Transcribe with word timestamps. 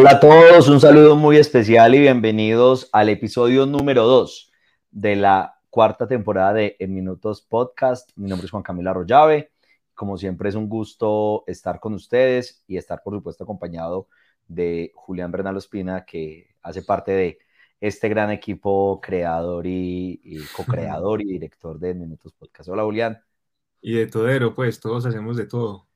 Hola 0.00 0.12
a 0.12 0.20
todos, 0.20 0.70
un 0.70 0.80
saludo 0.80 1.14
muy 1.14 1.36
especial 1.36 1.94
y 1.94 1.98
bienvenidos 1.98 2.88
al 2.90 3.10
episodio 3.10 3.66
número 3.66 4.06
2 4.06 4.50
de 4.90 5.14
la 5.14 5.60
cuarta 5.68 6.08
temporada 6.08 6.54
de 6.54 6.74
En 6.78 6.94
Minutos 6.94 7.42
Podcast. 7.42 8.08
Mi 8.16 8.26
nombre 8.26 8.46
es 8.46 8.50
Juan 8.50 8.62
Camilo 8.62 8.88
Arroyave. 8.88 9.52
Como 9.94 10.16
siempre 10.16 10.48
es 10.48 10.54
un 10.54 10.70
gusto 10.70 11.44
estar 11.46 11.80
con 11.80 11.92
ustedes 11.92 12.64
y 12.66 12.78
estar 12.78 13.02
por 13.02 13.12
supuesto 13.12 13.44
acompañado 13.44 14.08
de 14.48 14.90
Julián 14.94 15.32
Bernal 15.32 15.58
Espina, 15.58 16.06
que 16.06 16.48
hace 16.62 16.80
parte 16.80 17.12
de 17.12 17.38
este 17.78 18.08
gran 18.08 18.30
equipo 18.30 19.02
creador 19.02 19.66
y, 19.66 20.18
co-creador 20.56 21.20
y 21.20 21.26
director 21.26 21.78
de 21.78 21.90
En 21.90 22.00
Minutos 22.00 22.32
Podcast. 22.32 22.70
Hola 22.70 22.84
Julián. 22.84 23.22
Y 23.82 23.96
de 23.96 24.06
todero, 24.06 24.54
pues 24.54 24.80
todos 24.80 25.04
hacemos 25.04 25.36
de 25.36 25.44
todo. 25.44 25.86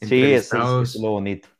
Sí, 0.00 0.32
eso 0.32 0.80
es 0.80 0.96
lo 0.96 1.10
bonito. 1.10 1.50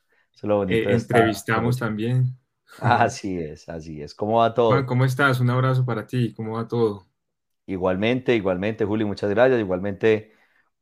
Eh, 0.69 0.85
entrevistamos 0.89 1.79
también. 1.79 2.37
Así 2.79 3.39
es, 3.39 3.69
así 3.69 4.01
es. 4.01 4.15
¿Cómo 4.15 4.39
va 4.39 4.55
todo? 4.55 4.87
¿cómo 4.87 5.05
estás? 5.05 5.41
Un 5.41 5.51
abrazo 5.51 5.85
para 5.85 6.07
ti. 6.07 6.33
¿Cómo 6.35 6.53
va 6.53 6.69
todo? 6.69 7.07
Igualmente, 7.67 8.35
igualmente, 8.35 8.85
Juli, 8.85 9.05
muchas 9.05 9.31
gracias. 9.31 9.61
Igualmente 9.61 10.33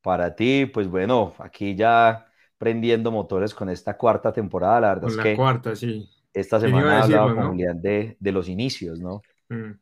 para 0.03 0.35
ti, 0.35 0.67
pues 0.67 0.89
bueno, 0.89 1.35
aquí 1.39 1.75
ya 1.75 2.27
prendiendo 2.57 3.11
motores 3.11 3.55
con 3.55 3.69
esta 3.69 3.97
cuarta 3.97 4.33
temporada. 4.33 4.81
La 4.81 4.89
verdad 4.89 5.03
con 5.03 5.11
es 5.11 5.17
la 5.17 5.23
que 5.23 5.37
cuarta, 5.37 5.77
sí. 5.77 6.09
esta 6.33 6.61
semana 6.61 7.03
hablaba 7.03 7.35
con 7.35 7.49
Julián 7.49 7.81
de, 7.81 8.17
de, 8.19 8.33
los 8.33 8.49
inicios, 8.49 9.01
¿no? 9.01 9.23
Mm. 9.49 9.73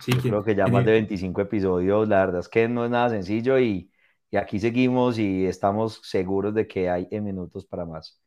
Sí, 0.00 0.12
Yo 0.12 0.20
creo 0.22 0.44
que 0.44 0.54
ya 0.56 0.66
más 0.66 0.84
de 0.84 0.92
25 0.92 1.40
episodios, 1.42 2.08
la 2.08 2.26
verdad 2.26 2.40
es 2.40 2.48
que 2.48 2.68
no 2.68 2.84
es 2.84 2.90
nada 2.90 3.10
sencillo 3.10 3.58
y, 3.60 3.90
y 4.30 4.36
aquí 4.36 4.58
seguimos 4.58 5.18
y 5.18 5.46
estamos 5.46 6.00
seguros 6.02 6.52
de 6.54 6.66
que 6.66 6.90
hay 6.90 7.06
en 7.12 7.24
minutos 7.24 7.64
para 7.64 7.84
más. 7.84 8.20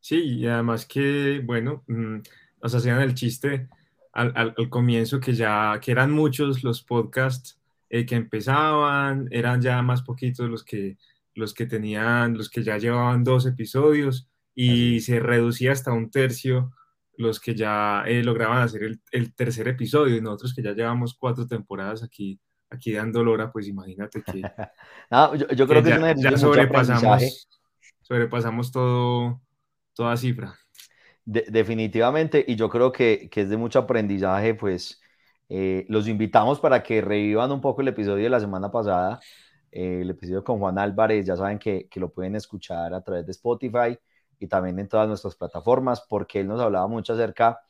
Sí, 0.00 0.16
y 0.16 0.46
además 0.46 0.86
que, 0.86 1.42
bueno, 1.44 1.84
mm, 1.86 2.16
nos 2.62 2.74
hacían 2.74 3.00
el 3.00 3.14
chiste 3.14 3.68
al, 4.12 4.32
al, 4.34 4.68
comienzo 4.68 5.20
que 5.20 5.34
ya, 5.34 5.78
que 5.80 5.92
eran 5.92 6.10
muchos 6.10 6.64
los 6.64 6.82
podcasts 6.82 7.60
eh, 7.90 8.06
que 8.06 8.16
empezaban, 8.16 9.28
eran 9.30 9.60
ya 9.60 9.82
más 9.82 10.02
poquitos 10.02 10.48
los 10.48 10.64
que, 10.64 10.96
los 11.34 11.54
que 11.54 11.66
tenían, 11.66 12.36
los 12.36 12.48
que 12.48 12.62
ya 12.62 12.78
llevaban 12.78 13.24
dos 13.24 13.46
episodios 13.46 14.28
y 14.54 15.00
se 15.00 15.20
reducía 15.20 15.72
hasta 15.72 15.92
un 15.92 16.10
tercio 16.10 16.72
los 17.16 17.38
que 17.38 17.54
ya 17.54 18.02
eh, 18.06 18.22
lograban 18.24 18.62
hacer 18.62 18.82
el, 18.82 19.00
el, 19.12 19.34
tercer 19.34 19.68
episodio 19.68 20.16
y 20.16 20.22
nosotros 20.22 20.54
que 20.54 20.62
ya 20.62 20.72
llevamos 20.72 21.14
cuatro 21.14 21.46
temporadas 21.46 22.02
aquí, 22.02 22.40
aquí 22.70 22.92
dando 22.92 23.22
lora, 23.22 23.52
pues 23.52 23.68
imagínate 23.68 24.22
que... 24.22 24.40
no, 25.10 25.34
yo, 25.34 25.46
yo, 25.48 25.68
creo 25.68 25.82
que, 25.82 25.90
ya, 25.90 26.14
ya 26.16 26.38
sobrepasamos, 26.38 27.48
sobrepasamos 28.00 28.72
todo 28.72 29.42
toda 29.94 30.16
cifra. 30.16 30.58
definitivamente, 31.24 32.44
y 32.46 32.56
yo 32.56 32.68
creo 32.68 32.92
que, 32.92 33.28
que, 33.30 33.42
es 33.42 33.50
de 33.50 33.56
mucho 33.56 33.80
aprendizaje, 33.80 34.54
pues 34.54 35.00
eh, 35.48 35.86
los 35.88 36.08
invitamos 36.08 36.60
para 36.60 36.82
que 36.82 37.00
revivan 37.00 37.52
un 37.52 37.60
poco 37.60 37.82
el 37.82 37.88
episodio 37.88 38.24
de 38.24 38.30
la 38.30 38.40
semana 38.40 38.70
pasada, 38.70 39.20
eh, 39.72 40.00
el 40.02 40.10
episodio 40.10 40.44
con 40.44 40.58
Juan 40.58 40.78
Álvarez, 40.78 41.26
ya 41.26 41.36
saben 41.36 41.58
que, 41.58 41.88
que, 41.88 42.00
lo 42.00 42.10
pueden 42.12 42.36
escuchar 42.36 42.94
a 42.94 43.02
través 43.02 43.26
de 43.26 43.32
Spotify 43.32 43.98
y 44.38 44.46
también 44.48 44.78
en 44.78 44.88
todas 44.88 45.08
nuestras 45.08 45.36
plataformas, 45.36 46.02
porque 46.08 46.40
él 46.40 46.48
nos 46.48 46.60
hablaba 46.60 46.88
mucho 46.88 47.12
acerca 47.14 47.60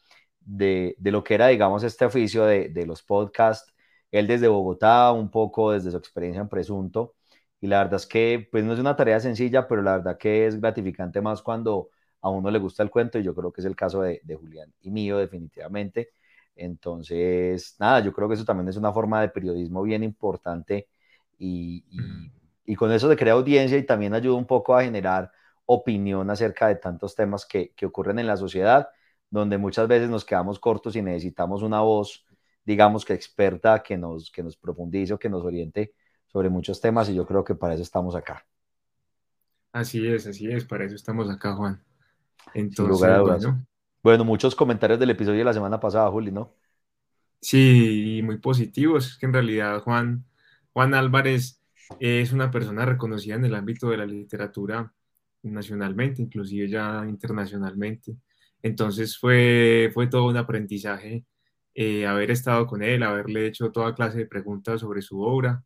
de, 0.41 0.94
de 0.98 1.12
lo 1.12 1.25
que 1.25 1.34
era, 1.34 1.48
digamos, 1.48 1.82
este 1.82 2.04
oficio 2.04 2.44
de, 2.47 2.69
de 2.70 2.87
los 2.87 3.02
podcasts, 3.02 3.72
él 4.10 4.26
desde 4.26 4.48
Bogotá, 4.48 5.12
un 5.12 5.31
poco 5.31 5.72
desde 5.72 5.91
su 5.91 5.97
experiencia 5.97 6.41
en 6.42 6.48
Presunto, 6.48 7.14
y 7.60 7.66
la 7.66 7.78
verdad 7.78 7.97
es 7.97 8.06
que 8.06 8.48
pues 8.50 8.64
no 8.64 8.72
es 8.72 8.78
una 8.78 8.97
tarea 8.97 9.20
sencilla, 9.20 9.69
pero 9.69 9.82
la 9.82 9.98
verdad 9.98 10.19
que 10.19 10.47
es 10.47 10.60
gratificante 10.60 11.20
más 11.20 11.42
cuando 11.42 11.91
a 12.22 12.28
uno 12.31 12.50
le 12.50 12.58
gusta 12.58 12.82
el 12.82 12.91
cuento 12.91 13.19
y 13.19 13.22
yo 13.22 13.34
creo 13.34 13.53
que 13.53 13.60
es 13.60 13.66
el 13.66 13.76
caso 13.76 14.03
de, 14.03 14.20
Julián 14.38 14.72
y 14.82 14.91
mío 14.91 15.19
definitivamente. 15.19 16.10
Entonces, 16.56 17.76
nada, 17.78 18.00
yo 18.00 18.12
creo 18.12 18.28
que 18.28 18.34
eso 18.34 18.44
también 18.44 18.69
es 18.69 18.76
una 18.76 18.92
forma 18.92 19.20
de 19.22 19.28
periodismo 19.31 19.82
bien 19.82 20.03
importante 20.04 20.88
y, 21.38 21.84
y, 22.66 22.76
con 22.76 22.92
eso 22.92 23.08
se 23.08 23.16
crea 23.16 23.32
audiencia 23.34 23.78
y 23.78 23.86
también 23.86 24.14
ayuda 24.14 24.36
un 24.36 24.47
poco 24.47 24.76
a 24.76 24.82
generar 24.84 25.31
opinión 25.64 26.28
acerca 26.31 26.69
de 26.69 26.76
tantos 26.76 27.14
temas 27.14 27.47
que, 27.47 27.72
que 27.75 27.86
ocurren 27.86 28.19
en 28.19 28.26
la 28.26 28.37
sociedad, 28.37 28.88
donde 29.31 29.56
muchas 29.58 29.88
veces 29.88 30.10
nos 30.10 30.25
quedamos 30.25 30.58
cortos 30.58 30.97
y 30.97 31.02
necesitamos 31.02 31.62
una 31.62 31.81
voz, 31.81 32.26
digamos 32.64 33.04
que 33.04 33.14
experta, 33.14 33.82
que 33.82 33.97
nos, 33.97 34.31
que 34.31 34.42
nos 34.42 34.56
profundice 34.56 35.14
o 35.14 35.19
que 35.19 35.31
nos 35.31 35.44
oriente 35.44 35.94
sobre 36.26 36.50
muchos 36.50 36.81
temas 36.81 37.08
y 37.08 37.14
yo 37.14 37.26
creo 37.26 37.44
que 37.44 37.54
para 37.54 37.75
eso 37.75 37.82
estamos 37.82 38.14
acá. 38.14 38.44
Así 39.72 40.06
es, 40.06 40.26
así 40.28 40.50
es, 40.50 40.64
para 40.64 40.84
eso 40.84 40.94
estamos 40.94 41.28
acá, 41.31 41.54
Juan. 41.54 41.82
Entonces, 42.54 43.64
bueno. 44.02 44.24
muchos 44.24 44.54
comentarios 44.54 44.98
del 44.98 45.10
episodio 45.10 45.38
de 45.38 45.44
la 45.44 45.52
semana 45.52 45.78
pasada, 45.80 46.10
Juli, 46.10 46.32
¿no? 46.32 46.54
Sí, 47.40 48.20
muy 48.24 48.38
positivos. 48.38 49.16
que 49.18 49.26
en 49.26 49.32
realidad 49.32 49.80
Juan, 49.82 50.24
Juan 50.72 50.94
Álvarez 50.94 51.62
es 51.98 52.32
una 52.32 52.50
persona 52.50 52.84
reconocida 52.84 53.34
en 53.34 53.44
el 53.44 53.54
ámbito 53.54 53.88
de 53.88 53.96
la 53.96 54.06
literatura 54.06 54.92
nacionalmente, 55.42 56.22
inclusive 56.22 56.68
ya 56.68 57.04
internacionalmente. 57.08 58.16
Entonces 58.62 59.18
fue, 59.18 59.90
fue 59.94 60.06
todo 60.06 60.26
un 60.26 60.36
aprendizaje 60.36 61.24
eh, 61.74 62.06
haber 62.06 62.30
estado 62.30 62.66
con 62.66 62.82
él, 62.82 63.02
haberle 63.02 63.46
hecho 63.46 63.70
toda 63.72 63.94
clase 63.94 64.18
de 64.18 64.26
preguntas 64.26 64.80
sobre 64.80 65.02
su 65.02 65.20
obra 65.22 65.64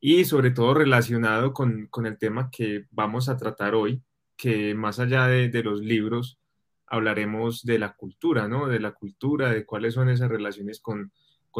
y 0.00 0.24
sobre 0.24 0.50
todo 0.50 0.74
relacionado 0.74 1.52
con, 1.52 1.86
con 1.88 2.06
el 2.06 2.18
tema 2.18 2.50
que 2.50 2.86
vamos 2.90 3.28
a 3.28 3.36
tratar 3.36 3.74
hoy, 3.74 4.02
que 4.40 4.74
más 4.74 4.98
allá 4.98 5.26
de, 5.26 5.62
los 5.62 5.82
libros, 5.82 6.38
hablaremos 6.86 7.62
de 7.62 7.78
la 7.78 7.92
cultura, 7.92 8.48
¿no? 8.48 8.68
De 8.68 8.80
la 8.80 8.92
cultura, 8.92 9.50
de 9.50 9.66
cuáles 9.66 9.92
son 9.92 10.08
esas 10.08 10.30
relaciones 10.30 10.80
con, 10.80 11.12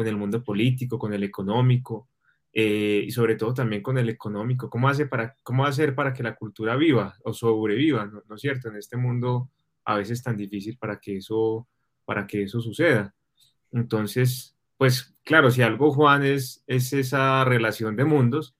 el 0.03 0.17
mundo 0.17 0.43
político, 0.43 0.97
con 0.97 1.13
el 1.13 1.23
económico, 1.23 2.09
eh, 2.51 3.03
y 3.05 3.11
sobre 3.11 3.35
todo 3.35 3.53
también 3.53 3.83
con 3.83 3.99
el 3.99 4.09
económico. 4.09 4.67
¿Cómo, 4.67 4.89
hace 4.89 5.05
para, 5.05 5.35
¿Cómo 5.43 5.63
hacer 5.63 5.93
para 5.93 6.11
que 6.11 6.23
la 6.23 6.35
cultura 6.35 6.75
viva 6.75 7.15
o 7.23 7.33
sobreviva, 7.33 8.05
¿no, 8.05 8.35
es 8.35 8.41
cierto? 8.41 8.69
En 8.69 8.77
este 8.77 8.97
mundo 8.97 9.51
a 9.85 9.97
veces 9.97 10.23
tan 10.23 10.35
difícil 10.35 10.77
para 10.79 10.99
que 10.99 11.17
eso, 11.17 11.67
para 12.03 12.25
que 12.25 12.41
eso 12.41 12.61
suceda. 12.61 13.13
Entonces, 13.71 14.57
pues 14.77 15.13
claro, 15.23 15.51
si 15.51 15.61
algo, 15.61 15.91
Juan, 15.91 16.23
es, 16.25 16.63
es 16.65 16.93
esa 16.93 17.45
relación 17.45 17.95
de 17.95 18.05
mundos, 18.05 18.55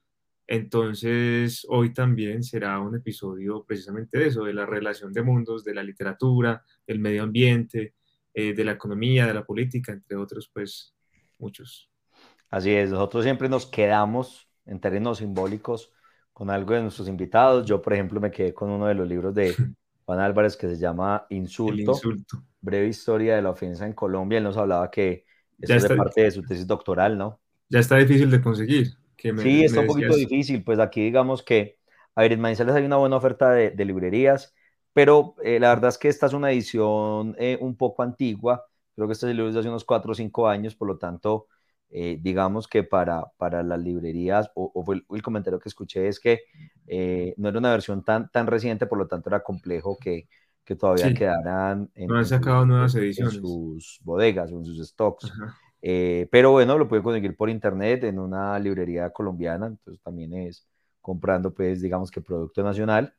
entonces, 0.54 1.66
hoy 1.70 1.94
también 1.94 2.44
será 2.44 2.78
un 2.82 2.94
episodio 2.94 3.64
precisamente 3.64 4.20
de 4.20 4.28
eso, 4.28 4.44
de 4.44 4.54
la 4.54 4.66
relación 4.66 5.14
de 5.14 5.22
mundos, 5.22 5.64
de 5.64 5.74
la 5.74 5.82
literatura, 5.82 6.62
del 6.86 7.00
medio 7.00 7.24
ambiente, 7.24 7.96
eh, 8.34 8.54
de 8.54 8.66
la 8.66 8.74
economía, 8.74 9.26
de 9.26 9.34
la 9.34 9.46
política, 9.46 9.94
entre 9.94 10.18
otros, 10.18 10.52
pues 10.54 10.94
muchos. 11.40 11.90
Así 12.50 12.70
es, 12.70 12.92
nosotros 12.92 13.24
siempre 13.24 13.48
nos 13.48 13.66
quedamos 13.66 14.50
en 14.66 14.82
términos 14.82 15.20
simbólicos 15.20 15.94
con 16.34 16.50
algo 16.50 16.74
de 16.74 16.82
nuestros 16.82 17.08
invitados. 17.08 17.66
Yo, 17.66 17.82
por 17.82 17.94
ejemplo, 17.94 18.20
me 18.20 18.30
quedé 18.30 18.54
con 18.54 18.72
uno 18.72 18.88
de 18.88 18.96
los 18.96 19.08
libros 19.08 19.34
de 19.34 19.56
Juan 20.04 20.20
Álvarez 20.20 20.58
que 20.58 20.68
se 20.68 20.78
llama 20.78 21.28
Insulto, 21.30 21.94
insulto. 21.94 22.44
breve 22.60 22.90
historia 22.90 23.38
de 23.38 23.42
la 23.42 23.52
ofensa 23.52 23.86
en 23.86 23.94
Colombia. 23.94 24.40
Él 24.40 24.44
nos 24.44 24.58
hablaba 24.58 24.92
que 24.92 25.24
eso 25.62 25.76
es 25.76 25.88
parte 25.88 26.24
de 26.24 26.32
su 26.32 26.42
tesis 26.42 26.68
doctoral, 26.68 27.18
¿no? 27.18 27.40
Ya 27.70 27.80
está 27.80 27.96
difícil 27.96 28.30
de 28.30 28.42
conseguir 28.42 29.01
sí, 29.22 29.64
está 29.64 29.82
un 29.82 29.88
poquito 29.88 30.16
difícil, 30.16 30.64
pues 30.64 30.80
aquí 30.80 31.04
digamos 31.04 31.44
que, 31.44 31.78
a 32.16 32.22
ver, 32.22 32.34
en 32.34 32.42
Manizales 32.42 32.76
hay 32.76 32.84
una 32.84 32.98
buena 32.98 33.18
oferta 33.18 33.52
de, 33.52 33.86
librerías, 33.86 34.54
pero 34.94 35.36
eh, 35.44 35.60
la 35.60 35.70
verdad 35.70 35.90
es 35.90 35.98
que 35.98 36.10
esta 36.10 36.26
es 36.26 36.34
una 36.34 36.52
edición 36.52 37.36
eh, 37.40 37.58
un 37.62 37.76
poco 37.76 38.04
antigua, 38.04 38.66
creo 38.96 39.08
que 39.08 39.14
este 39.14 39.28
libro 39.28 39.48
es 39.48 39.54
de 39.54 39.62
hace 39.62 39.70
unos 39.70 39.86
4 39.86 40.12
o 40.12 40.16
5 40.16 40.48
años, 40.48 40.76
por 40.76 40.88
lo 40.88 40.98
tanto, 40.98 41.48
eh, 41.90 42.18
digamos 42.22 42.68
que 42.68 42.84
para, 42.84 43.26
para 43.38 43.64
las 43.64 43.80
librerías, 43.80 44.52
o, 44.56 44.72
el, 44.94 45.22
comentario 45.22 45.60
que 45.60 45.70
escuché 45.70 46.08
es 46.08 46.20
que 46.20 46.42
no 47.38 47.50
era 47.50 47.60
una 47.60 47.72
versión 47.72 48.04
tan, 48.04 48.30
tan 48.32 48.48
reciente, 48.48 48.86
por 48.86 48.98
lo 48.98 49.08
tanto 49.08 49.30
era 49.30 49.44
complejo 49.44 49.98
que, 50.00 50.28
que 50.64 50.76
todavía 50.76 51.14
quedaran 51.14 51.90
en, 51.96 52.08
no 52.08 52.18
han 52.18 52.26
sacado 52.26 52.66
nuevas 52.66 52.96
ediciones. 52.96 53.36
en 53.36 53.42
sus 53.42 54.00
bodegas 54.04 54.52
o 54.52 54.60
en 54.60 54.66
sus 54.66 54.88
stocks. 54.88 55.32
Eh, 55.82 56.28
pero 56.32 56.52
bueno, 56.52 56.78
lo 56.78 56.88
puede 56.88 57.04
conseguir 57.04 57.36
por 57.36 57.50
internet 57.50 58.04
en 58.04 58.20
una 58.20 58.60
librería 58.60 59.10
colombiana, 59.12 59.68
entonces 59.68 60.02
también 60.04 60.34
es 60.34 60.68
comprando, 61.02 61.54
pues, 61.54 61.82
digamos 61.82 62.12
que 62.12 62.22
producto 62.22 62.64
nacional. 62.64 63.14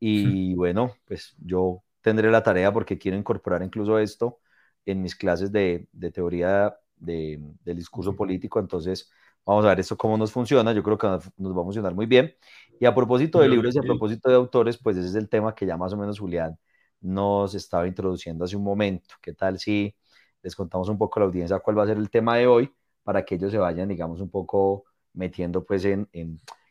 Y 0.00 0.54
bueno, 0.54 0.94
pues 1.06 1.34
yo 1.38 1.82
tendré 2.02 2.30
la 2.30 2.42
tarea 2.42 2.72
porque 2.72 2.98
quiero 2.98 3.16
incorporar 3.16 3.62
incluso 3.62 3.98
esto 3.98 4.40
en 4.86 5.02
mis 5.02 5.16
clases 5.16 5.52
de, 5.52 5.88
de 5.92 6.10
teoría 6.12 6.76
de, 6.96 7.40
del 7.64 7.76
discurso 7.76 8.14
político, 8.16 8.60
entonces 8.60 9.10
vamos 9.44 9.64
a 9.64 9.68
ver 9.70 9.80
esto 9.80 9.96
cómo 9.96 10.16
nos 10.16 10.32
funciona, 10.32 10.72
yo 10.72 10.82
creo 10.82 10.98
que 10.98 11.06
nos 11.08 11.56
va 11.56 11.60
a 11.60 11.64
funcionar 11.64 11.94
muy 11.94 12.06
bien. 12.06 12.34
Y 12.78 12.86
a 12.86 12.94
propósito 12.94 13.40
de 13.40 13.48
libros 13.48 13.74
y 13.74 13.78
a 13.78 13.82
propósito 13.82 14.28
de 14.30 14.36
autores, 14.36 14.78
pues 14.78 14.96
ese 14.96 15.08
es 15.08 15.14
el 15.16 15.28
tema 15.28 15.54
que 15.54 15.66
ya 15.66 15.76
más 15.76 15.92
o 15.92 15.96
menos 15.96 16.18
Julián 16.18 16.56
nos 17.00 17.54
estaba 17.54 17.86
introduciendo 17.86 18.44
hace 18.44 18.56
un 18.56 18.64
momento. 18.64 19.14
¿Qué 19.20 19.34
tal 19.34 19.58
si 19.58 19.94
les 20.42 20.54
contamos 20.56 20.88
un 20.88 20.98
poco 20.98 21.18
a 21.18 21.22
la 21.22 21.26
audiencia 21.26 21.58
cuál 21.60 21.78
va 21.78 21.84
a 21.84 21.86
ser 21.86 21.96
el 21.96 22.10
tema 22.10 22.36
de 22.36 22.46
hoy 22.46 22.72
para 23.02 23.24
que 23.24 23.36
ellos 23.36 23.50
se 23.50 23.58
vayan, 23.58 23.88
digamos, 23.88 24.20
un 24.20 24.30
poco 24.30 24.84
metiendo 25.14 25.64
pues 25.64 25.84
en, 25.84 26.08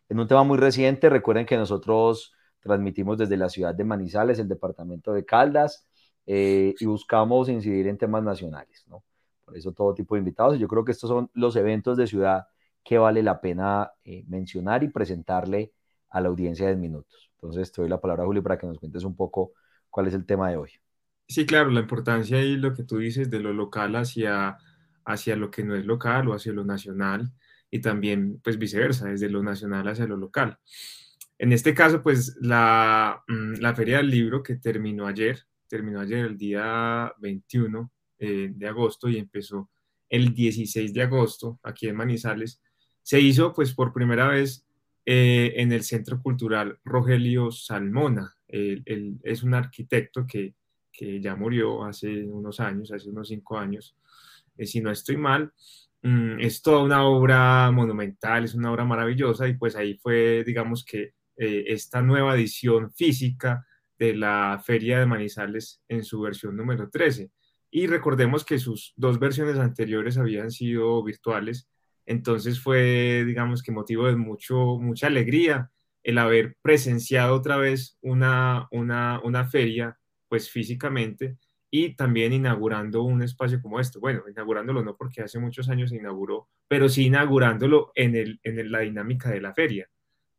un 0.10 0.28
tema 0.28 0.44
muy 0.44 0.58
reciente. 0.58 1.10
Recuerden 1.10 1.46
que 1.46 1.58
nosotros 1.58 2.34
transmitimos 2.60 3.18
desde 3.18 3.38
la 3.38 3.50
ciudad 3.50 3.74
de 3.76 3.84
Manizales, 3.84 4.40
el 4.40 4.48
departamento 4.48 5.14
de 5.14 5.26
Caldas, 5.26 5.88
eh, 6.26 6.76
y 6.80 6.86
buscamos 6.86 7.50
incidir 7.50 7.88
en 7.88 7.98
temas 7.98 8.24
nacionales, 8.24 8.86
¿no? 8.88 9.04
Por 9.46 9.58
eso 9.58 9.72
todo 9.72 9.94
tipo 9.94 10.16
de 10.16 10.20
invitados. 10.20 10.58
Y 10.58 10.60
yo 10.60 10.68
creo 10.68 10.84
que 10.84 10.92
estos 10.92 11.10
son 11.10 11.30
los 11.34 11.56
eventos 11.56 11.98
de 11.98 12.08
ciudad 12.08 12.48
que 12.84 12.98
vale 12.98 13.24
la 13.24 13.42
pena 13.42 13.92
eh, 14.04 14.24
mencionar 14.28 14.84
y 14.84 14.90
presentarle 14.90 15.74
a 16.10 16.22
la 16.22 16.30
audiencia 16.30 16.68
de 16.68 16.76
minutos. 16.76 17.32
Entonces, 17.34 17.72
te 17.72 17.82
doy 17.82 17.90
la 17.90 18.00
palabra, 18.00 18.26
Julio, 18.26 18.44
para 18.44 18.58
que 18.58 18.68
nos 18.68 18.80
cuentes 18.80 19.04
un 19.04 19.16
poco 19.16 19.54
cuál 19.90 20.08
es 20.08 20.14
el 20.14 20.26
tema 20.26 20.50
de 20.50 20.58
hoy. 20.58 20.72
Sí, 21.28 21.46
claro, 21.46 21.70
la 21.72 21.82
importancia 21.82 22.42
y 22.42 22.56
lo 22.56 22.74
que 22.74 22.84
tú 22.84 22.98
dices 23.00 23.30
de 23.30 23.40
lo 23.40 23.54
local 23.54 23.96
hacia, 23.96 24.58
hacia 25.06 25.36
lo 25.36 25.52
que 25.52 25.64
no 25.64 25.76
es 25.76 25.86
local 25.86 26.28
o 26.30 26.34
hacia 26.34 26.54
lo 26.54 26.64
nacional 26.64 27.32
y 27.70 27.80
también, 27.80 28.40
pues 28.44 28.58
viceversa, 28.58 29.10
desde 29.10 29.30
lo 29.30 29.44
nacional 29.44 29.88
hacia 29.88 30.08
lo 30.08 30.18
local. 30.18 30.58
En 31.38 31.52
este 31.52 31.74
caso, 31.74 32.02
pues 32.02 32.38
la, 32.42 33.24
mm, 33.28 33.56
la 33.60 33.76
Feria 33.76 33.98
del 33.98 34.10
Libro 34.10 34.42
que 34.42 34.56
terminó 34.56 35.06
ayer, 35.06 35.44
terminó 35.68 36.00
ayer 36.00 36.26
el 36.26 36.38
día 36.38 37.14
21 37.20 37.92
eh, 38.20 38.52
de 38.56 38.68
agosto 38.68 39.10
y 39.10 39.18
empezó 39.18 39.70
el 40.10 40.34
16 40.34 40.94
de 40.94 41.02
agosto 41.04 41.60
aquí 41.64 41.88
en 41.88 41.96
Manizales, 41.96 42.62
se 43.04 43.20
hizo 43.20 43.54
pues 43.54 43.74
por 43.74 43.94
primera 43.94 44.28
vez 44.30 44.66
eh, 45.06 45.54
en 45.58 45.72
el 45.72 45.84
Centro 45.84 46.22
Cultural 46.22 46.80
Rogelio 46.84 47.52
Salmona. 47.52 48.36
Él, 48.48 49.20
es 49.24 49.44
un 49.44 49.54
arquitecto 49.54 50.26
que, 50.26 50.56
que, 50.98 51.22
ya 51.22 51.36
murió 51.36 51.84
hace 51.84 52.24
unos 52.24 52.60
años, 52.60 52.92
hace 52.92 53.10
unos 53.10 53.28
cinco 53.28 53.58
años, 53.58 53.96
eh, 54.58 54.66
si 54.66 54.82
no 54.82 54.92
estoy 54.92 55.18
mal. 55.18 55.52
Mm, 56.02 56.40
es 56.40 56.62
toda 56.62 56.84
una 56.84 57.06
obra 57.06 57.72
monumental, 57.72 58.44
es 58.44 58.56
una 58.56 58.72
obra 58.72 58.86
maravillosa 58.86 59.48
y 59.48 59.56
pues 59.56 59.76
ahí 59.76 59.96
fue, 59.98 60.44
digamos 60.46 60.84
que, 60.86 61.14
eh, 61.38 61.66
esta 61.68 62.02
nueva 62.02 62.36
edición 62.36 62.92
física 62.94 63.66
de 64.00 64.16
la 64.16 64.62
Feria 64.64 65.00
de 65.00 65.06
Manizales 65.06 65.82
en 65.88 66.04
su 66.04 66.22
versión 66.22 66.56
número 66.56 66.90
13. 66.90 67.32
Y 67.72 67.88
recordemos 67.88 68.44
que 68.46 68.60
sus 68.60 68.94
dos 68.96 69.20
versiones 69.20 69.58
anteriores 69.58 70.18
habían 70.18 70.52
sido 70.52 71.04
virtuales, 71.04 71.70
entonces 72.06 72.60
fue, 72.60 73.24
digamos 73.26 73.62
que 73.62 73.72
motivo 73.72 74.08
de 74.08 74.16
mucho, 74.16 74.80
mucha 74.80 75.08
alegría 75.08 75.70
el 76.04 76.18
haber 76.18 76.56
presenciado 76.62 77.36
otra 77.36 77.58
vez 77.58 77.98
una, 78.02 78.68
una, 78.72 79.20
una 79.24 79.46
feria, 79.46 80.00
pues 80.28 80.50
físicamente, 80.50 81.38
y 81.70 81.96
también 81.96 82.34
inaugurando 82.34 83.04
un 83.04 83.22
espacio 83.22 83.62
como 83.62 83.80
este. 83.80 84.00
Bueno, 84.00 84.24
inaugurándolo 84.30 84.84
no 84.84 84.96
porque 84.96 85.22
hace 85.22 85.40
muchos 85.40 85.70
años 85.70 85.90
se 85.90 85.98
inauguró, 85.98 86.48
pero 86.68 86.88
sí 86.88 87.06
inaugurándolo 87.08 87.92
en, 87.96 88.16
el, 88.16 88.40
en 88.44 88.72
la 88.72 88.80
dinámica 88.80 89.30
de 89.30 89.42
la 89.42 89.54
feria. 89.54 89.90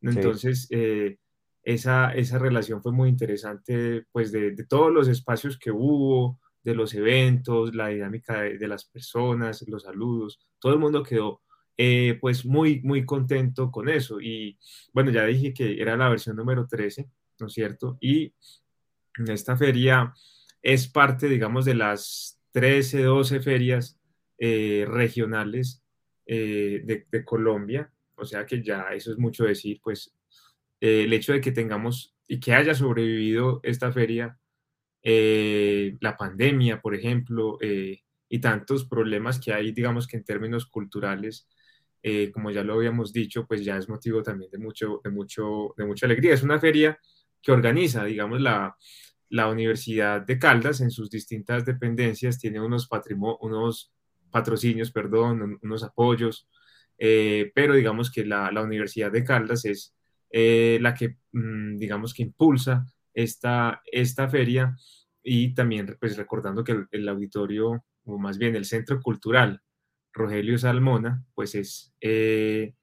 Entonces, 0.00 0.68
eh, 0.70 1.18
esa, 1.62 2.12
esa 2.12 2.38
relación 2.38 2.82
fue 2.82 2.92
muy 2.92 3.08
interesante, 3.08 4.06
pues 4.10 4.32
de, 4.32 4.52
de, 4.52 4.64
todos 4.64 4.92
los 4.92 5.08
espacios 5.08 5.58
que 5.58 5.70
hubo, 5.70 6.40
de 6.62 6.74
los 6.74 6.94
eventos, 6.94 7.74
la 7.74 7.88
dinámica 7.88 8.42
de, 8.42 8.58
de 8.58 8.68
las 8.68 8.84
personas, 8.84 9.64
los 9.68 9.82
saludos, 9.82 10.40
todo 10.58 10.72
el 10.72 10.78
mundo 10.78 11.02
quedó 11.02 11.42
eh, 11.80 12.18
pues 12.20 12.44
muy, 12.44 12.80
muy 12.82 13.06
contento 13.06 13.70
con 13.70 13.88
eso. 13.88 14.20
Y 14.20 14.58
bueno, 14.92 15.12
ya 15.12 15.24
dije 15.24 15.54
que 15.54 15.80
era 15.80 15.96
la 15.96 16.08
versión 16.08 16.36
número 16.36 16.66
13, 16.66 17.08
¿no 17.38 17.46
es 17.46 17.52
cierto? 17.52 17.96
Y 18.00 18.34
esta 19.26 19.56
feria 19.56 20.12
es 20.62 20.88
parte, 20.88 21.28
digamos, 21.28 21.64
de 21.64 21.74
las 21.74 22.40
13, 22.52 23.02
12 23.02 23.40
ferias 23.40 23.98
eh, 24.38 24.86
regionales 24.88 25.82
eh, 26.26 26.82
de, 26.84 27.24
Colombia. 27.24 27.92
O 28.16 28.24
sea 28.24 28.46
que 28.46 28.62
ya 28.62 28.88
eso 28.92 29.12
es 29.12 29.18
mucho 29.18 29.44
decir, 29.44 29.80
pues 29.82 30.14
el 30.80 31.12
hecho 31.12 31.32
de 31.32 31.40
que 31.40 31.52
tengamos 31.52 32.14
y 32.26 32.38
que 32.38 32.54
haya 32.54 32.74
sobrevivido 32.74 33.60
esta 33.62 33.92
feria, 33.92 34.38
la 35.02 36.16
pandemia, 36.16 36.80
por 36.80 36.94
ejemplo, 36.94 37.58
y 38.28 38.38
tantos 38.40 38.84
problemas 38.84 39.40
que 39.40 39.52
hay, 39.52 39.72
digamos 39.72 40.06
que 40.06 40.16
en 40.16 40.24
términos 40.24 40.66
culturales, 40.66 41.48
eh, 42.02 42.30
como 42.30 42.50
ya 42.50 42.62
lo 42.62 42.74
habíamos 42.74 43.12
dicho, 43.12 43.46
pues 43.46 43.64
ya 43.64 43.76
es 43.76 43.88
motivo 43.88 44.22
también 44.22 44.50
de, 44.50 44.58
mucho, 44.58 45.00
de, 45.02 45.10
mucho, 45.10 45.74
de 45.76 45.84
mucha 45.84 46.06
alegría. 46.06 46.34
Es 46.34 46.42
una 46.42 46.60
feria 46.60 46.98
que 47.40 47.52
organiza, 47.52 48.04
digamos, 48.04 48.40
la, 48.40 48.76
la 49.30 49.48
Universidad 49.48 50.22
de 50.22 50.38
Caldas 50.38 50.80
en 50.80 50.90
sus 50.90 51.10
distintas 51.10 51.64
dependencias, 51.64 52.38
tiene 52.38 52.60
unos, 52.60 52.88
unos 53.40 53.92
patrocinios, 54.30 54.90
perdón, 54.90 55.58
unos 55.62 55.82
apoyos, 55.82 56.48
eh, 56.98 57.52
pero 57.54 57.74
digamos 57.74 58.10
que 58.10 58.24
la, 58.24 58.50
la, 58.50 58.62
Universidad 58.62 59.12
de 59.12 59.24
Caldas 59.24 59.64
es 59.64 59.94
eh, 60.30 60.78
la 60.80 60.94
que, 60.94 61.16
mm, 61.32 61.76
digamos, 61.76 62.12
que 62.12 62.22
impulsa 62.22 62.86
esta, 63.14 63.82
esta 63.90 64.28
feria 64.28 64.76
y 65.22 65.54
también, 65.54 65.96
pues 66.00 66.16
recordando 66.16 66.64
que 66.64 66.86
el, 66.90 67.08
auditorio, 67.08 67.84
o 68.04 68.18
más 68.18 68.38
bien 68.38 68.56
el 68.56 68.64
Centro 68.64 69.00
Cultural 69.00 69.60
Rogelio 70.12 70.58
Salmona, 70.58 71.24
pues 71.34 71.54
es, 71.54 71.94
eh, 72.00 72.74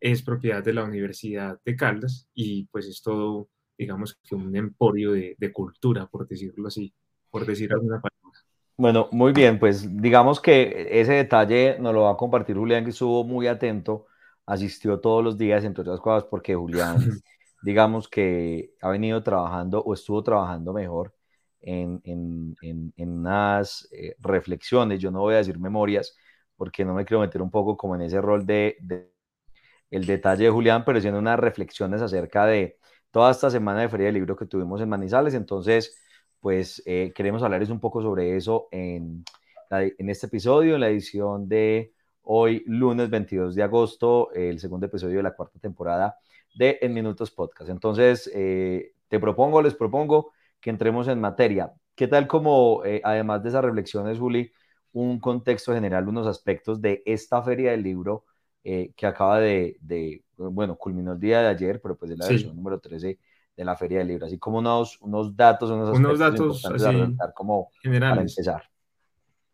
es 0.00 0.22
propiedad 0.22 0.62
de 0.64 0.72
la 0.72 0.84
Universidad 0.84 1.60
de 1.64 1.76
Caldas 1.76 2.28
y 2.34 2.64
pues 2.66 2.86
es 2.86 3.02
todo, 3.02 3.50
digamos 3.80 4.18
que 4.22 4.34
un 4.34 4.54
emporio 4.54 5.12
de, 5.12 5.52
cultura, 5.54 6.06
por 6.06 6.28
decirlo 6.28 6.68
así, 6.68 6.92
por 7.30 7.46
decir 7.46 7.72
alguna 7.72 7.98
palabra. 7.98 8.38
Bueno, 8.76 9.08
muy 9.10 9.32
bien, 9.32 9.58
pues 9.58 9.96
digamos 10.02 10.38
que 10.38 10.88
ese 11.00 11.14
detalle 11.14 11.78
nos 11.80 11.94
lo 11.94 12.02
va 12.02 12.12
a 12.12 12.16
compartir 12.16 12.56
Julián, 12.56 12.84
que 12.84 12.90
estuvo 12.90 13.24
muy 13.24 13.46
atento, 13.46 14.06
asistió 14.44 15.00
todos 15.00 15.24
los 15.24 15.38
días, 15.38 15.64
entre 15.64 15.80
otras 15.80 16.00
cosas, 16.00 16.24
porque 16.30 16.54
Julián, 16.54 16.96
digamos 17.62 18.06
que 18.06 18.74
ha 18.82 18.90
venido 18.90 19.22
trabajando 19.22 19.80
o 19.82 19.94
estuvo 19.94 20.22
trabajando 20.22 20.74
mejor 20.74 21.14
en, 21.62 22.02
en, 22.04 22.54
en, 22.60 23.10
unas 23.10 23.88
eh, 23.92 24.14
reflexiones, 24.18 25.00
yo 25.00 25.10
no 25.10 25.20
voy 25.20 25.34
a 25.34 25.38
decir 25.38 25.58
memorias, 25.58 26.14
porque 26.54 26.84
no 26.84 26.92
me 26.92 27.06
quiero 27.06 27.22
meter 27.22 27.40
un 27.40 27.50
poco 27.50 27.78
como 27.78 27.94
en 27.94 28.02
ese 28.02 28.20
rol 28.20 28.44
de, 28.44 28.76
el 29.90 30.04
detalle 30.04 30.44
de 30.44 30.50
Julián, 30.50 30.84
pero 30.84 30.98
haciendo 30.98 31.18
unas 31.18 31.38
reflexiones 31.38 32.02
acerca 32.02 32.44
de 32.44 32.78
toda 33.10 33.30
esta 33.30 33.50
semana 33.50 33.80
de 33.80 33.88
Feria 33.88 34.06
de 34.06 34.12
Libro 34.12 34.36
que 34.36 34.46
tuvimos 34.46 34.80
en 34.80 34.88
Manizales. 34.88 35.34
Entonces, 35.34 36.00
pues 36.40 36.82
eh, 36.86 37.12
queremos 37.14 37.42
hablarles 37.42 37.70
un 37.70 37.80
poco 37.80 38.02
sobre 38.02 38.36
eso 38.36 38.68
en, 38.70 39.24
en 39.70 40.10
este 40.10 40.26
episodio, 40.26 40.74
en 40.74 40.80
la 40.80 40.88
edición 40.88 41.48
de 41.48 41.92
hoy, 42.22 42.62
lunes 42.66 43.10
22 43.10 43.54
de 43.54 43.62
agosto, 43.62 44.32
el 44.32 44.58
segundo 44.58 44.86
episodio 44.86 45.18
de 45.18 45.22
la 45.22 45.34
cuarta 45.34 45.58
temporada 45.58 46.16
de 46.54 46.78
En 46.80 46.92
Minutos 46.94 47.30
Podcast. 47.30 47.70
Entonces, 47.70 48.30
eh, 48.34 48.92
te 49.08 49.18
propongo, 49.18 49.62
les 49.62 49.74
propongo 49.74 50.32
que 50.60 50.70
entremos 50.70 51.08
en 51.08 51.20
materia. 51.20 51.72
¿Qué 51.94 52.08
tal 52.08 52.26
como, 52.26 52.84
eh, 52.84 53.00
además 53.04 53.42
de 53.42 53.50
esas 53.50 53.64
reflexiones, 53.64 54.18
Juli, 54.18 54.52
un 54.92 55.20
contexto 55.20 55.74
general, 55.74 56.08
unos 56.08 56.26
aspectos 56.26 56.80
de 56.80 57.02
esta 57.06 57.42
feria 57.42 57.72
del 57.72 57.82
libro 57.82 58.24
eh, 58.64 58.92
que 58.96 59.06
acaba 59.06 59.40
de, 59.40 59.76
de, 59.80 60.22
bueno, 60.36 60.76
culminó 60.76 61.12
el 61.12 61.20
día 61.20 61.40
de 61.42 61.48
ayer, 61.48 61.80
pero 61.80 61.96
pues 61.96 62.10
es 62.12 62.18
la 62.18 62.26
sí. 62.26 62.34
versión 62.34 62.56
número 62.56 62.78
13 62.78 63.18
de 63.56 63.64
la 63.64 63.76
feria 63.76 63.98
del 63.98 64.08
libro, 64.08 64.26
así 64.26 64.38
como 64.38 64.58
unos, 64.58 64.98
unos 65.00 65.36
datos, 65.36 65.70
unos, 65.70 65.96
unos 65.96 66.18
datos 66.18 66.64
así, 66.64 67.16
como 67.34 67.70
generales. 67.82 68.34
para 68.34 68.52
empezar. 68.52 68.70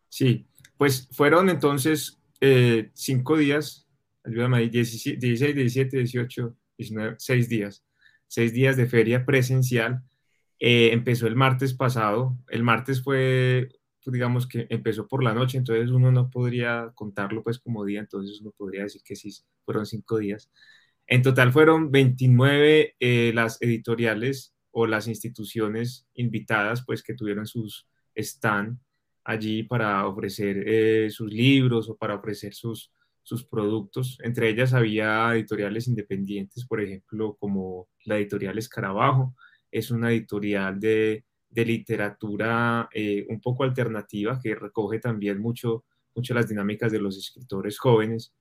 Sí, 0.09 0.47
pues 0.77 1.09
fueron 1.11 1.49
entonces 1.49 2.19
eh, 2.39 2.91
cinco 2.93 3.37
días, 3.37 3.87
ayúdame 4.23 4.57
ahí, 4.57 4.69
16, 4.69 5.19
17, 5.19 5.97
18, 5.97 6.55
19, 6.77 7.15
seis 7.17 7.49
días, 7.49 7.83
seis 8.27 8.53
días 8.53 8.77
de 8.77 8.87
feria 8.87 9.25
presencial. 9.25 10.03
Eh, 10.59 10.91
empezó 10.91 11.27
el 11.27 11.35
martes 11.35 11.73
pasado. 11.73 12.37
El 12.49 12.63
martes 12.63 13.03
fue 13.03 13.69
digamos 14.11 14.47
que 14.47 14.67
empezó 14.69 15.07
por 15.07 15.23
la 15.23 15.33
noche, 15.33 15.57
entonces 15.57 15.89
uno 15.91 16.11
no 16.11 16.29
podría 16.29 16.91
contarlo 16.95 17.43
pues 17.43 17.59
como 17.59 17.85
día, 17.85 17.99
entonces 17.99 18.41
uno 18.41 18.53
podría 18.57 18.83
decir 18.83 19.01
que 19.03 19.15
sí, 19.15 19.31
fueron 19.65 19.85
cinco 19.85 20.17
días. 20.17 20.49
En 21.07 21.21
total 21.21 21.51
fueron 21.53 21.91
29 21.91 22.95
eh, 22.99 23.31
las 23.33 23.61
editoriales 23.61 24.53
o 24.71 24.87
las 24.87 25.07
instituciones 25.07 26.07
invitadas 26.13 26.83
pues 26.85 27.01
que 27.03 27.13
tuvieron 27.13 27.47
sus 27.47 27.87
stand 28.15 28.79
allí 29.23 29.63
para 29.63 30.07
ofrecer 30.07 30.63
eh, 30.65 31.09
sus 31.09 31.31
libros 31.31 31.89
o 31.89 31.97
para 31.97 32.15
ofrecer 32.15 32.53
sus, 32.53 32.91
sus 33.23 33.45
productos. 33.45 34.17
Entre 34.23 34.49
ellas 34.49 34.73
había 34.73 35.33
editoriales 35.33 35.87
independientes, 35.87 36.65
por 36.65 36.81
ejemplo, 36.81 37.35
como 37.39 37.89
la 38.05 38.17
editorial 38.17 38.57
Escarabajo, 38.57 39.35
es 39.69 39.91
una 39.91 40.11
editorial 40.11 40.79
de 40.79 41.25
de 41.57 41.65
literatura 41.65 42.87
eh, 42.93 43.25
un 43.29 43.41
poco 43.41 43.63
alternativa 43.63 44.39
que 44.39 44.53
recoge 44.53 44.99
también 44.99 45.39
mucho, 45.39 45.85
mucho 46.13 46.35
las 46.35 46.47
dinámicas 46.47 46.91
de 46.91 46.99
los 46.99 47.17
escritores 47.17 47.79
jóvenes 47.79 48.31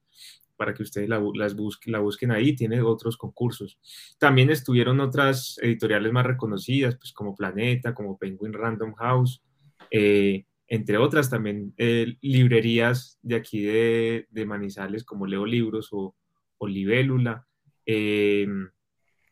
para 0.55 0.75
que 0.75 0.83
ustedes 0.83 1.09
la, 1.09 1.23
las 1.35 1.57
busquen, 1.57 1.93
la 1.93 2.01
busquen 2.01 2.31
ahí, 2.31 2.55
tiene 2.55 2.83
otros 2.83 3.17
concursos. 3.17 3.79
También 4.19 4.51
estuvieron 4.51 5.01
otras 5.01 5.59
editoriales 5.63 6.13
más 6.13 6.27
reconocidas, 6.27 6.97
pues 6.97 7.15
como 7.15 7.35
Planeta, 7.35 7.95
como 7.95 8.19
Penguin 8.19 8.53
Random 8.53 8.93
House, 8.97 9.43
eh, 9.91 10.45
entre 10.69 10.99
otras 10.99 11.31
también 11.31 11.73
eh, 11.79 12.17
librerías 12.21 13.19
de 13.23 13.37
aquí 13.37 13.63
de, 13.63 14.27
de, 14.29 14.45
Manizales 14.45 15.05
como 15.05 15.27
Leo 15.27 15.47
Libros 15.47 15.89
o, 15.93 16.15
o 16.59 16.67
Libélula. 16.67 17.47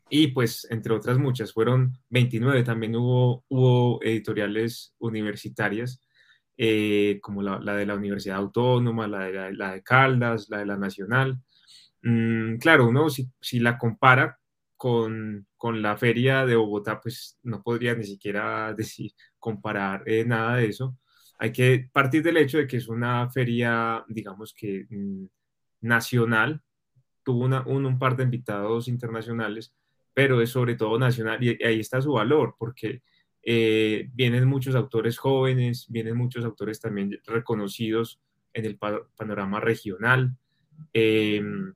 Y 0.09 0.29
pues 0.29 0.67
entre 0.71 0.93
otras 0.95 1.19
muchas, 1.19 1.53
fueron 1.53 1.99
29, 2.11 2.63
también 2.63 2.97
hubo, 2.97 3.45
hubo 3.49 4.03
editoriales 4.03 4.95
universitarias, 4.99 6.01
eh, 6.57 7.19
como 7.23 7.43
la, 7.43 7.59
de 7.59 7.87
la 7.87 7.95
Universidad 7.95 8.37
Autónoma, 8.37 9.09
la 9.09 9.25
de, 9.25 9.53
la, 9.55 9.73
de 9.73 9.83
Caldas, 9.83 10.49
la 10.51 10.59
de 10.59 10.67
la 10.67 10.77
Nacional. 10.77 11.41
Mm, 12.03 12.57
claro, 12.59 12.89
uno 12.89 13.11
si, 13.11 13.31
si 13.41 13.59
la 13.61 13.79
compara 13.79 14.39
con, 14.77 15.47
con, 15.57 15.83
la 15.83 15.97
feria 15.97 16.47
de 16.47 16.57
Bogotá, 16.57 17.01
pues 17.01 17.39
no 17.43 17.63
podría 17.63 17.95
ni 17.95 18.05
siquiera 18.05 18.75
decir, 18.77 19.13
comparar 19.39 20.03
eh, 20.07 20.25
nada 20.25 20.57
de 20.57 20.67
eso. 20.67 20.99
Hay 21.39 21.53
que 21.53 21.89
partir 21.93 22.23
del 22.23 22.37
hecho 22.37 22.59
de 22.59 22.67
que 22.67 22.77
es 22.79 22.89
una 22.89 23.29
feria, 23.31 24.05
digamos 24.09 24.55
que 24.55 24.87
mm, 24.91 25.27
nacional, 25.83 26.63
tuvo 27.25 27.45
una, 27.45 27.63
un, 27.67 27.87
un, 27.87 27.99
par 27.99 28.17
de 28.17 28.25
invitados 28.25 28.89
internacionales, 28.89 29.75
pero 30.15 30.41
es 30.41 30.51
sobre 30.51 30.77
todo 30.77 30.99
nacional 30.99 31.43
y, 31.43 31.63
ahí 31.63 31.81
está 31.81 32.01
su 32.01 32.13
valor, 32.13 32.55
porque 32.59 33.03
eh, 33.43 34.09
vienen 34.15 34.47
muchos 34.47 34.75
autores 34.75 35.19
jóvenes, 35.19 35.87
vienen 35.91 36.17
muchos 36.17 36.45
autores 36.45 36.81
también 36.81 37.21
reconocidos 37.27 38.21
en 38.55 38.65
el 38.65 38.79
panorama 38.79 39.61
regional. 39.61 40.35
Em, 40.93 41.75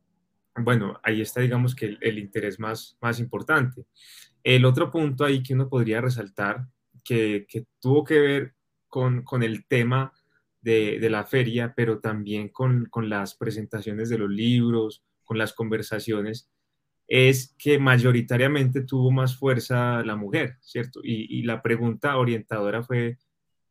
bueno, 0.56 0.98
ahí 1.02 1.20
está, 1.20 1.40
digamos 1.40 1.74
que 1.74 1.98
el, 2.00 2.18
interés 2.18 2.58
más, 2.58 2.96
más 3.00 3.20
importante. 3.20 3.84
El 4.42 4.64
otro 4.64 4.90
punto 4.90 5.24
ahí 5.24 5.42
que 5.42 5.54
uno 5.54 5.68
podría 5.68 6.00
resaltar, 6.00 6.66
que, 7.04 7.46
que 7.48 7.66
tuvo 7.80 8.04
que 8.04 8.20
ver 8.20 8.54
con, 8.86 9.22
con 9.22 9.42
el 9.42 9.66
tema 9.66 10.12
de, 10.60 10.98
de, 11.00 11.10
la 11.10 11.24
feria, 11.24 11.74
pero 11.76 12.00
también 12.00 12.48
con, 12.48 12.86
con 12.86 13.08
las 13.08 13.34
presentaciones 13.34 14.08
de 14.08 14.18
los 14.18 14.30
libros, 14.30 15.04
con 15.24 15.38
las 15.38 15.52
conversaciones, 15.52 16.50
es 17.08 17.54
que 17.58 17.78
mayoritariamente 17.78 18.82
tuvo 18.82 19.10
más 19.10 19.34
fuerza 19.36 20.02
la 20.04 20.14
mujer, 20.14 20.58
¿cierto? 20.60 21.00
Y, 21.02 21.38
y, 21.38 21.42
la 21.42 21.62
pregunta 21.62 22.18
orientadora 22.18 22.82
fue 22.82 23.16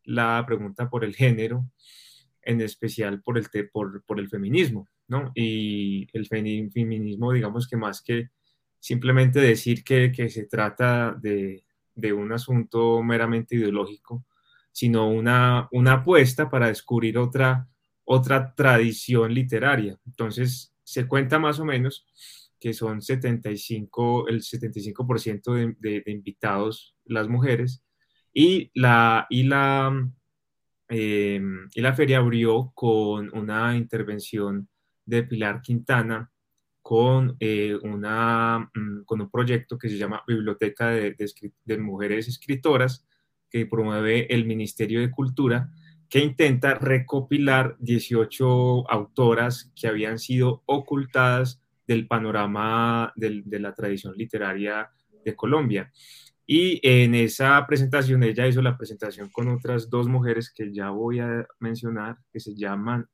la 0.03 0.44
pregunta 0.48 0.89
por 0.89 1.06
el 1.06 1.15
género, 1.15 1.70
en 2.41 2.62
especial 2.62 3.22
por 3.22 3.38
el, 3.38 3.48
por, 3.72 4.03
por 4.06 4.20
el 4.20 4.29
feminismo, 4.29 4.88
¿no? 5.08 5.32
Y 5.36 6.08
el 6.13 6.25
feminismo, 6.25 7.32
digamos 7.32 7.67
que 7.67 7.77
más 7.77 8.01
que 8.01 8.29
simplemente 8.79 9.39
decir 9.39 9.84
que, 9.84 10.12
que 10.12 10.29
se 10.29 10.46
trata 10.46 11.13
de, 11.22 11.63
de, 11.94 12.13
un 12.13 12.32
asunto 12.32 13.03
meramente 13.03 13.56
ideológico, 13.56 14.25
sino 14.72 15.10
una, 15.10 15.67
una 15.72 15.94
apuesta 15.94 16.50
para 16.50 16.67
descubrir 16.67 17.17
otra, 17.17 17.67
otra 18.06 18.56
tradición 18.56 19.34
literaria. 19.34 20.00
Entonces, 20.06 20.74
se 20.84 21.06
cuenta 21.06 21.38
más 21.38 21.60
o 21.60 21.65
menos 21.65 22.08
que 22.59 22.73
son 22.73 23.01
75, 23.01 24.27
el 24.27 24.41
75% 24.41 25.75
de, 25.79 26.01
de, 26.03 26.11
invitados 26.11 26.95
las 27.05 27.27
mujeres, 27.27 27.83
y 28.33 28.71
la, 28.73 29.25
y 29.29 29.43
la, 29.43 30.09
eh, 30.89 31.41
y 31.73 31.81
la 31.81 31.93
feria 31.93 32.19
abrió 32.19 32.71
con 32.75 33.35
una 33.37 33.75
intervención 33.75 34.69
de 35.05 35.23
Pilar 35.23 35.61
Quintana 35.61 36.31
con, 36.87 37.35
eh, 37.41 37.77
una, 37.83 38.71
mm, 38.73 39.03
con 39.03 39.19
un 39.19 39.29
proyecto 39.29 39.77
que 39.77 39.89
se 39.89 39.97
llama 39.97 40.23
Biblioteca 40.25 40.87
de, 40.89 41.77
Mujeres 41.79 42.29
Escritoras, 42.29 43.05
que 43.49 43.65
promueve 43.65 44.33
el 44.33 44.45
Ministerio 44.45 45.01
de 45.01 45.11
Cultura, 45.11 45.69
que 46.07 46.19
intenta 46.19 46.75
recopilar 46.75 47.75
18 47.79 48.89
autoras 48.89 49.69
que 49.75 49.87
habían 49.87 50.17
sido 50.17 50.63
ocultadas 50.65 51.61
del 51.88 52.08
panorama 52.08 53.13
de 53.15 53.60
la 53.60 53.74
tradición 53.74 54.13
literaria 54.15 54.89
de 55.24 55.36
Colombia. 55.36 55.91
Y 56.46 56.79
en 56.82 57.15
esa 57.15 57.65
presentación, 57.67 58.24
ella 58.24 58.48
hizo 58.48 58.62
la 58.62 58.77
presentación 58.77 59.29
con 59.29 59.50
otras 59.50 59.89
dos 59.89 60.08
mujeres 60.08 60.51
que 60.51 60.72
ya 60.72 60.89
voy 60.91 61.20
a 61.20 61.46
mencionar, 61.60 62.17
que 62.32 62.39
se 62.39 62.56
llaman 62.56 63.06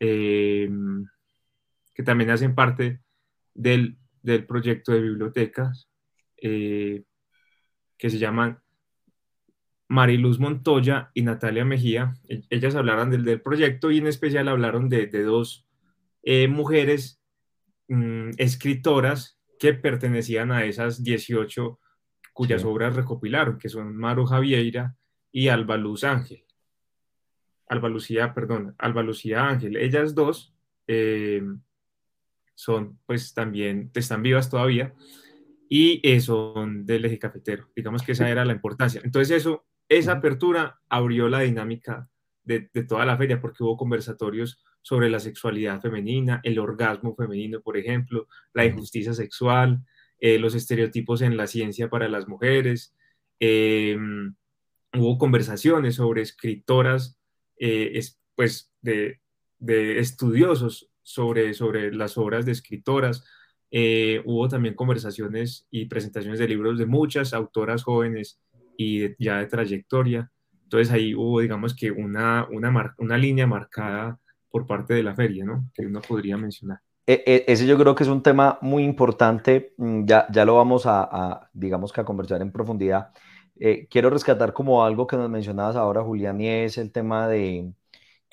eh, 0.00 0.70
que 1.94 2.02
también 2.02 2.30
hacen 2.30 2.54
parte 2.54 3.00
del, 3.54 3.98
del 4.22 4.46
proyecto 4.46 4.92
de 4.92 5.00
bibliotecas, 5.00 5.88
eh, 6.36 7.04
que 7.96 8.10
se 8.10 8.18
llaman 8.18 8.58
Mariluz 9.88 10.40
Montoya 10.40 11.10
y 11.14 11.22
Natalia 11.22 11.64
Mejía. 11.64 12.14
E, 12.28 12.42
ellas 12.50 12.74
hablaron 12.74 13.10
del, 13.10 13.24
del 13.24 13.40
proyecto 13.40 13.90
y 13.90 13.98
en 13.98 14.06
especial 14.06 14.48
hablaron 14.48 14.88
de, 14.88 15.06
de 15.06 15.22
dos 15.22 15.66
eh, 16.22 16.48
mujeres 16.48 17.20
mmm, 17.94 18.30
escritoras 18.38 19.38
que 19.58 19.74
pertenecían 19.74 20.52
a 20.52 20.64
esas 20.64 21.02
18 21.02 21.78
cuyas 22.32 22.62
sí. 22.62 22.66
obras 22.66 22.96
recopilaron, 22.96 23.58
que 23.58 23.68
son 23.68 23.96
Maru 23.96 24.26
Javieira 24.26 24.96
y 25.32 25.48
Alba 25.48 25.76
Luz 25.76 26.04
Ángel. 26.04 26.44
Alba 27.68 27.88
Lucía, 27.88 28.34
perdón, 28.34 28.74
Alba 28.78 29.02
Lucía 29.02 29.48
Ángel. 29.48 29.76
Ellas 29.76 30.14
dos 30.14 30.54
eh, 30.86 31.42
son, 32.54 32.98
pues 33.06 33.32
también, 33.34 33.90
están 33.94 34.22
vivas 34.22 34.50
todavía 34.50 34.94
y 35.68 36.00
eh, 36.02 36.20
son 36.20 36.84
del 36.84 37.04
eje 37.06 37.18
cafetero. 37.18 37.70
Digamos 37.74 38.02
que 38.02 38.12
esa 38.12 38.28
era 38.28 38.44
la 38.44 38.52
importancia. 38.52 39.00
Entonces 39.02 39.38
eso, 39.38 39.64
esa 39.88 40.12
apertura 40.12 40.80
abrió 40.88 41.28
la 41.28 41.40
dinámica 41.40 42.08
de, 42.42 42.68
de 42.72 42.84
toda 42.84 43.06
la 43.06 43.16
feria 43.16 43.40
porque 43.40 43.62
hubo 43.62 43.76
conversatorios 43.76 44.62
sobre 44.84 45.08
la 45.08 45.18
sexualidad 45.18 45.80
femenina, 45.80 46.40
el 46.44 46.58
orgasmo 46.58 47.16
femenino, 47.16 47.62
por 47.62 47.78
ejemplo, 47.78 48.28
la 48.52 48.66
injusticia 48.66 49.14
sexual, 49.14 49.80
eh, 50.20 50.38
los 50.38 50.54
estereotipos 50.54 51.22
en 51.22 51.38
la 51.38 51.46
ciencia 51.46 51.88
para 51.88 52.06
las 52.06 52.28
mujeres. 52.28 52.94
Eh, 53.40 53.96
hubo 54.92 55.16
conversaciones 55.16 55.94
sobre 55.94 56.20
escritoras 56.20 57.18
eh, 57.58 57.92
es, 57.94 58.20
pues, 58.34 58.70
de, 58.82 59.20
de, 59.58 59.98
estudiosos 59.98 60.90
sobre, 61.02 61.54
sobre 61.54 61.92
las 61.94 62.18
obras 62.18 62.44
de 62.44 62.52
escritoras. 62.52 63.24
Eh, 63.70 64.22
hubo 64.24 64.48
también 64.48 64.74
conversaciones 64.74 65.66
y 65.70 65.86
presentaciones 65.86 66.38
de 66.38 66.48
libros 66.48 66.78
de 66.78 66.86
muchas 66.86 67.32
autoras 67.32 67.82
jóvenes 67.82 68.40
y 68.76 68.98
de, 68.98 69.16
ya 69.18 69.38
de 69.38 69.46
trayectoria. 69.46 70.30
Entonces 70.64 70.92
ahí 70.92 71.14
hubo, 71.14 71.40
digamos 71.40 71.74
que 71.74 71.90
una, 71.90 72.46
una, 72.50 72.94
una 72.98 73.18
línea 73.18 73.46
marcada 73.46 74.20
por 74.54 74.68
parte 74.68 74.94
de 74.94 75.02
la 75.02 75.16
feria, 75.16 75.44
¿no? 75.44 75.68
Que 75.74 75.84
uno 75.84 76.00
podría 76.00 76.36
mencionar. 76.36 76.78
E, 77.04 77.24
e, 77.26 77.44
ese 77.48 77.66
yo 77.66 77.76
creo 77.76 77.96
que 77.96 78.04
es 78.04 78.08
un 78.08 78.22
tema 78.22 78.56
muy 78.62 78.84
importante, 78.84 79.74
mm, 79.78 80.04
ya, 80.04 80.28
ya 80.30 80.44
lo 80.44 80.54
vamos 80.54 80.86
a, 80.86 81.02
a, 81.02 81.50
digamos 81.52 81.92
que 81.92 82.00
a 82.00 82.04
conversar 82.04 82.40
en 82.40 82.52
profundidad, 82.52 83.10
eh, 83.58 83.88
quiero 83.90 84.10
rescatar 84.10 84.52
como 84.52 84.84
algo 84.84 85.08
que 85.08 85.16
nos 85.16 85.28
mencionabas 85.28 85.74
ahora, 85.74 86.04
Julián, 86.04 86.40
y 86.40 86.46
es 86.46 86.78
el 86.78 86.92
tema 86.92 87.26
de, 87.26 87.72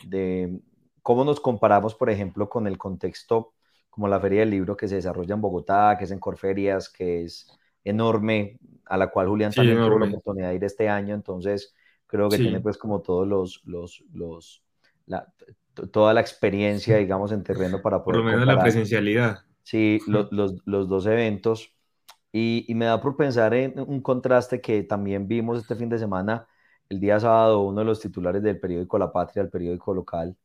de, 0.04 0.60
cómo 1.02 1.26
nos 1.26 1.40
comparamos, 1.40 1.96
por 1.96 2.12
ejemplo, 2.12 2.48
con 2.50 2.68
el 2.68 2.78
contexto 2.78 3.56
como 3.90 4.08
la 4.08 4.20
Feria 4.20 4.42
del 4.42 4.52
Libro 4.52 4.78
que 4.78 4.88
se 4.88 4.98
desarrolla 4.98 5.34
en 5.34 5.42
Bogotá, 5.42 5.96
que 5.98 6.04
es 6.04 6.12
en 6.12 6.20
Corferias, 6.20 6.88
que 6.88 7.24
es 7.24 7.48
enorme, 7.84 8.60
a 8.86 8.96
la 8.96 9.10
cual 9.10 9.28
Julián 9.28 9.54
sí, 9.54 9.56
también 9.56 9.80
tuvo 9.80 9.98
la 9.98 10.06
oportunidad 10.06 10.50
de 10.50 10.56
ir 10.58 10.64
este 10.66 10.88
año, 10.88 11.16
entonces 11.16 11.74
creo 12.06 12.30
que 12.30 12.38
sí. 12.38 12.44
tiene 12.44 12.60
pues 12.60 12.78
como 12.78 13.02
todos 13.02 13.28
los, 13.28 13.64
los, 13.66 14.04
los 14.14 14.62
la, 15.08 15.28
toda 15.74 16.14
la 16.14 16.22
experiencia, 16.22 16.98
digamos, 16.98 17.32
en 17.32 17.44
terreno 17.44 17.82
para 17.82 18.04
poder... 18.04 18.16
Por 18.16 18.16
lo 18.18 18.24
menos 18.24 18.40
comparar. 18.42 18.58
la 18.58 18.64
presencialidad. 18.64 19.40
Sí, 19.64 20.00
los, 20.08 20.32
los, 20.32 20.56
los 20.66 20.88
dos 20.88 21.06
eventos. 21.06 21.74
Y, 22.32 22.66
y, 22.68 22.76
me 22.76 22.86
da 22.86 23.02
por 23.02 23.18
pensar 23.18 23.54
en 23.54 23.80
un 23.80 24.02
contraste 24.02 24.62
que 24.62 24.84
también 24.84 25.28
vimos 25.28 25.60
este 25.60 25.76
fin 25.76 25.90
de 25.90 26.00
semana, 26.00 26.48
el 26.88 27.00
día 27.00 27.20
sábado, 27.20 27.62
uno 27.62 27.80
de 27.80 27.86
los 27.86 28.00
titulares 28.00 28.42
del 28.42 28.60
periódico 28.60 28.98
La 28.98 29.12
Patria, 29.12 29.44
el 29.44 29.50
periódico 29.50 29.94
local 29.94 30.38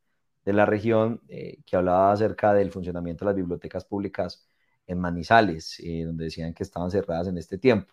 de 0.44 0.52
la 0.52 0.66
región, 0.66 1.20
eh, 1.28 1.58
que 1.66 1.76
hablaba 1.76 2.12
acerca 2.12 2.54
del 2.54 2.70
funcionamiento 2.70 3.24
de 3.24 3.30
las 3.30 3.36
bibliotecas 3.36 3.84
públicas 3.84 4.48
en 4.86 5.00
Manizales, 5.00 5.80
eh, 5.80 6.04
donde 6.04 6.24
decían 6.24 6.54
que 6.54 6.62
estaban 6.62 6.90
cerradas 6.90 7.28
en 7.28 7.38
este 7.38 7.58
tiempo. 7.58 7.92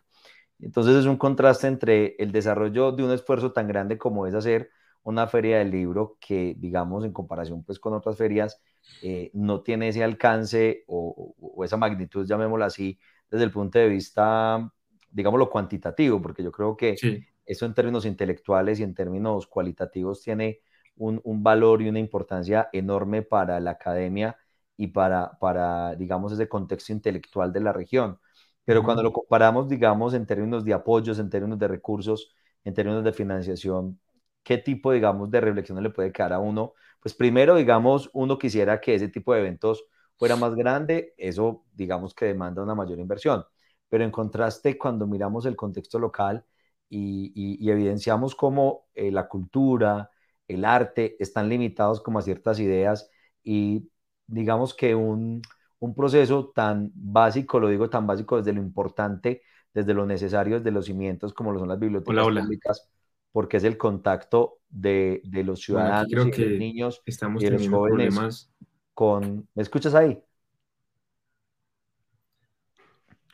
Entonces 0.59 0.95
es 0.95 1.05
un 1.05 1.17
contraste 1.17 1.67
entre 1.67 2.15
el 2.19 2.31
desarrollo 2.31 2.91
de 2.91 3.03
un 3.03 3.11
esfuerzo 3.11 3.51
tan 3.51 3.67
grande 3.67 3.97
como 3.97 4.27
es 4.27 4.33
hacer 4.33 4.69
una 5.03 5.27
feria 5.27 5.59
del 5.59 5.71
libro 5.71 6.17
que, 6.19 6.55
digamos, 6.57 7.05
en 7.05 7.11
comparación 7.11 7.63
pues 7.63 7.79
con 7.79 7.93
otras 7.93 8.17
ferias, 8.17 8.61
eh, 9.01 9.29
no 9.33 9.61
tiene 9.61 9.89
ese 9.89 10.03
alcance 10.03 10.83
o, 10.87 11.35
o, 11.39 11.63
esa 11.63 11.77
magnitud, 11.77 12.25
llamémoslo 12.25 12.65
así, 12.65 12.99
desde 13.29 13.45
el 13.45 13.51
punto 13.51 13.79
de 13.79 13.89
vista, 13.89 14.71
digámoslo, 15.09 15.49
cuantitativo, 15.49 16.21
porque 16.21 16.43
yo 16.43 16.51
creo 16.51 16.77
que 16.77 16.97
sí. 16.97 17.25
eso 17.45 17.65
en 17.65 17.73
términos 17.73 18.05
intelectuales 18.05 18.79
y 18.79 18.83
en 18.83 18.93
términos 18.93 19.47
cualitativos 19.47 20.21
tiene 20.21 20.59
un, 20.95 21.19
un, 21.23 21.43
valor 21.43 21.81
y 21.81 21.89
una 21.89 21.99
importancia 21.99 22.69
enorme 22.71 23.23
para 23.23 23.59
la 23.59 23.71
academia 23.71 24.37
y 24.77 24.87
para, 24.87 25.37
para, 25.39 25.95
digamos, 25.95 26.31
ese 26.33 26.47
contexto 26.47 26.93
intelectual 26.93 27.51
de 27.51 27.59
la 27.61 27.73
región. 27.73 28.19
Pero 28.65 28.79
uh 28.79 28.83
-huh. 28.83 28.85
cuando 28.85 29.03
lo 29.03 29.11
comparamos, 29.11 29.67
digamos, 29.67 30.13
en 30.13 30.25
términos 30.25 30.63
de 30.63 30.73
apoyos, 30.73 31.19
en 31.19 31.29
términos 31.29 31.59
de 31.59 31.67
recursos, 31.67 32.33
en 32.63 32.73
términos 32.73 33.03
de 33.03 33.13
financiación, 33.13 33.99
¿qué 34.43 34.57
tipo, 34.57 34.91
digamos, 34.91 35.31
de 35.31 35.41
reflexión 35.41 35.81
le 35.81 35.89
puede 35.89 36.11
quedar 36.11 36.33
a 36.33 36.39
uno? 36.39 36.73
Pues 36.99 37.13
primero, 37.15 37.55
digamos, 37.55 38.09
uno 38.13 38.37
quisiera 38.37 38.79
que 38.81 38.95
ese 38.95 39.09
tipo 39.09 39.33
de 39.33 39.41
eventos 39.41 39.85
fuera 40.17 40.35
más 40.35 40.55
grande, 40.55 41.13
eso 41.17 41.65
digamos 41.73 42.13
que 42.13 42.25
demanda 42.25 42.63
una 42.63 42.75
mayor 42.75 42.99
inversión. 42.99 43.43
pero 43.89 44.03
en 44.03 44.11
contraste 44.11 44.77
cuando 44.77 45.05
miramos 45.07 45.45
el 45.45 45.55
contexto 45.55 45.99
local 45.99 46.45
y, 46.89 47.69
evidenciamos 47.69 48.35
cómo 48.35 48.87
eh, 48.93 49.11
la 49.11 49.27
cultura, 49.27 50.09
el 50.47 50.65
arte 50.65 51.15
están 51.19 51.49
limitados 51.49 52.01
como 52.01 52.19
a 52.19 52.21
ciertas 52.21 52.59
ideas 52.59 53.09
y 53.43 53.89
digamos 54.27 54.73
que 54.73 54.95
un, 54.95 55.41
un 55.79 55.95
proceso 55.95 56.51
tan 56.55 56.91
básico, 56.95 57.59
lo 57.59 57.67
digo 57.67 57.89
tan 57.89 58.07
básico 58.07 58.37
desde 58.37 58.53
lo 58.53 58.61
importante, 58.61 59.41
desde 59.73 59.93
lo 59.93 60.05
necesario, 60.05 60.57
desde 60.57 60.71
los 60.71 60.85
cimientos 60.85 61.33
como 61.33 61.51
lo 61.51 61.59
son 61.59 61.69
las 61.69 61.79
bibliotecas 61.79 62.25
públicas, 62.25 62.89
porque 63.33 63.57
es 63.57 63.65
el 63.65 63.77
contacto 63.77 64.59
de, 64.69 65.21
de 65.25 65.43
los 65.43 65.59
ciudadanos 65.59 66.07
y 66.07 66.15
de 66.15 66.49
los 66.49 66.59
niños 66.59 67.01
estamos 67.05 67.41
y 67.41 67.45
de 67.45 67.51
los 67.51 67.67
jóvenes 67.67 68.15
problemas. 68.15 68.53
con... 68.93 69.49
¿Me 69.55 69.63
escuchas 69.63 69.95
ahí? 69.95 70.23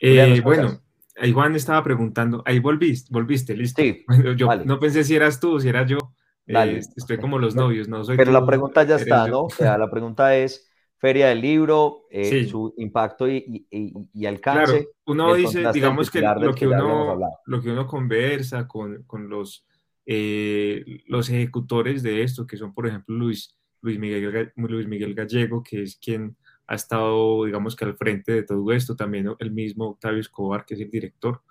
Eh, 0.00 0.40
bueno, 0.42 0.80
ahí 1.18 1.32
Juan 1.32 1.54
estaba 1.54 1.84
preguntando, 1.84 2.42
ahí 2.46 2.58
volviste, 2.58 3.10
volviste, 3.12 3.54
listo. 3.54 3.82
Sí, 3.82 4.04
yo 4.36 4.48
no 4.64 4.80
pensé 4.80 5.04
si 5.04 5.14
eras 5.14 5.38
tú 5.38 5.60
si 5.60 5.68
eras 5.68 5.88
yo. 5.88 5.98
Eh, 6.46 6.80
estoy 6.96 7.18
como 7.18 7.38
los 7.38 7.54
novios, 7.54 7.86
no 7.86 8.02
soy 8.02 8.16
Pero 8.16 8.32
la 8.32 8.44
pregunta 8.44 8.82
ya 8.82 8.96
está, 8.96 9.28
¿no? 9.28 9.42
O 9.44 9.50
sea, 9.50 9.78
la 9.78 9.88
pregunta 9.88 10.34
es, 10.34 10.68
Feria 10.96 11.28
del 11.28 11.42
Libro, 11.42 12.06
eh, 12.10 12.46
su 12.46 12.74
impacto 12.78 13.28
y, 13.28 13.66
y, 13.70 14.26
alcance. 14.26 14.72
Claro, 14.72 14.88
uno 15.06 15.34
dice, 15.34 15.70
digamos 15.72 16.10
que 16.10 16.20
lo 16.20 16.54
que, 16.54 16.66
uno, 16.66 17.18
lo 17.44 17.62
que 17.62 17.70
uno 17.70 17.86
conversa 17.86 18.66
con, 18.66 19.04
con 19.04 19.28
los, 19.28 19.64
eh, 20.12 21.02
los 21.06 21.30
ejecutores 21.30 22.02
de 22.02 22.24
esto, 22.24 22.46
que 22.46 22.56
son, 22.56 22.74
por 22.74 22.88
ejemplo, 22.88 23.14
Luis, 23.14 23.56
Luis, 23.80 23.98
Miguel, 23.98 24.52
Luis 24.56 24.88
Miguel 24.88 25.14
Gallego, 25.14 25.62
que 25.62 25.82
es 25.82 25.96
quien 25.96 26.36
ha 26.66 26.74
estado, 26.74 27.44
digamos 27.44 27.76
que 27.76 27.84
al 27.84 27.96
frente 27.96 28.32
de 28.32 28.42
todo 28.42 28.72
esto, 28.72 28.96
también 28.96 29.28
el 29.38 29.52
mismo 29.52 29.90
Octavio 29.90 30.18
Escobar, 30.18 30.64
que 30.64 30.74
es 30.74 30.80
el 30.80 30.90
director, 30.90 31.42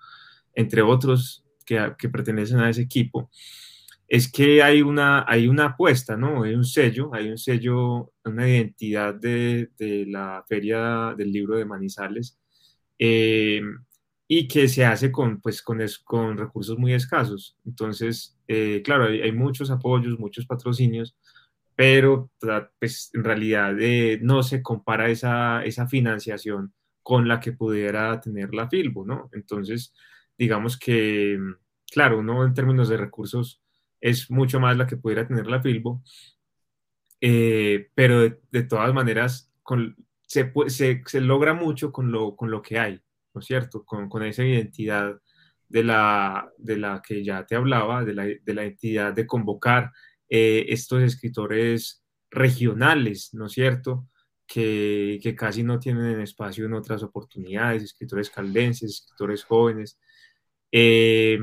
entre 0.54 0.82
otros 0.82 1.44
que, 1.64 1.94
que 1.98 2.08
pertenecen 2.10 2.58
a 2.58 2.68
ese 2.68 2.82
equipo 2.82 3.30
es 4.10 4.30
que 4.30 4.60
hay 4.60 4.82
una, 4.82 5.24
hay 5.26 5.46
una 5.46 5.66
apuesta, 5.66 6.16
¿no? 6.16 6.42
Hay 6.42 6.54
un 6.54 6.64
sello, 6.64 7.14
hay 7.14 7.30
un 7.30 7.38
sello, 7.38 8.12
una 8.24 8.48
identidad 8.48 9.14
de, 9.14 9.70
de 9.78 10.04
la 10.06 10.44
Feria 10.48 11.14
del 11.16 11.30
Libro 11.30 11.56
de 11.56 11.64
Manizales 11.64 12.36
eh, 12.98 13.62
y 14.26 14.48
que 14.48 14.66
se 14.66 14.84
hace 14.84 15.12
con, 15.12 15.40
pues, 15.40 15.62
con, 15.62 15.78
con 16.02 16.36
recursos 16.36 16.76
muy 16.76 16.92
escasos. 16.92 17.56
Entonces, 17.64 18.36
eh, 18.52 18.82
claro, 18.82 19.04
hay, 19.04 19.30
muchos 19.30 19.70
apoyos, 19.70 20.18
muchos 20.18 20.44
patrocinios, 20.44 21.16
pero 21.76 22.32
pues, 22.80 23.10
en 23.14 23.22
realidad 23.22 23.80
eh, 23.80 24.18
no 24.20 24.42
se 24.42 24.60
compara 24.60 25.08
esa, 25.08 25.64
esa 25.64 25.86
financiación 25.86 26.74
con 27.00 27.28
la 27.28 27.38
que 27.38 27.52
pudiera 27.52 28.20
tener 28.20 28.52
la 28.52 28.68
Filbo, 28.68 29.06
¿no? 29.06 29.28
Entonces, 29.30 29.94
digamos 30.36 30.76
que, 30.76 31.38
claro, 31.92 32.18
uno 32.18 32.44
en 32.44 32.52
términos 32.52 32.88
de 32.88 32.96
recursos 32.96 33.62
es 34.00 34.28
mucho 34.32 34.58
más 34.58 34.76
la 34.76 34.88
que 34.88 34.96
pudiera 34.96 35.28
tener 35.28 35.46
la 35.46 35.62
Filbo, 35.62 36.02
eh, 37.20 37.88
pero 37.94 38.20
de, 38.50 38.62
todas 38.64 38.92
maneras 38.92 39.52
con, 39.62 39.94
se, 40.26 40.52
se, 40.66 41.20
logra 41.20 41.54
mucho 41.54 41.92
con 41.92 42.10
lo, 42.10 42.34
con 42.34 42.50
lo 42.50 42.62
que 42.62 42.80
hay, 42.80 43.00
¿no 43.32 43.40
es 43.42 43.46
cierto? 43.46 43.84
Con, 43.84 44.08
con 44.08 44.24
esa 44.24 44.44
identidad 44.44 45.20
de 45.70 45.84
la, 45.84 46.52
de 46.58 46.76
la 46.76 47.00
que 47.00 47.24
ya 47.24 47.46
te 47.46 47.54
hablaba, 47.54 48.04
de 48.04 48.12
la, 48.12 48.24
de 48.24 48.54
la 48.54 48.64
identidad 48.64 49.14
de 49.14 49.26
convocar 49.26 49.92
eh, 50.28 50.66
estos 50.68 51.00
escritores 51.02 52.04
regionales, 52.28 53.32
¿no 53.34 53.46
es 53.46 53.52
cierto? 53.52 54.08
Que, 54.46 55.20
que, 55.22 55.36
casi 55.36 55.62
no 55.62 55.78
tienen 55.78 56.20
espacio 56.20 56.66
en 56.66 56.74
otras 56.74 57.04
oportunidades, 57.04 57.84
escritores 57.84 58.30
caldenses, 58.30 58.90
escritores 58.90 59.44
jóvenes. 59.44 59.96
Eh, 60.72 61.38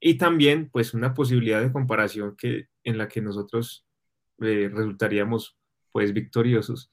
y 0.00 0.14
también 0.18 0.68
pues 0.70 0.92
una 0.92 1.14
posibilidad 1.14 1.62
de 1.62 1.72
comparación 1.72 2.36
que, 2.36 2.68
en 2.84 2.98
la 2.98 3.08
que 3.08 3.22
nosotros 3.22 3.86
eh, 4.42 4.70
resultaríamos 4.70 5.56
pues 5.92 6.12
victoriosos 6.12 6.92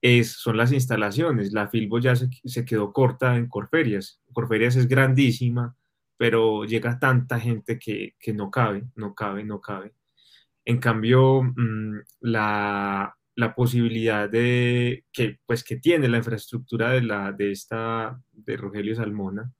es, 0.00 0.32
son 0.32 0.56
las 0.56 0.72
instalaciones. 0.72 1.52
La 1.52 1.68
Filbo 1.68 2.00
ya 2.00 2.16
se, 2.16 2.28
se, 2.44 2.64
quedó 2.64 2.92
corta 2.92 3.36
en 3.36 3.48
Corferias. 3.48 4.20
Corferias 4.32 4.74
es 4.74 4.88
grandísima, 4.88 5.76
pero 6.16 6.64
llega 6.64 6.98
tanta 6.98 7.40
gente 7.40 7.78
que, 7.78 8.14
que 8.18 8.32
no 8.32 8.50
cabe, 8.50 8.84
no 8.96 9.14
cabe, 9.14 9.44
no 9.44 9.60
cabe. 9.60 9.94
En 10.64 10.78
cambio, 10.78 11.42
mm, 11.42 12.00
la, 12.20 13.14
la, 13.36 13.54
posibilidad 13.54 14.28
de 14.30 15.04
que, 15.12 15.38
pues, 15.46 15.64
que 15.64 15.76
tiene 15.76 16.08
la 16.08 16.18
infraestructura 16.18 16.90
de, 16.92 17.02
la, 17.02 17.32
de 17.32 17.52
esta, 17.52 18.20
de 18.32 18.56
Rogelio 18.56 18.94
Salmona, 18.96 19.52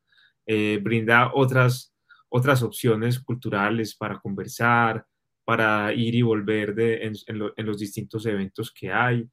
eh, 0.46 0.78
brinda 0.82 1.32
otras 1.34 1.94
otras 2.36 2.64
opciones 2.64 3.20
culturales 3.20 3.94
para 3.94 4.18
conversar, 4.18 5.06
para 5.44 5.94
ir 5.94 6.16
y 6.16 6.22
volver 6.22 6.74
de, 6.74 7.04
en, 7.04 7.38
los 7.66 7.78
distintos 7.78 8.26
eventos 8.26 8.72
que 8.72 8.90
hay, 8.90 9.30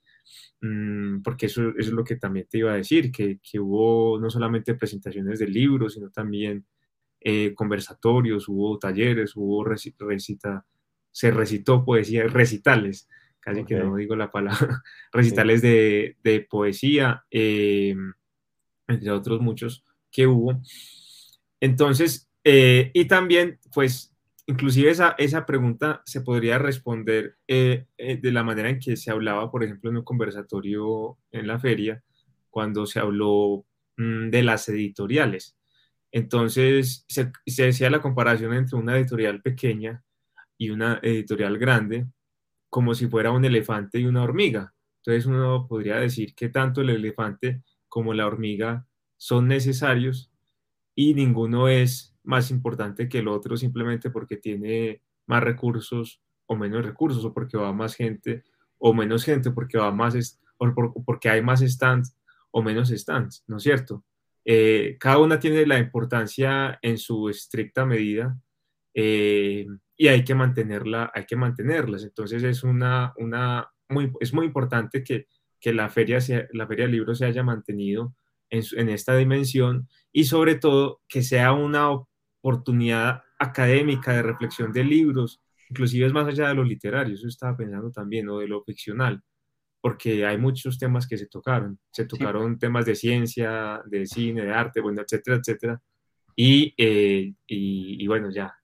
mm, 0.61 1.23
porque 1.23 1.47
eso, 1.47 1.73
es 1.79 1.87
lo 1.87 2.03
que 2.03 2.17
también 2.17 2.45
te 2.47 2.59
iba 2.59 2.71
a 2.71 2.75
decir, 2.75 3.11
que, 3.11 3.39
hubo 3.59 4.19
no 4.19 4.29
solamente 4.29 4.75
presentaciones 4.75 5.39
de 5.39 5.47
libros, 5.47 5.95
sino 5.95 6.11
también 6.11 6.63
eh, 7.21 7.53
conversatorios, 7.55 8.49
hubo 8.49 8.77
talleres, 8.79 9.35
hubo 9.35 9.63
recita, 9.63 10.65
se 11.11 11.31
recitó 11.31 11.85
poesía, 11.85 12.23
recitales, 12.27 13.07
casi 13.39 13.63
que 13.63 13.75
no 13.75 13.95
digo 13.95 14.15
la 14.15 14.31
palabra, 14.31 14.83
recitales 15.13 15.61
de, 15.61 16.47
poesía, 16.49 17.23
eh, 17.31 17.95
entre 18.87 19.11
otros 19.11 19.41
muchos 19.41 19.85
que 20.11 20.27
hubo. 20.27 20.61
Entonces, 21.59 22.29
eh, 22.43 22.91
y 22.93 23.05
también, 23.05 23.59
pues, 23.73 24.15
inclusive 24.47 24.89
esa, 24.89 25.15
esa 25.17 25.45
pregunta 25.45 26.01
se 26.05 26.21
podría 26.21 26.57
responder 26.57 27.37
eh, 27.47 27.85
eh, 27.97 28.17
de 28.17 28.31
la 28.31 28.43
manera 28.43 28.69
en 28.69 28.79
que 28.79 28.97
se 28.97 29.11
hablaba, 29.11 29.51
por 29.51 29.63
ejemplo, 29.63 29.89
en 29.89 29.97
un 29.97 30.03
conversatorio 30.03 31.17
en 31.31 31.47
la 31.47 31.59
feria, 31.59 32.03
cuando 32.49 32.85
se 32.85 32.99
habló 32.99 33.65
mm, 33.97 34.29
de 34.29 34.43
las 34.43 34.67
editoriales. 34.69 35.55
Entonces, 36.11 37.05
se, 37.07 37.31
decía 37.45 37.89
la 37.89 38.01
comparación 38.01 38.53
entre 38.53 38.77
una 38.77 38.97
editorial 38.97 39.41
pequeña 39.41 40.03
y 40.57 40.69
una 40.69 40.99
editorial 41.01 41.57
grande, 41.57 42.07
como 42.69 42.93
si 42.93 43.07
fuera 43.07 43.31
un 43.31 43.45
elefante 43.45 43.99
y 43.99 44.05
una 44.05 44.23
hormiga. 44.23 44.73
Entonces, 44.97 45.25
uno 45.25 45.67
podría 45.67 45.97
decir 45.97 46.35
que 46.35 46.49
tanto 46.49 46.81
el 46.81 46.89
elefante 46.89 47.63
como 47.87 48.13
la 48.13 48.27
hormiga 48.27 48.85
son 49.17 49.47
necesarios 49.47 50.31
y 50.95 51.13
ninguno 51.13 51.67
es 51.67 52.15
más 52.23 52.51
importante 52.51 53.09
que 53.09 53.19
el 53.19 53.27
otro 53.27 53.57
simplemente 53.57 54.09
porque 54.09 54.37
tiene 54.37 55.01
más 55.25 55.43
recursos 55.43 56.21
o 56.45 56.55
menos 56.55 56.85
recursos 56.85 57.23
o 57.25 57.33
porque 57.33 57.57
va 57.57 57.73
más 57.73 57.95
gente 57.95 58.43
o 58.77 58.93
menos 58.93 59.23
gente 59.23 59.51
porque 59.51 59.77
va 59.77 59.91
más 59.91 60.39
o 60.57 61.03
porque 61.05 61.29
hay 61.29 61.41
más 61.41 61.61
stands 61.61 62.15
o 62.51 62.61
menos 62.61 62.89
stands, 62.89 63.43
¿no 63.47 63.57
es 63.57 63.63
cierto? 63.63 64.03
Eh, 64.45 64.97
cada 64.99 65.19
una 65.19 65.39
tiene 65.39 65.65
la 65.65 65.77
importancia 65.77 66.79
en 66.81 66.97
su 66.97 67.29
estricta 67.29 67.85
medida 67.85 68.37
eh, 68.93 69.67
y 69.95 70.07
hay 70.07 70.23
que 70.23 70.35
mantenerla, 70.35 71.11
hay 71.13 71.25
que 71.25 71.35
mantenerlas. 71.35 72.03
Entonces 72.03 72.43
es 72.43 72.63
una, 72.63 73.13
una 73.17 73.69
muy, 73.89 74.11
es 74.19 74.33
muy 74.33 74.45
importante 74.45 75.03
que, 75.03 75.27
que 75.59 75.73
la 75.73 75.89
feria 75.89 76.21
sea, 76.21 76.47
la 76.53 76.67
feria 76.67 76.85
del 76.85 76.93
libro 76.93 77.15
se 77.15 77.25
haya 77.25 77.43
mantenido 77.43 78.15
en, 78.49 78.63
en, 78.77 78.89
esta 78.89 79.15
dimensión 79.15 79.87
y 80.11 80.25
sobre 80.25 80.55
todo 80.55 81.01
que 81.07 81.21
sea 81.21 81.53
una 81.53 81.89
oportunidad 82.41 83.23
académica 83.39 84.13
de 84.13 84.23
reflexión 84.23 84.73
de 84.73 84.83
libros, 84.83 85.41
inclusive 85.69 86.07
es 86.07 86.13
más 86.13 86.27
allá 86.27 86.49
de 86.49 86.55
lo 86.55 86.63
literario, 86.63 87.15
eso 87.15 87.27
estaba 87.27 87.55
pensando 87.55 87.91
también, 87.91 88.27
o 88.29 88.39
de 88.39 88.47
lo 88.47 88.63
ficcional, 88.63 89.23
porque 89.81 90.25
hay 90.25 90.37
muchos 90.37 90.77
temas 90.77 91.07
que 91.07 91.17
se 91.17 91.27
tocaron, 91.27 91.79
se 91.91 92.05
tocaron 92.05 92.59
temas 92.59 92.85
de 92.85 92.95
ciencia, 92.95 93.81
de 93.85 94.05
cine, 94.05 94.45
de 94.45 94.53
arte, 94.53 94.81
bueno, 94.81 95.01
etcétera, 95.01 95.37
etcétera, 95.37 95.81
y, 96.35 96.73
eh, 96.77 97.33
y, 97.47 98.03
y 98.03 98.07
bueno, 98.07 98.29
ya. 98.31 98.55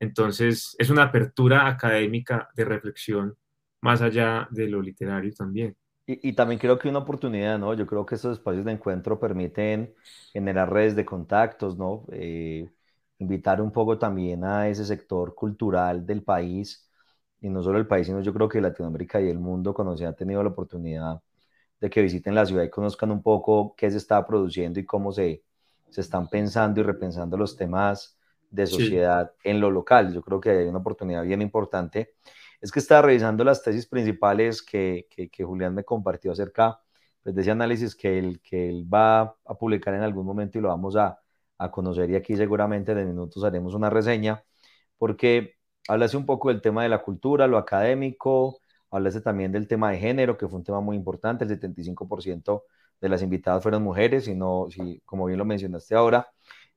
Entonces, 0.00 0.76
es 0.78 0.90
una 0.90 1.04
apertura 1.04 1.66
académica 1.68 2.48
de 2.54 2.64
reflexión 2.64 3.36
más 3.80 4.02
allá 4.02 4.48
de 4.50 4.68
lo 4.68 4.82
literario 4.82 5.32
también. 5.34 5.76
Y, 6.06 6.30
y, 6.30 6.32
también 6.34 6.58
creo 6.58 6.78
que 6.78 6.88
una 6.88 7.00
oportunidad, 7.00 7.58
¿no? 7.58 7.74
Yo 7.74 7.86
creo 7.86 8.06
que 8.06 8.14
estos 8.14 8.38
espacios 8.38 8.64
de 8.64 8.72
encuentro 8.72 9.20
permiten 9.20 9.94
generar 10.32 10.72
redes 10.72 10.96
de 10.96 11.04
contactos, 11.04 11.76
¿no? 11.76 12.06
Eh, 12.12 12.70
invitar 13.18 13.60
un 13.60 13.72
poco 13.72 13.98
también 13.98 14.44
a 14.44 14.68
ese 14.68 14.84
sector 14.84 15.34
cultural 15.34 16.06
del 16.06 16.22
país, 16.22 16.87
y 17.40 17.48
no 17.50 17.62
solo 17.62 17.78
el 17.78 17.86
país, 17.86 18.06
sino 18.06 18.20
yo 18.20 18.32
creo 18.34 18.48
que 18.48 18.60
Latinoamérica 18.60 19.20
y 19.20 19.28
el 19.28 19.38
mundo, 19.38 19.74
cuando 19.74 19.96
se 19.96 20.06
ha 20.06 20.12
tenido 20.14 20.42
la 20.42 20.50
oportunidad 20.50 21.22
de 21.80 21.90
que 21.90 22.02
visiten 22.02 22.34
la 22.34 22.46
ciudad 22.46 22.64
y 22.64 22.70
conozcan 22.70 23.10
un 23.12 23.22
poco 23.22 23.74
qué 23.76 23.90
se 23.90 23.98
está 23.98 24.26
produciendo 24.26 24.80
y 24.80 24.86
cómo 24.86 25.12
se, 25.12 25.44
se 25.90 26.00
están 26.00 26.28
pensando 26.28 26.80
y 26.80 26.84
repensando 26.84 27.36
los 27.36 27.56
temas 27.56 28.18
de 28.50 28.66
sociedad 28.66 29.32
en 29.44 29.60
lo 29.60 29.70
local. 29.70 30.12
Yo 30.12 30.22
creo 30.22 30.40
que 30.40 30.50
hay 30.50 30.66
una 30.66 30.78
oportunidad 30.78 31.22
bien 31.24 31.42
importante. 31.42 32.14
Es 32.60 32.72
que 32.72 32.80
estaba 32.80 33.02
revisando 33.02 33.44
las 33.44 33.62
tesis 33.62 33.86
principales 33.86 34.62
que, 34.62 35.06
que, 35.10 35.28
que 35.30 35.44
Julián 35.44 35.74
me 35.74 35.84
compartió 35.84 36.32
acerca 36.32 36.80
pues, 37.22 37.34
de 37.34 37.42
ese 37.42 37.50
análisis 37.52 37.94
que 37.94 38.18
él, 38.18 38.40
que 38.42 38.68
él 38.68 38.92
va 38.92 39.20
a 39.22 39.54
publicar 39.58 39.94
en 39.94 40.02
algún 40.02 40.26
momento 40.26 40.58
y 40.58 40.62
lo 40.62 40.68
vamos 40.68 40.96
a, 40.96 41.20
a 41.58 41.70
conocer 41.70 42.10
y 42.10 42.16
aquí 42.16 42.36
seguramente 42.36 42.92
en 42.92 43.06
minutos 43.08 43.44
haremos 43.44 43.74
una 43.74 43.90
reseña, 43.90 44.44
porque 44.98 45.57
hablase 45.88 46.16
un 46.16 46.26
poco 46.26 46.48
del 46.50 46.60
tema 46.60 46.82
de 46.82 46.88
la 46.90 47.02
cultura, 47.02 47.46
lo 47.46 47.58
académico, 47.58 48.60
hablase 48.90 49.20
también 49.20 49.52
del 49.52 49.66
tema 49.68 49.90
de 49.90 49.98
género, 49.98 50.36
que 50.38 50.46
fue 50.48 50.58
un 50.58 50.64
tema 50.64 50.80
muy 50.80 50.96
importante, 50.96 51.44
el 51.44 51.50
75% 51.50 52.64
de 53.00 53.08
las 53.08 53.22
invitadas 53.22 53.62
fueron 53.62 53.82
mujeres, 53.82 54.28
y 54.28 54.34
no, 54.34 54.68
como 55.04 55.26
bien 55.26 55.38
lo 55.38 55.44
mencionaste 55.44 55.94
ahora, 55.94 56.28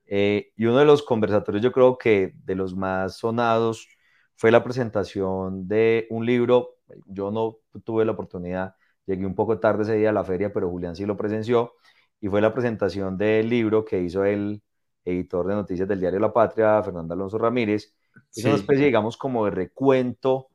eh, 0.05 0.51
y 0.55 0.65
uno 0.65 0.77
de 0.79 0.85
los 0.85 1.03
conversatorios 1.03 1.63
yo 1.63 1.71
creo 1.71 1.97
que 1.97 2.33
de 2.45 2.55
los 2.55 2.75
más 2.75 3.17
sonados 3.17 3.87
fue 4.35 4.51
la 4.51 4.63
presentación 4.63 5.67
de 5.67 6.07
un 6.09 6.25
libro, 6.25 6.77
yo 7.05 7.31
no 7.31 7.57
tuve 7.83 8.05
la 8.05 8.11
oportunidad, 8.13 8.75
llegué 9.05 9.25
un 9.25 9.35
poco 9.35 9.59
tarde 9.59 9.83
ese 9.83 9.95
día 9.95 10.09
a 10.09 10.13
la 10.13 10.23
feria, 10.23 10.51
pero 10.53 10.69
Julián 10.69 10.95
sí 10.95 11.05
lo 11.05 11.17
presenció, 11.17 11.73
y 12.19 12.29
fue 12.29 12.41
la 12.41 12.53
presentación 12.53 13.17
del 13.17 13.49
libro 13.49 13.83
que 13.85 14.01
hizo 14.01 14.23
el 14.25 14.61
editor 15.05 15.47
de 15.47 15.55
noticias 15.55 15.87
del 15.87 15.99
diario 15.99 16.19
La 16.19 16.33
Patria, 16.33 16.81
Fernando 16.83 17.13
Alonso 17.13 17.37
Ramírez, 17.37 17.93
es 18.35 18.45
una 18.45 18.55
especie, 18.55 18.85
digamos, 18.85 19.17
como 19.17 19.45
de 19.45 19.51
recuento, 19.51 20.47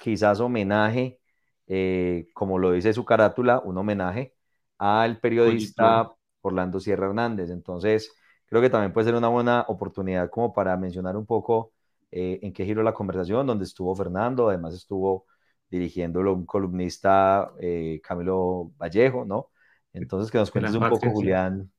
quizás 0.00 0.40
homenaje, 0.40 1.18
eh, 1.66 2.28
como 2.32 2.58
lo 2.58 2.72
dice 2.72 2.92
su 2.92 3.04
carátula, 3.04 3.60
un 3.60 3.76
homenaje 3.76 4.34
al 4.78 5.20
periodista 5.20 6.12
Orlando 6.40 6.80
Sierra 6.80 7.06
Hernández. 7.06 7.50
Entonces, 7.50 8.12
creo 8.46 8.62
que 8.62 8.70
también 8.70 8.92
puede 8.92 9.06
ser 9.06 9.14
una 9.14 9.28
buena 9.28 9.64
oportunidad 9.68 10.30
como 10.30 10.52
para 10.54 10.76
mencionar 10.76 11.16
un 11.16 11.26
poco 11.26 11.72
eh, 12.10 12.38
en 12.42 12.52
qué 12.52 12.64
giró 12.64 12.82
la 12.82 12.94
conversación, 12.94 13.46
donde 13.46 13.64
estuvo 13.64 13.94
Fernando, 13.94 14.48
además 14.48 14.74
estuvo 14.74 15.26
dirigiéndolo 15.70 16.32
un 16.32 16.46
columnista 16.46 17.52
eh, 17.60 18.00
Camilo 18.02 18.72
Vallejo, 18.78 19.26
¿no? 19.26 19.50
Entonces, 19.92 20.30
que 20.30 20.38
nos 20.38 20.50
cuentes 20.50 20.74
un 20.74 20.88
poco, 20.88 21.10
Julián, 21.10 21.70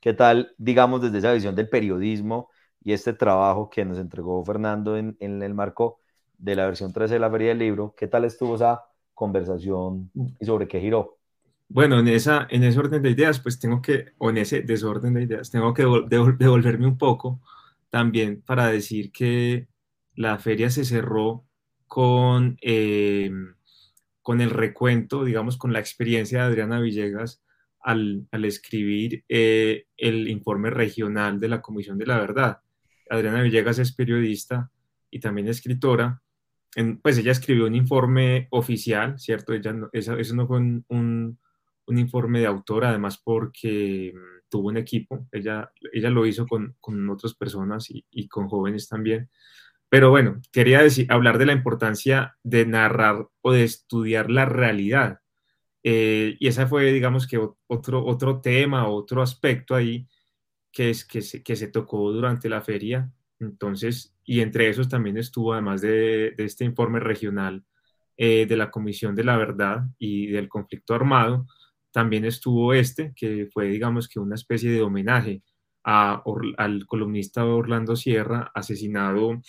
qué 0.00 0.14
tal, 0.14 0.54
digamos, 0.56 1.02
desde 1.02 1.18
esa 1.18 1.32
visión 1.32 1.54
del 1.54 1.68
periodismo 1.68 2.48
y 2.84 2.92
este 2.92 3.14
trabajo 3.14 3.70
que 3.70 3.84
nos 3.84 3.98
entregó 3.98 4.44
Fernando 4.44 4.96
en, 4.96 5.16
en 5.18 5.42
el 5.42 5.54
marco 5.54 6.00
de 6.38 6.54
la 6.54 6.66
versión 6.66 6.92
13 6.92 7.14
de 7.14 7.20
la 7.20 7.30
Feria 7.30 7.48
del 7.48 7.58
Libro, 7.58 7.94
¿qué 7.96 8.06
tal 8.06 8.24
estuvo 8.24 8.54
esa 8.54 8.82
conversación 9.14 10.10
y 10.38 10.44
sobre 10.44 10.68
qué 10.68 10.80
giró? 10.80 11.18
Bueno, 11.68 11.98
en, 11.98 12.08
esa, 12.08 12.46
en 12.50 12.62
ese 12.62 12.78
orden 12.78 13.02
de 13.02 13.10
ideas, 13.10 13.40
pues 13.40 13.58
tengo 13.58 13.80
que, 13.80 14.12
o 14.18 14.30
en 14.30 14.36
ese 14.36 14.62
desorden 14.62 15.14
de 15.14 15.22
ideas, 15.22 15.50
tengo 15.50 15.72
que 15.72 15.84
devolverme 16.08 16.86
un 16.86 16.98
poco 16.98 17.40
también 17.88 18.42
para 18.42 18.66
decir 18.68 19.10
que 19.10 19.68
la 20.14 20.38
feria 20.38 20.68
se 20.70 20.84
cerró 20.84 21.46
con, 21.86 22.58
eh, 22.60 23.30
con 24.20 24.40
el 24.40 24.50
recuento, 24.50 25.24
digamos, 25.24 25.56
con 25.56 25.72
la 25.72 25.80
experiencia 25.80 26.40
de 26.40 26.44
Adriana 26.44 26.80
Villegas 26.80 27.42
al, 27.80 28.26
al 28.30 28.44
escribir 28.44 29.24
eh, 29.28 29.86
el 29.96 30.28
informe 30.28 30.70
regional 30.70 31.40
de 31.40 31.48
la 31.48 31.62
Comisión 31.62 31.98
de 31.98 32.06
la 32.06 32.18
Verdad. 32.18 32.58
Adriana 33.10 33.42
Villegas 33.42 33.78
es 33.78 33.92
periodista 33.92 34.70
y 35.10 35.20
también 35.20 35.48
escritora. 35.48 36.20
En, 36.76 36.98
pues 36.98 37.18
ella 37.18 37.32
escribió 37.32 37.66
un 37.66 37.74
informe 37.74 38.48
oficial, 38.50 39.18
¿cierto? 39.18 39.52
Ella 39.52 39.72
no, 39.72 39.88
eso, 39.92 40.16
no 40.34 40.46
fue 40.46 40.58
un 40.58 41.38
informe 41.86 42.40
de 42.40 42.46
autor, 42.46 42.84
además 42.84 43.18
porque 43.22 44.12
mm, 44.14 44.34
tuvo 44.48 44.68
un 44.68 44.76
equipo, 44.76 45.26
ella, 45.32 45.70
ella 45.92 46.10
lo 46.10 46.26
hizo 46.26 46.46
con, 46.46 46.76
con 46.80 47.10
otras 47.10 47.34
personas 47.34 47.90
y, 47.90 48.04
y, 48.10 48.28
con 48.28 48.48
jóvenes 48.48 48.88
también. 48.88 49.28
Pero 49.88 50.10
bueno, 50.10 50.40
quería 50.52 50.82
decir, 50.82 51.06
hablar 51.10 51.38
de 51.38 51.46
la 51.46 51.52
importancia 51.52 52.36
de 52.42 52.66
narrar 52.66 53.28
o 53.42 53.52
de 53.52 53.64
estudiar 53.64 54.30
la 54.30 54.44
realidad. 54.44 55.20
Eh, 55.82 56.36
y 56.40 56.48
ese 56.48 56.66
fue, 56.66 56.92
digamos 56.92 57.26
que, 57.26 57.38
otro, 57.66 58.04
otro 58.04 58.40
tema, 58.40 58.88
otro 58.88 59.22
aspecto 59.22 59.74
ahí 59.74 60.08
que, 60.74 60.90
es, 60.90 61.04
que, 61.04 61.22
se, 61.22 61.42
que 61.42 61.56
se 61.56 61.68
tocó 61.68 62.10
durante 62.10 62.48
la 62.48 62.60
feria. 62.60 63.10
Entonces, 63.38 64.14
y 64.24 64.40
entre 64.40 64.68
esos 64.68 64.88
también 64.88 65.16
estuvo, 65.16 65.52
además 65.52 65.80
de, 65.80 66.32
de 66.36 66.44
este 66.44 66.64
informe 66.64 66.98
regional 66.98 67.64
eh, 68.16 68.46
de 68.46 68.56
la 68.56 68.70
Comisión 68.70 69.14
de 69.14 69.24
la 69.24 69.36
Verdad 69.36 69.84
y 69.98 70.26
del 70.26 70.48
conflicto 70.48 70.94
armado, 70.94 71.46
también 71.92 72.24
estuvo 72.24 72.74
este, 72.74 73.12
que 73.14 73.48
fue, 73.52 73.68
digamos 73.68 74.08
que 74.08 74.18
una 74.18 74.34
especie 74.34 74.70
de 74.70 74.82
homenaje 74.82 75.42
a, 75.84 76.22
al 76.56 76.86
columnista 76.86 77.44
Orlando 77.44 77.94
Sierra, 77.94 78.50
asesinado, 78.52 79.40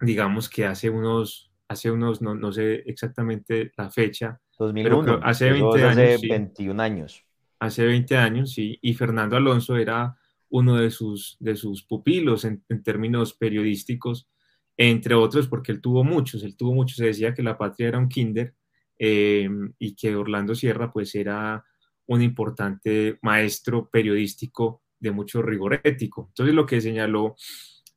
digamos 0.00 0.48
que 0.48 0.66
hace 0.66 0.88
unos, 0.88 1.50
hace 1.66 1.90
unos, 1.90 2.22
no, 2.22 2.36
no 2.36 2.52
sé 2.52 2.82
exactamente 2.86 3.72
la 3.76 3.90
fecha, 3.90 4.38
2001, 4.58 5.04
pero 5.04 5.20
hace 5.24 5.50
20 5.50 5.84
años. 5.84 5.90
Hace 5.90 6.28
21 6.28 6.82
años. 6.82 7.24
Hace 7.62 7.86
20 7.86 8.16
años, 8.16 8.54
y 8.56 8.94
Fernando 8.94 9.36
Alonso 9.36 9.76
era 9.76 10.16
uno 10.52 10.76
de 10.76 10.90
sus, 10.90 11.36
de 11.40 11.56
sus 11.56 11.82
pupilos 11.82 12.44
en, 12.44 12.62
términos 12.84 13.32
periodísticos, 13.32 14.28
entre 14.76 15.14
otros 15.14 15.48
porque 15.48 15.72
él 15.72 15.80
tuvo 15.80 16.04
muchos, 16.04 16.42
él 16.44 16.56
tuvo 16.56 16.74
muchos, 16.74 16.98
se 16.98 17.06
decía 17.06 17.32
que 17.32 17.42
la 17.42 17.56
patria 17.56 17.88
era 17.88 17.98
un 17.98 18.08
kinder, 18.08 18.54
eh, 18.98 19.48
y 19.78 19.94
que 19.96 20.14
Orlando 20.14 20.54
Sierra 20.54 20.92
pues 20.92 21.14
era 21.14 21.64
un 22.06 22.20
importante 22.20 23.18
maestro 23.22 23.88
periodístico 23.88 24.82
de 25.00 25.10
mucho 25.10 25.40
rigor 25.40 25.80
ético. 25.82 26.26
Entonces 26.28 26.54
lo 26.54 26.66
que 26.66 26.82
señaló 26.82 27.34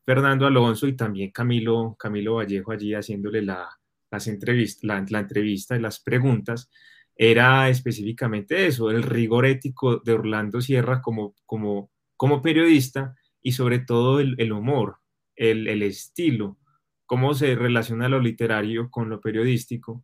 Fernando 0.06 0.48
Alonso 0.48 0.88
y 0.88 0.96
también 0.96 1.32
Camilo, 1.32 1.98
Camilo 2.00 2.36
Vallejo 2.36 2.72
allí 2.72 2.94
haciéndole 2.94 3.42
la, 3.42 3.68
las 4.10 4.28
entrevistas, 4.28 5.12
la 5.12 5.20
entrevista 5.20 5.76
y 5.76 5.82
las 5.82 6.00
preguntas, 6.00 6.70
era 7.16 7.70
específicamente 7.70 8.68
eso, 8.68 8.92
el 8.92 9.04
rigor 9.04 9.46
ético 9.46 9.98
de 9.98 10.14
Orlando 10.14 10.62
Sierra 10.62 11.02
como, 11.02 11.36
como, 11.46 11.92
como 12.18 12.42
periodista 12.42 13.16
y 13.42 13.54
sobre 13.54 13.80
todo 13.80 14.20
el, 14.20 14.52
humor, 14.52 14.98
el, 15.36 15.68
el, 15.68 15.84
estilo, 15.84 16.58
cómo 17.06 17.34
se 17.34 17.56
relaciona 17.56 18.10
lo 18.10 18.20
literario 18.20 18.90
con 18.90 19.10
lo 19.10 19.22
periodístico 19.22 20.04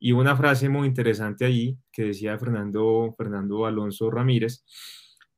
y 0.00 0.12
una 0.12 0.34
frase 0.34 0.68
muy 0.68 0.88
interesante 0.88 1.44
allí 1.44 1.78
que 1.92 2.06
decía 2.06 2.38
Fernando, 2.38 3.14
Fernando 3.16 3.66
Alonso 3.66 4.10
Ramírez, 4.10 4.64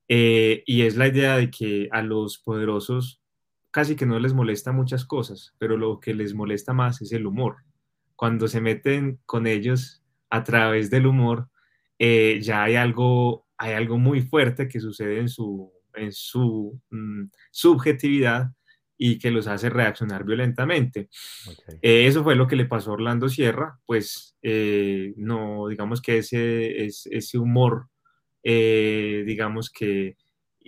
eh, 0.09 0.63
y 0.67 0.83
es 0.83 0.97
la 0.97 1.09
idea 1.09 1.37
de 1.37 1.51
que 1.51 1.89
a 1.91 2.01
los 2.03 2.39
poderosos 2.39 3.21
casi 3.73 3.97
que 3.97 4.07
no 4.07 4.19
les 4.21 4.35
molesta 4.35 4.71
muchas 4.71 5.05
cosas, 5.05 5.55
pero 5.59 5.77
lo 5.77 5.99
que 5.99 6.15
les 6.15 6.35
molesta 6.35 6.73
más 6.73 7.03
es 7.03 7.13
el 7.13 7.27
humor. 7.27 7.57
Cuando 8.15 8.47
se 8.47 8.61
meten 8.61 9.19
con 9.27 9.47
ellos 9.47 10.02
a 10.33 10.43
través 10.43 10.89
del 10.89 11.07
humor, 11.07 11.51
eh, 11.99 12.41
ya 12.41 12.65
hay 12.65 12.77
algo, 12.77 13.47
hay 13.59 13.75
algo 13.75 13.99
muy 13.99 14.23
fuerte 14.23 14.67
que 14.67 14.81
sucede 14.81 15.21
en 15.21 15.29
su, 15.29 15.71
en 15.95 16.11
su 16.11 16.81
mm, 16.89 17.25
subjetividad 17.51 18.51
y 18.97 19.19
que 19.19 19.31
los 19.31 19.47
hace 19.47 19.69
reaccionar 19.69 20.25
violentamente. 20.25 21.11
Okay. 21.47 21.79
Eh, 21.83 22.07
eso 22.07 22.25
fue 22.25 22.35
lo 22.35 22.47
que 22.47 22.57
le 22.57 22.65
pasó 22.65 22.91
a 22.91 22.95
Orlando 22.95 23.29
Sierra, 23.29 23.79
pues 23.85 24.39
eh, 24.41 25.13
no, 25.19 25.69
digamos 25.69 26.01
que 26.01 26.17
ese, 26.19 26.87
ese 26.87 27.39
humor, 27.39 27.91
eh, 28.43 29.23
digamos 29.27 29.69
que 29.69 30.17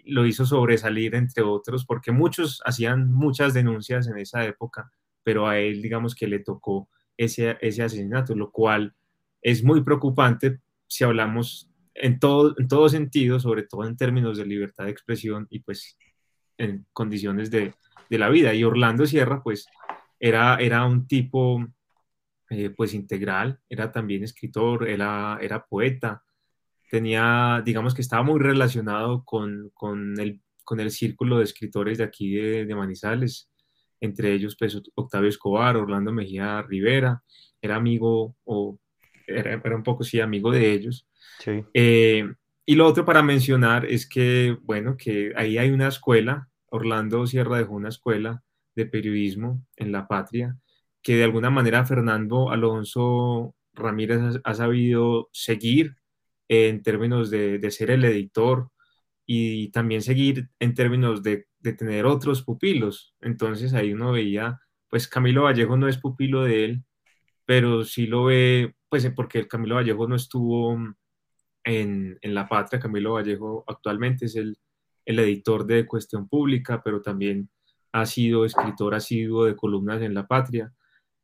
lo 0.05 0.27
hizo 0.27 0.45
sobresalir 0.45 1.15
entre 1.15 1.43
otros, 1.43 1.87
porque 1.87 2.13
muchos 2.13 2.61
hacían 2.67 3.11
muchas 3.11 3.55
denuncias 3.55 4.09
en 4.09 4.19
esa 4.19 4.45
época, 4.45 4.93
pero 5.23 5.49
a 5.49 5.59
él, 5.59 5.81
digamos 5.81 6.15
que 6.15 6.29
le 6.29 6.41
tocó 6.41 6.91
ese, 7.17 7.57
ese 7.63 7.83
asesinato, 7.83 8.35
lo 8.35 8.51
cual 8.51 8.95
es 9.45 9.63
muy 9.63 9.85
preocupante 9.85 10.59
si 10.89 11.05
hablamos 11.05 11.71
en 11.95 12.19
todo, 12.19 12.55
en 12.59 12.67
todo 12.67 12.89
sentido, 12.89 13.39
sobre 13.39 13.65
todo 13.65 13.85
en 13.85 13.97
términos 13.97 14.39
de 14.39 14.47
libertad 14.47 14.85
de 14.87 14.91
expresión 14.91 15.47
y 15.51 15.61
pues 15.61 15.97
en 16.59 16.87
condiciones 16.93 17.51
de, 17.51 17.75
de 18.09 18.19
la 18.19 18.31
vida. 18.31 18.55
Y 18.55 18.65
Orlando 18.65 19.07
Sierra, 19.07 19.43
pues, 19.43 19.67
era, 20.19 20.57
era 20.57 20.87
un 20.87 21.07
tipo, 21.07 21.65
eh, 22.51 22.71
pues, 22.71 22.95
integral, 22.95 23.61
era 23.69 23.93
también 23.93 24.25
escritor, 24.25 24.89
era, 24.89 25.39
era 25.41 25.67
poeta, 25.67 26.23
tenía, 26.91 27.63
digamos 27.65 27.95
que 27.95 28.03
estaba 28.03 28.23
muy 28.23 28.41
relacionado 28.41 29.25
con, 29.25 29.71
con, 29.75 30.19
el, 30.19 30.41
con 30.65 30.81
el 30.81 30.91
círculo 30.91 31.39
de 31.39 31.45
escritores 31.45 31.99
de 31.99 32.05
aquí 32.05 32.35
de, 32.35 32.65
de 32.65 32.75
Manizales, 32.75 33.51
entre 34.01 34.33
ellos, 34.33 34.57
pues, 34.59 34.81
Octavio 34.95 35.29
Escobar, 35.29 35.77
Orlando 35.77 36.13
Mejía 36.13 36.63
Rivera, 36.63 37.23
era 37.61 37.77
amigo, 37.77 38.37
o 38.45 38.79
era, 39.27 39.61
era 39.65 39.77
un 39.77 39.83
poco, 39.83 40.05
sí, 40.05 40.21
amigo 40.21 40.51
de 40.51 40.73
ellos. 40.73 41.07
Sí. 41.41 41.65
Eh, 41.75 42.33
y 42.67 42.75
lo 42.77 42.87
otro 42.87 43.05
para 43.05 43.23
mencionar 43.23 43.85
es 43.85 44.09
que, 44.09 44.57
bueno, 44.63 44.97
que 44.97 45.33
ahí 45.37 45.59
hay 45.59 45.71
una 45.71 45.89
escuela 45.89 46.49
Orlando 46.75 47.27
Sierra 47.27 47.59
dejó 47.59 47.75
una 47.75 47.89
escuela 47.89 48.43
de 48.75 48.87
periodismo 48.87 49.65
en 49.77 49.93
la 49.93 50.09
patria 50.09 50.59
que 51.03 51.17
de 51.17 51.25
alguna 51.25 51.51
manera 51.51 51.85
Fernando 51.85 52.51
Alonso 52.51 53.55
Ramírez 53.75 54.41
ha, 54.43 54.55
sabido 54.55 55.29
seguir 55.33 55.97
en 56.49 56.83
términos 56.83 57.31
de, 57.31 57.59
de, 57.59 57.71
ser 57.71 57.91
el 57.91 58.05
editor 58.05 58.71
y 59.27 59.71
también 59.71 60.03
seguir 60.03 60.49
en 60.59 60.75
términos 60.75 61.23
de, 61.23 61.47
de, 61.61 61.73
tener 61.75 62.07
otros 62.07 62.43
pupilos. 62.43 63.15
Entonces 63.21 63.75
ahí 63.75 63.93
uno 63.93 64.13
veía, 64.13 64.59
pues 64.89 65.07
Camilo 65.07 65.45
Vallejo 65.45 65.77
no 65.77 65.89
es 65.89 65.99
pupilo 65.99 66.43
de 66.43 66.65
él, 66.65 66.85
pero 67.47 67.85
sí 67.85 68.07
lo 68.07 68.25
ve, 68.25 68.75
pues 68.89 69.11
porque 69.15 69.47
Camilo 69.47 69.77
Vallejo 69.77 70.09
no 70.09 70.17
estuvo 70.17 70.79
en, 71.65 72.19
en, 72.21 72.35
La 72.35 72.49
Patria. 72.49 72.81
Camilo 72.81 73.15
Vallejo 73.15 73.65
actualmente 73.67 74.27
es 74.27 74.37
el, 74.37 74.57
el, 75.05 75.19
editor 75.19 75.67
de 75.67 75.87
Cuestión 75.87 76.29
Pública, 76.29 76.83
pero 76.83 77.03
también 77.03 77.51
ha 77.93 78.07
sido 78.07 78.45
escritor 78.45 78.95
asiduo 78.95 79.45
de 79.45 79.57
columnas 79.57 80.03
en 80.03 80.15
La 80.15 80.27
Patria. 80.27 80.73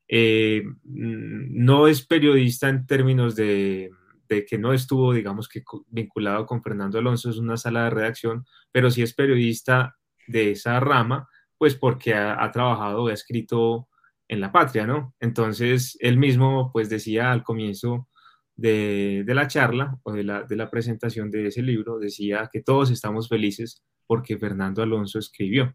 Eh, 0.09 0.65
no 0.85 1.87
es 1.87 2.05
periodista 2.05 2.69
en 2.69 2.87
términos 2.87 3.37
de, 3.37 3.91
de, 4.29 4.45
que 4.45 4.59
no 4.59 4.73
estuvo, 4.73 5.13
digamos 5.13 5.49
que 5.49 5.63
vinculado 5.89 6.47
con 6.47 6.63
Fernando 6.63 6.99
Alonso, 6.99 7.31
es 7.31 7.39
una 7.39 7.57
sala 7.57 7.85
de 7.85 7.91
redacción, 7.91 8.45
pero 8.73 8.91
sí 8.91 9.03
es 9.03 9.15
periodista 9.15 9.97
de 10.27 10.53
esa 10.53 10.81
rama, 10.81 11.29
pues 11.57 11.77
porque 11.77 12.15
ha, 12.15 12.43
ha 12.43 12.51
trabajado, 12.51 13.07
ha 13.07 13.13
escrito 13.13 13.89
en 14.31 14.41
la 14.41 14.53
patria, 14.53 14.87
¿no? 14.87 15.13
Entonces, 15.19 15.99
él 16.01 16.17
mismo, 16.17 16.71
pues 16.73 16.89
decía 16.89 17.33
al 17.33 17.43
comienzo 17.43 18.09
de, 18.55 19.25
de 19.27 19.35
la 19.35 19.49
charla 19.49 19.99
o 20.05 20.13
de 20.13 20.23
la, 20.23 20.45
de 20.45 20.55
la, 20.55 20.71
presentación 20.71 21.33
de 21.33 21.49
ese 21.49 21.63
libro, 21.63 21.99
decía 21.99 22.49
que 22.51 22.63
todos 22.63 22.93
estamos 22.93 23.29
felices 23.29 23.83
porque 24.07 24.39
Fernando 24.39 24.83
Alonso 24.83 25.19
escribió. 25.19 25.75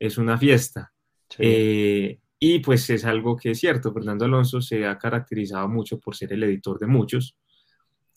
Es 0.00 0.18
una 0.18 0.36
fiesta. 0.36 0.92
Sí. 1.28 1.36
Eh, 1.38 2.20
y 2.40 2.58
pues 2.58 2.90
es 2.90 3.04
algo 3.04 3.36
que 3.36 3.52
es 3.52 3.60
cierto, 3.60 3.92
Fernando 3.92 4.24
Alonso 4.24 4.60
se 4.60 4.84
ha 4.84 4.98
caracterizado 4.98 5.68
mucho 5.68 6.00
por 6.00 6.16
ser 6.16 6.32
el 6.32 6.42
editor 6.42 6.80
de 6.80 6.88
muchos 6.88 7.36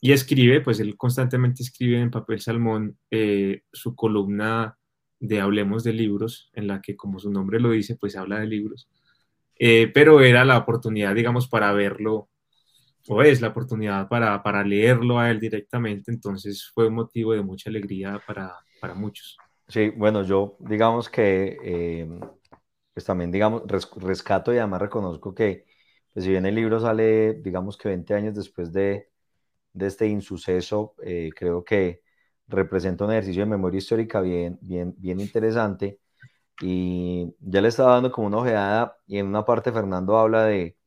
y 0.02 0.13
escribe, 0.13 0.62
pues 0.62 0.80
él 0.80 0.98
constantemente 0.98 1.62
escribe 1.62 2.00
en 2.00 2.10
papel 2.10 2.42
salmón 2.42 2.98
eh, 3.12 3.62
su 3.72 3.96
columna 3.96 4.80
de 5.20 5.42
Hablemos 5.42 5.84
de 5.84 5.94
Libros, 5.94 6.50
en 6.54 6.66
la 6.66 6.82
que 6.82 6.96
como 6.96 7.20
su 7.20 7.30
nombre 7.30 7.60
lo 7.60 7.70
dice, 7.70 7.98
pues 7.98 8.16
habla 8.16 8.39
de 8.39 8.48
libros 8.48 8.89
eh, 9.63 9.91
pero 9.93 10.21
era 10.21 10.45
la 10.45 10.58
oportunidad, 10.60 11.15
digamos, 11.15 11.47
para 11.47 11.71
verlo, 11.73 12.30
o 13.10 13.23
es 13.23 13.41
la 13.41 13.49
oportunidad 13.49 14.08
para, 14.10 14.43
para 14.43 14.63
leerlo 14.63 15.19
a 15.19 15.32
él 15.32 15.39
directamente, 15.39 16.12
entonces 16.12 16.71
fue 16.73 16.88
un 16.88 16.95
motivo 16.95 17.34
de 17.34 17.43
mucha 17.43 17.69
alegría 17.69 18.21
para, 18.28 18.54
para 18.82 18.93
muchos. 18.95 19.38
Sí, 19.67 19.89
bueno, 19.89 20.23
yo 20.23 20.58
digamos 20.60 21.10
que, 21.10 21.58
eh, 21.63 22.08
pues 22.93 23.06
también, 23.06 23.32
digamos, 23.32 23.63
res, 23.67 23.89
rescato 23.97 24.54
y 24.54 24.58
además 24.58 24.82
reconozco 24.82 25.34
que, 25.34 25.65
pues 26.13 26.26
si 26.26 26.32
bien 26.32 26.45
el 26.45 26.56
libro 26.56 26.80
sale, 26.80 27.36
digamos 27.36 27.78
que 27.78 27.89
20 27.89 28.13
años 28.13 28.36
después 28.36 28.71
de, 28.73 29.10
de 29.73 29.88
este 29.88 30.08
insuceso, 30.08 30.95
eh, 31.04 31.32
creo 31.36 31.63
que 31.65 32.04
representa 32.47 33.06
un 33.06 33.12
ejercicio 33.13 33.43
de 33.43 33.52
memoria 33.52 33.80
histórica 33.80 34.21
bien, 34.21 34.60
bien, 34.62 34.95
bien 34.97 35.19
interesante 35.21 35.99
y 36.62 37.34
ya 37.39 37.62
le 37.62 37.68
estaba 37.70 37.94
dando 37.94 38.12
como 38.12 38.28
una 38.28 38.38
ojeada 38.38 38.98
y 39.08 39.18
en 39.18 39.28
una 39.28 39.46
parte 39.46 39.72
Fernando 39.72 40.18
habla 40.18 40.46
de 40.46 40.78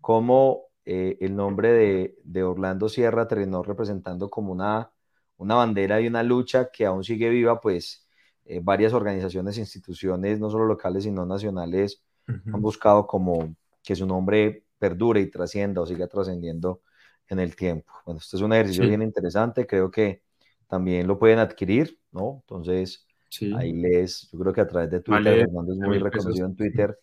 cómo 0.00 0.64
eh, 0.84 1.16
el 1.20 1.36
nombre 1.36 1.72
de, 1.72 2.18
de, 2.24 2.42
Orlando 2.42 2.88
Sierra 2.88 3.26
terminó 3.26 3.62
representando 3.62 4.28
como 4.28 4.52
una, 4.52 4.90
una 5.36 5.54
bandera 5.54 6.00
y 6.00 6.06
una 6.06 6.22
lucha 6.22 6.70
que 6.70 6.84
aún 6.84 7.04
sigue 7.04 7.30
viva, 7.30 7.60
pues 7.60 8.06
eh, 8.44 8.60
varias 8.62 8.92
organizaciones, 8.92 9.56
instituciones, 9.56 10.40
no 10.40 10.50
solo 10.50 10.66
locales, 10.66 11.04
sino 11.04 11.24
nacionales, 11.24 12.02
uh 12.28 12.32
-huh. 12.32 12.54
han 12.54 12.60
buscado 12.60 13.06
como 13.06 13.56
que 13.82 13.96
su 13.96 14.06
nombre 14.06 14.64
perdure 14.78 15.20
y 15.20 15.30
trascienda 15.30 15.80
o 15.80 15.86
siga 15.86 16.06
trascendiendo 16.06 16.82
en 17.28 17.38
el 17.38 17.56
tiempo. 17.56 17.92
Bueno, 18.04 18.20
este 18.20 18.36
es 18.36 18.42
un 18.42 18.52
ejercicio 18.52 18.82
sí. 18.82 18.88
bien 18.88 19.02
interesante, 19.02 19.66
creo 19.66 19.90
que 19.90 20.22
también 20.68 21.06
lo 21.06 21.18
pueden 21.18 21.38
adquirir, 21.38 21.98
¿no? 22.12 22.42
Entonces, 22.42 23.06
Sí. 23.34 23.52
Ahí 23.52 23.72
les, 23.72 24.30
yo 24.30 24.38
creo 24.38 24.52
que 24.52 24.60
a 24.60 24.66
través 24.68 24.90
de 24.90 25.00
Twitter, 25.00 25.24
vale, 25.24 25.44
Fernando 25.44 25.72
es 25.72 25.78
muy 25.80 25.98
reconocido 25.98 26.46
en 26.46 26.54
Twitter, 26.54 26.96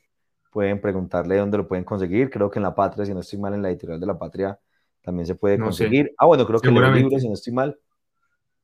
pueden 0.50 0.80
preguntarle 0.80 1.36
dónde 1.36 1.58
lo 1.58 1.68
pueden 1.68 1.84
conseguir. 1.84 2.30
Creo 2.30 2.50
que 2.50 2.60
en 2.60 2.64
La 2.64 2.74
Patria, 2.74 3.06
si 3.06 3.14
no 3.14 3.20
estoy 3.20 3.38
mal, 3.38 3.54
en 3.54 3.62
la 3.62 3.70
editorial 3.70 4.00
de 4.00 4.08
La 4.08 4.18
Patria 4.18 4.58
también 5.02 5.26
se 5.26 5.36
puede 5.36 5.58
no 5.58 5.66
conseguir. 5.66 6.06
Sé. 6.06 6.14
Ah, 6.18 6.28
bueno, 6.28 6.48
creo 6.48 6.62
que 6.62 6.72
leo 6.72 6.90
libros, 6.90 7.22
si 7.22 7.28
no 7.28 7.34
estoy 7.34 7.52
mal. 7.52 7.78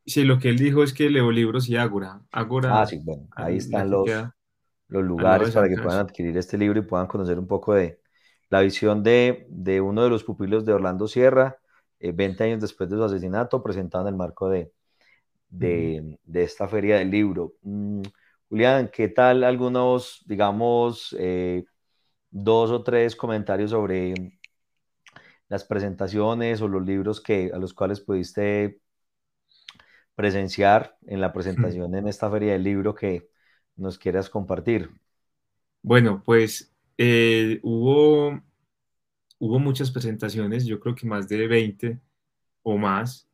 Sí, 0.06 0.24
lo 0.24 0.40
que 0.40 0.48
él 0.48 0.58
dijo 0.58 0.82
es 0.82 0.94
que 0.94 1.10
leo 1.10 1.30
libros 1.30 1.68
y 1.68 1.76
Ágora. 1.76 2.22
Ágora 2.32 2.82
ah, 2.82 2.86
sí, 2.86 3.02
bueno, 3.04 3.28
ahí 3.36 3.58
están 3.58 3.90
los, 3.90 4.10
los 4.88 5.04
lugares 5.04 5.52
para 5.52 5.68
que 5.68 5.76
puedan 5.76 6.00
adquirir 6.00 6.38
este 6.38 6.58
libro 6.58 6.80
y 6.80 6.84
puedan 6.84 7.08
conocer 7.08 7.38
un 7.38 7.48
poco 7.48 7.74
de 7.74 8.00
la 8.50 8.62
visión 8.62 9.04
de, 9.04 9.46
de 9.50 9.82
uno 9.82 10.04
de 10.04 10.10
los 10.10 10.24
pupilos 10.24 10.64
de 10.64 10.72
Orlando 10.72 11.10
Sierra, 11.10 11.58
eh, 12.00 12.14
20 12.14 12.46
años 12.46 12.62
después 12.62 12.90
de 12.90 12.96
su 12.96 13.04
asesinato, 13.04 13.62
presentado 13.62 14.08
en 14.08 14.14
el 14.14 14.18
marco 14.18 14.48
de, 14.48 14.72
de, 15.50 16.18
de, 16.24 16.44
esta 16.44 16.68
feria 16.68 16.98
del 16.98 17.12
libro. 17.12 17.54
Mm, 17.62 18.02
Julián, 18.50 18.90
¿qué 18.94 19.08
tal 19.10 19.44
algunos, 19.44 20.24
digamos, 20.26 21.16
eh, 21.20 21.66
dos 22.30 22.72
o 22.72 22.84
tres 22.84 23.16
comentarios 23.16 23.72
sobre 23.72 24.14
las 25.50 25.64
presentaciones 25.64 26.62
o 26.62 26.68
los 26.68 26.86
libros 26.86 27.22
que, 27.22 27.52
a 27.54 27.58
los 27.58 27.74
cuales 27.74 28.02
pudiste 28.02 28.82
presenciar 30.16 30.98
en 31.06 31.22
la 31.22 31.32
presentación 31.32 31.94
en 31.96 32.08
esta 32.08 32.30
feria 32.30 32.54
del 32.54 32.64
libro 32.64 32.96
que 32.96 33.30
nos 33.76 33.98
quieras 33.98 34.30
compartir? 34.30 34.90
Bueno, 35.84 36.24
pues 36.26 36.74
eh, 36.98 37.60
hubo, 37.62 38.42
hubo 39.38 39.60
muchas 39.60 39.92
presentaciones, 39.92 40.66
yo 40.66 40.80
creo 40.80 40.96
que 40.96 41.06
más 41.06 41.30
de 41.30 41.48
20 41.48 42.00
o 42.64 42.78
más, 42.78 43.30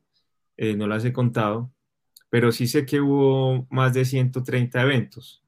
eh, 0.58 0.76
no 0.76 0.86
las 0.86 1.06
he 1.06 1.14
contado, 1.14 1.72
pero 2.34 2.52
sí 2.52 2.66
sé 2.66 2.84
que 2.84 3.00
hubo 3.00 3.68
más 3.70 3.94
de 3.94 4.06
130 4.06 4.82
eventos, 4.82 5.44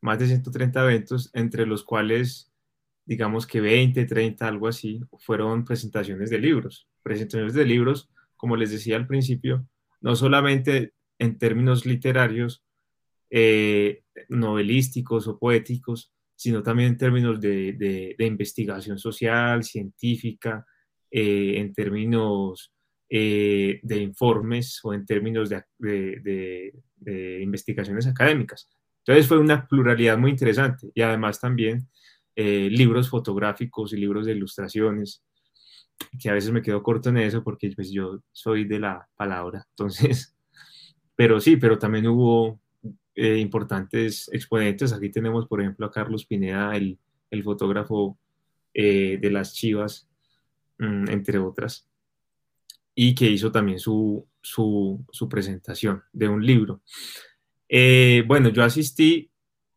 más 0.00 0.18
de 0.18 0.26
130 0.26 0.82
eventos, 0.82 1.30
entre 1.32 1.64
los 1.64 1.84
cuales, 1.84 2.50
digamos 3.04 3.46
que 3.46 3.60
20, 3.60 4.04
30, 4.04 4.48
algo 4.48 4.66
así, 4.66 5.00
fueron 5.18 5.64
presentaciones 5.64 6.28
de 6.28 6.40
libros. 6.40 6.88
Presentaciones 7.04 7.54
de 7.54 7.64
libros, 7.66 8.10
como 8.36 8.56
les 8.56 8.72
decía 8.72 8.96
al 8.96 9.06
principio, 9.06 9.64
no 10.00 10.16
solamente 10.16 10.92
en 11.20 11.38
términos 11.38 11.86
literarios, 11.86 12.64
eh, 13.30 14.02
novelísticos 14.28 15.28
o 15.28 15.38
poéticos, 15.38 16.12
sino 16.34 16.64
también 16.64 16.88
en 16.88 16.98
términos 16.98 17.40
de, 17.40 18.16
investigación 18.18 18.98
social, 18.98 19.62
científica, 19.62 20.66
eh, 21.12 21.58
en 21.58 21.72
términos 21.72 22.72
eh, 23.12 23.80
de 23.82 23.96
informes 23.96 24.78
o 24.84 24.94
en 24.94 25.04
términos 25.04 25.48
de, 25.50 25.64
de, 25.78 26.72
de, 26.96 27.42
investigaciones 27.42 28.06
académicas. 28.06 28.70
Entonces 28.98 29.26
fue 29.26 29.38
una 29.38 29.66
pluralidad 29.66 30.16
muy 30.16 30.30
interesante 30.30 30.92
y 30.94 31.02
además 31.02 31.40
también 31.40 31.88
eh, 32.36 32.68
libros 32.70 33.10
fotográficos 33.10 33.92
y 33.92 33.96
libros 33.96 34.26
de 34.26 34.32
ilustraciones, 34.32 35.24
que 36.20 36.30
a 36.30 36.34
veces 36.34 36.52
me 36.52 36.62
quedo 36.62 36.84
corto 36.84 37.08
en 37.08 37.16
eso 37.16 37.42
porque 37.42 37.72
pues, 37.74 37.90
yo 37.90 38.22
soy 38.30 38.64
de 38.64 38.78
la 38.78 39.08
palabra, 39.16 39.66
entonces, 39.70 40.36
pero 41.16 41.40
sí, 41.40 41.56
pero 41.56 41.80
también 41.80 42.06
hubo 42.06 42.60
eh, 43.16 43.38
importantes 43.38 44.30
exponentes. 44.32 44.92
Aquí 44.92 45.10
tenemos, 45.10 45.48
por 45.48 45.60
ejemplo, 45.60 45.84
a 45.84 45.90
Carlos 45.90 46.26
Pineda, 46.26 46.76
el, 46.76 46.96
el 47.28 47.42
fotógrafo 47.42 48.16
eh, 48.72 49.18
de 49.20 49.30
las 49.30 49.52
Chivas, 49.52 50.08
mmm, 50.78 51.08
entre 51.10 51.38
otras 51.38 51.89
y 53.02 53.14
que 53.14 53.30
hizo 53.30 53.50
también 53.50 53.78
su, 53.78 54.28
su, 54.42 55.26
presentación 55.30 56.02
de 56.12 56.28
un 56.28 56.44
libro. 56.44 56.82
Eh, 57.66 58.22
bueno, 58.26 58.50
yo 58.50 58.62
asistí, 58.62 59.30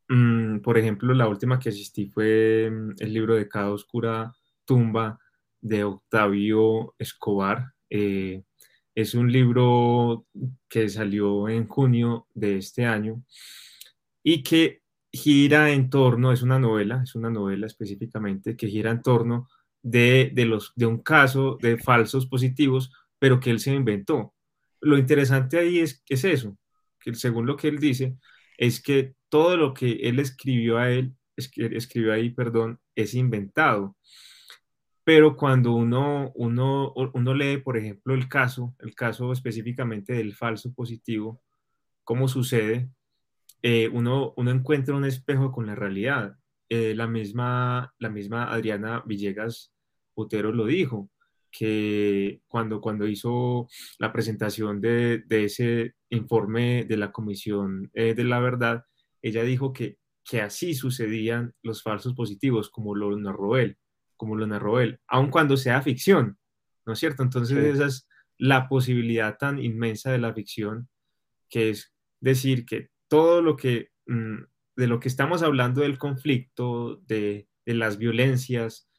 mmm, 0.09 0.57
por 0.57 0.77
ejemplo, 0.77 1.13
la 1.13 1.29
última 1.29 1.57
que 1.57 1.69
asistí 1.69 2.07
fue 2.07 2.69
mm, 2.69 2.95
el 2.99 3.13
libro 3.13 3.35
de 3.35 3.47
Cada 3.47 3.71
Oscura 3.71 4.35
Tumba 4.65 5.17
de 5.61 5.85
Octavio 5.85 6.95
Escobar. 6.99 7.71
Eh, 7.89 8.43
es 8.93 9.13
un 9.13 9.31
libro 9.31 10.25
que 10.67 10.89
salió 10.89 11.47
en 11.47 11.65
junio 11.69 12.27
de 12.33 12.57
este 12.57 12.85
año 12.85 13.23
y 14.21 14.43
que 14.43 14.81
gira 15.13 15.71
en 15.71 15.89
torno, 15.89 16.33
es 16.33 16.41
una 16.41 16.59
novela, 16.59 16.99
es 17.01 17.15
una 17.15 17.29
novela 17.29 17.67
específicamente, 17.67 18.57
que 18.57 18.67
gira 18.67 18.91
en 18.91 19.01
torno 19.01 19.47
de, 19.81 20.29
de, 20.33 20.43
los, 20.43 20.73
de 20.75 20.87
un 20.87 20.97
caso 20.97 21.57
de 21.61 21.77
falsos 21.77 22.25
positivos 22.25 22.91
pero 23.23 23.39
que 23.39 23.51
él 23.51 23.61
se 23.61 23.73
inventó. 23.73 24.33
Lo 24.81 24.97
interesante 24.97 25.57
ahí 25.57 25.79
es 25.79 26.03
es 26.09 26.25
eso, 26.25 26.57
que 26.99 27.15
según 27.15 27.45
lo 27.45 27.55
que 27.55 27.69
él 27.69 27.79
dice, 27.79 28.17
es 28.57 28.81
que 28.83 29.15
todo 29.29 29.55
lo 29.55 29.73
que 29.73 29.93
él 30.09 30.19
escribió 30.19 30.77
a 30.77 30.91
él, 30.91 31.15
ahí, 32.11 32.31
perdón, 32.31 32.81
es 32.95 33.13
inventado. 33.13 33.95
Pero 35.05 35.37
cuando 35.37 35.71
uno, 35.71 36.33
uno, 36.35 36.91
uno 37.13 37.33
lee, 37.33 37.59
por 37.59 37.77
ejemplo, 37.77 38.13
el 38.13 38.27
caso, 38.27 38.75
el 38.79 38.93
caso 38.93 39.31
específicamente 39.31 40.11
del 40.11 40.35
falso 40.35 40.73
positivo, 40.73 41.41
cómo 42.03 42.27
sucede, 42.27 42.89
eh, 43.61 43.87
uno, 43.87 44.33
uno 44.35 44.51
encuentra 44.51 44.95
un 44.95 45.05
espejo 45.05 45.49
con 45.53 45.65
la 45.65 45.75
realidad. 45.75 46.35
Eh, 46.67 46.93
la, 46.93 47.07
misma, 47.07 47.93
la 47.99 48.09
misma 48.09 48.51
Adriana 48.51 49.01
Villegas 49.05 49.71
Utero 50.13 50.51
lo 50.51 50.65
dijo 50.65 51.09
que 51.55 52.41
cuando, 52.47 52.81
cuando 52.81 53.07
hizo 53.07 53.67
la 53.99 54.11
presentación 54.11 54.81
de, 54.81 55.19
de 55.27 55.45
ese 55.45 55.93
informe 56.09 56.83
de 56.85 56.97
la 56.97 57.11
Comisión 57.11 57.91
eh, 57.93 58.15
de 58.15 58.23
la 58.23 58.39
Verdad, 58.39 58.83
ella 59.21 59.43
dijo 59.43 59.71
que, 59.71 59.97
que 60.25 60.41
así 60.41 60.73
sucedían 60.73 61.53
los 61.61 61.83
falsos 61.83 62.15
positivos, 62.15 62.69
como 62.69 62.95
lo 62.95 63.15
narró 63.17 63.57
él, 63.57 63.77
como 64.17 64.35
lo 64.35 64.47
narró 64.47 64.79
él, 64.79 64.99
aun 65.07 65.29
cuando 65.29 65.55
sea 65.55 65.81
ficción, 65.81 66.37
¿no 66.85 66.93
es 66.93 66.99
cierto? 66.99 67.23
Entonces 67.23 67.57
sí. 67.57 67.69
esa 67.69 67.85
es 67.85 68.07
la 68.37 68.67
posibilidad 68.67 69.37
tan 69.37 69.59
inmensa 69.59 70.11
de 70.11 70.17
la 70.17 70.33
ficción, 70.33 70.89
que 71.49 71.69
es 71.69 71.93
decir 72.19 72.65
que 72.65 72.89
todo 73.07 73.41
lo 73.41 73.55
que, 73.55 73.89
mm, 74.07 74.43
de 74.75 74.87
lo 74.87 74.99
que 74.99 75.07
estamos 75.07 75.43
hablando 75.43 75.81
del 75.81 75.97
conflicto, 75.97 76.97
de, 77.07 77.47
las 77.65 77.97
violencias, 77.97 78.89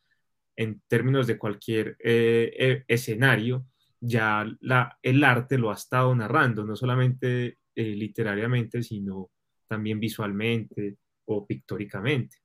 en 0.56 0.82
términos 0.86 1.26
de 1.26 1.38
cualquier 1.38 1.96
eh, 2.02 2.52
eh, 2.58 2.84
escenario, 2.88 3.66
ya 4.00 4.46
la, 4.60 4.98
el 5.02 5.24
arte 5.24 5.58
lo 5.58 5.70
ha 5.70 5.74
estado 5.74 6.14
narrando, 6.14 6.64
no 6.64 6.76
solamente 6.76 7.58
eh, 7.74 7.82
literariamente, 7.94 8.82
sino 8.82 9.30
también 9.66 9.98
visualmente 9.98 10.96
o 11.26 11.46
pictóricamente. 11.46 12.36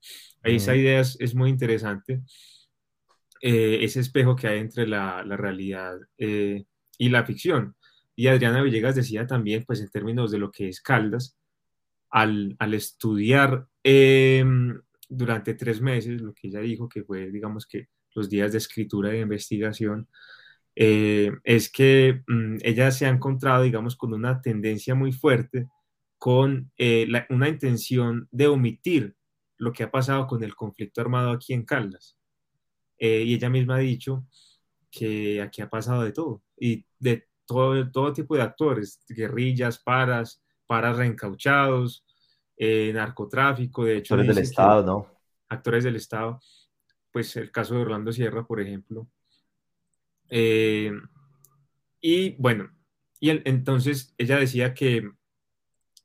Esa 0.41 0.75
idea 0.75 1.01
es, 1.01 1.35
muy 1.35 1.49
interesante, 1.49 2.21
ese 3.41 3.99
espejo 3.99 4.35
que 4.35 4.47
hay 4.47 4.59
entre 4.59 4.87
la, 4.87 5.23
la 5.25 5.35
realidad 5.35 5.97
y 6.17 7.09
la 7.09 7.25
ficción. 7.25 7.75
Y 8.15 8.27
Adriana 8.27 8.61
Villegas 8.61 8.95
decía 8.95 9.27
también, 9.27 9.65
pues 9.65 9.81
en 9.81 9.89
términos 9.89 10.31
de 10.31 10.39
lo 10.39 10.49
que 10.49 10.69
es 10.69 10.81
Caldas, 10.81 11.37
al, 12.09 12.55
al 12.59 12.73
estudiar 12.73 13.67
em, 13.83 14.79
durante 15.07 15.53
tres 15.53 15.81
meses, 15.81 16.21
lo 16.21 16.33
que 16.33 16.47
ella 16.47 16.59
dijo 16.59 16.89
que 16.89 17.03
fue, 17.03 17.29
digamos 17.31 17.65
que 17.65 17.87
los 18.15 18.29
días 18.29 18.51
de 18.51 18.57
escritura 18.57 19.09
y 19.09 19.17
de 19.17 19.21
investigación, 19.21 20.07
eh, 20.81 21.31
es 21.43 21.69
que 21.69 22.23
mm, 22.25 22.57
ella 22.61 22.91
se 22.91 23.05
ha 23.05 23.09
encontrado, 23.09 23.63
digamos, 23.63 23.95
con 23.95 24.13
una 24.13 24.41
tendencia 24.41 24.95
muy 24.95 25.11
fuerte, 25.11 25.67
con 26.17 26.71
eh, 26.77 27.05
una 27.29 27.49
intención 27.49 28.27
de 28.31 28.47
omitir 28.47 29.15
lo 29.57 29.73
que 29.73 29.83
ha 29.83 29.91
pasado 29.91 30.25
con 30.25 30.41
el 30.41 30.55
conflicto 30.55 31.01
armado 31.01 31.31
aquí 31.31 31.53
en 31.53 31.65
Caldas. 31.65 32.17
Eh, 32.97 33.23
y 33.25 33.33
ella 33.33 33.49
misma 33.49 33.75
ha 33.75 33.79
dicho 33.79 34.25
que 34.89 35.41
aquí 35.41 35.61
ha 35.61 35.69
pasado 35.69 36.03
de 36.03 36.11
todo, 36.13 36.41
y 36.57 36.85
de 36.97 37.27
todo, 37.45 37.91
todo 37.91 38.13
tipo 38.13 38.35
de 38.35 38.41
actores, 38.41 39.03
guerrillas, 39.07 39.79
paras, 39.79 40.41
paras 40.65 40.95
reencauchados, 40.95 42.05
narcotráfico, 42.57 43.83
de 43.83 43.97
hecho. 43.97 44.15
Actores 44.15 44.35
del 44.35 44.43
Estado, 44.43 44.85
¿no? 44.85 45.07
Actores 45.49 45.83
del 45.83 45.95
Estado, 45.97 46.39
pues 47.11 47.35
el 47.37 47.51
caso 47.51 47.75
de 47.75 47.81
Orlando 47.81 48.11
Sierra, 48.11 48.45
por 48.45 48.61
ejemplo. 48.61 49.07
Eh, 50.29 50.91
y 52.01 52.35
bueno, 52.37 52.71
y 53.19 53.29
entonces 53.29 54.13
ella 54.17 54.37
decía 54.37 54.73
que, 54.73 55.09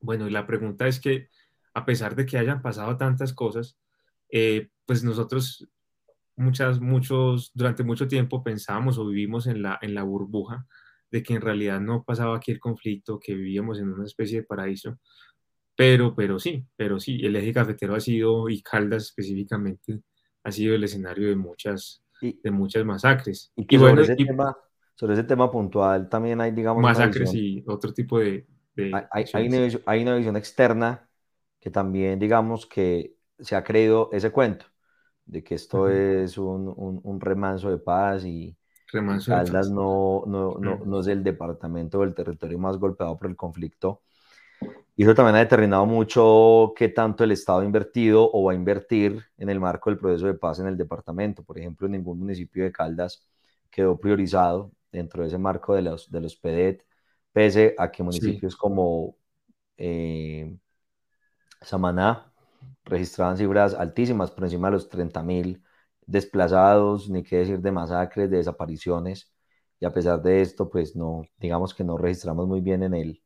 bueno, 0.00 0.26
y 0.26 0.30
la 0.30 0.46
pregunta 0.46 0.88
es 0.88 1.00
que 1.00 1.28
a 1.74 1.84
pesar 1.84 2.16
de 2.16 2.26
que 2.26 2.38
hayan 2.38 2.62
pasado 2.62 2.96
tantas 2.96 3.32
cosas, 3.32 3.78
eh, 4.30 4.70
pues 4.86 5.04
nosotros 5.04 5.68
muchas, 6.36 6.80
muchos, 6.80 7.52
durante 7.54 7.84
mucho 7.84 8.08
tiempo 8.08 8.42
pensábamos 8.42 8.98
o 8.98 9.06
vivimos 9.06 9.46
en 9.46 9.62
la, 9.62 9.78
en 9.82 9.94
la 9.94 10.02
burbuja 10.02 10.66
de 11.10 11.22
que 11.22 11.34
en 11.34 11.42
realidad 11.42 11.80
no 11.80 12.04
pasaba 12.04 12.36
aquí 12.36 12.50
el 12.50 12.60
conflicto, 12.60 13.20
que 13.20 13.34
vivíamos 13.34 13.78
en 13.78 13.92
una 13.92 14.04
especie 14.04 14.40
de 14.40 14.46
paraíso. 14.46 14.98
Pero, 15.76 16.14
pero 16.14 16.38
sí, 16.38 16.66
pero 16.76 17.00
sí, 17.00 17.20
el 17.24 17.36
eje 17.36 17.52
cafetero 17.52 17.94
ha 17.94 18.00
sido, 18.00 18.48
y 18.48 18.62
Caldas 18.62 19.04
específicamente, 19.04 20.00
ha 20.44 20.52
sido 20.52 20.74
el 20.74 20.84
escenario 20.84 21.28
de 21.28 21.36
muchas, 21.36 22.04
de 22.20 22.50
muchas 22.50 22.84
masacres. 22.84 23.52
Y, 23.56 23.76
sobre, 23.76 24.02
ese 24.02 24.14
tema, 24.14 24.56
sobre 24.94 25.14
ese 25.14 25.24
tema 25.24 25.50
puntual 25.50 26.08
también 26.08 26.40
hay, 26.40 26.52
digamos... 26.52 26.82
Masacres 26.82 27.34
y 27.34 27.64
otro 27.66 27.92
tipo 27.92 28.20
de... 28.20 28.46
hay, 29.10 29.24
hay, 29.32 29.48
una 29.48 29.60
visión, 29.60 29.82
hay 29.86 30.02
una 30.02 30.16
visión 30.16 30.36
externa 30.36 31.08
que 31.58 31.70
también, 31.70 32.18
digamos, 32.18 32.66
que 32.66 33.16
se 33.38 33.56
ha 33.56 33.64
creído 33.64 34.10
ese 34.12 34.30
cuento 34.30 34.66
de 35.26 35.42
que 35.42 35.54
esto 35.54 35.88
es 35.88 36.36
un, 36.36 36.72
un, 36.76 37.00
un, 37.02 37.20
remanso 37.20 37.70
de 37.70 37.78
paz 37.78 38.24
y, 38.24 38.56
Caldas 39.26 39.70
no, 39.70 40.22
no, 40.26 40.56
no, 40.60 40.84
no, 40.84 41.00
es 41.00 41.06
el 41.08 41.24
departamento 41.24 41.98
o 41.98 42.04
el 42.04 42.14
territorio 42.14 42.58
más 42.58 42.76
golpeado 42.76 43.16
por 43.18 43.28
el 43.28 43.36
conflicto. 43.36 44.02
Y 44.96 45.02
eso 45.02 45.14
también 45.14 45.36
ha 45.36 45.40
determinado 45.40 45.86
mucho 45.86 46.72
qué 46.76 46.88
tanto 46.88 47.24
el 47.24 47.32
Estado 47.32 47.60
ha 47.60 47.64
invertido 47.64 48.30
o 48.32 48.44
va 48.44 48.52
a 48.52 48.54
invertir 48.54 49.24
en 49.38 49.48
el 49.50 49.58
marco 49.58 49.90
del 49.90 49.98
proceso 49.98 50.26
de 50.26 50.34
paz 50.34 50.60
en 50.60 50.68
el 50.68 50.76
departamento. 50.76 51.42
Por 51.42 51.58
ejemplo, 51.58 51.88
ningún 51.88 52.20
municipio 52.20 52.62
de 52.64 52.70
Caldas 52.72 53.26
quedó 53.70 53.98
priorizado 53.98 54.72
dentro 54.92 55.22
de 55.22 55.28
ese 55.28 55.38
marco 55.38 55.74
de 55.74 55.82
los, 55.82 56.10
de 56.10 56.20
los 56.20 56.36
PEDET, 56.36 56.86
pese 57.32 57.74
a 57.78 57.90
que 57.90 58.04
municipios 58.04 58.54
como 58.56 59.16
eh, 59.76 60.56
Samaná 61.60 62.32
registraban 62.84 63.36
cifras 63.36 63.74
altísimas, 63.74 64.30
por 64.30 64.44
encima 64.44 64.68
de 64.68 64.72
los 64.74 64.88
30 64.88 65.22
mil 65.22 65.62
desplazados, 66.06 67.08
ni 67.10 67.22
qué 67.22 67.38
decir 67.38 67.60
de 67.60 67.72
masacres, 67.72 68.30
de 68.30 68.36
desapariciones, 68.38 69.32
y 69.80 69.86
a 69.86 69.92
pesar 69.92 70.22
de 70.22 70.42
esto, 70.42 70.70
pues 70.70 70.94
no, 70.96 71.22
digamos 71.38 71.74
que 71.74 71.84
no 71.84 71.96
registramos 71.98 72.46
muy 72.46 72.60
bien 72.60 72.82
en, 72.82 72.94
el, 72.94 73.22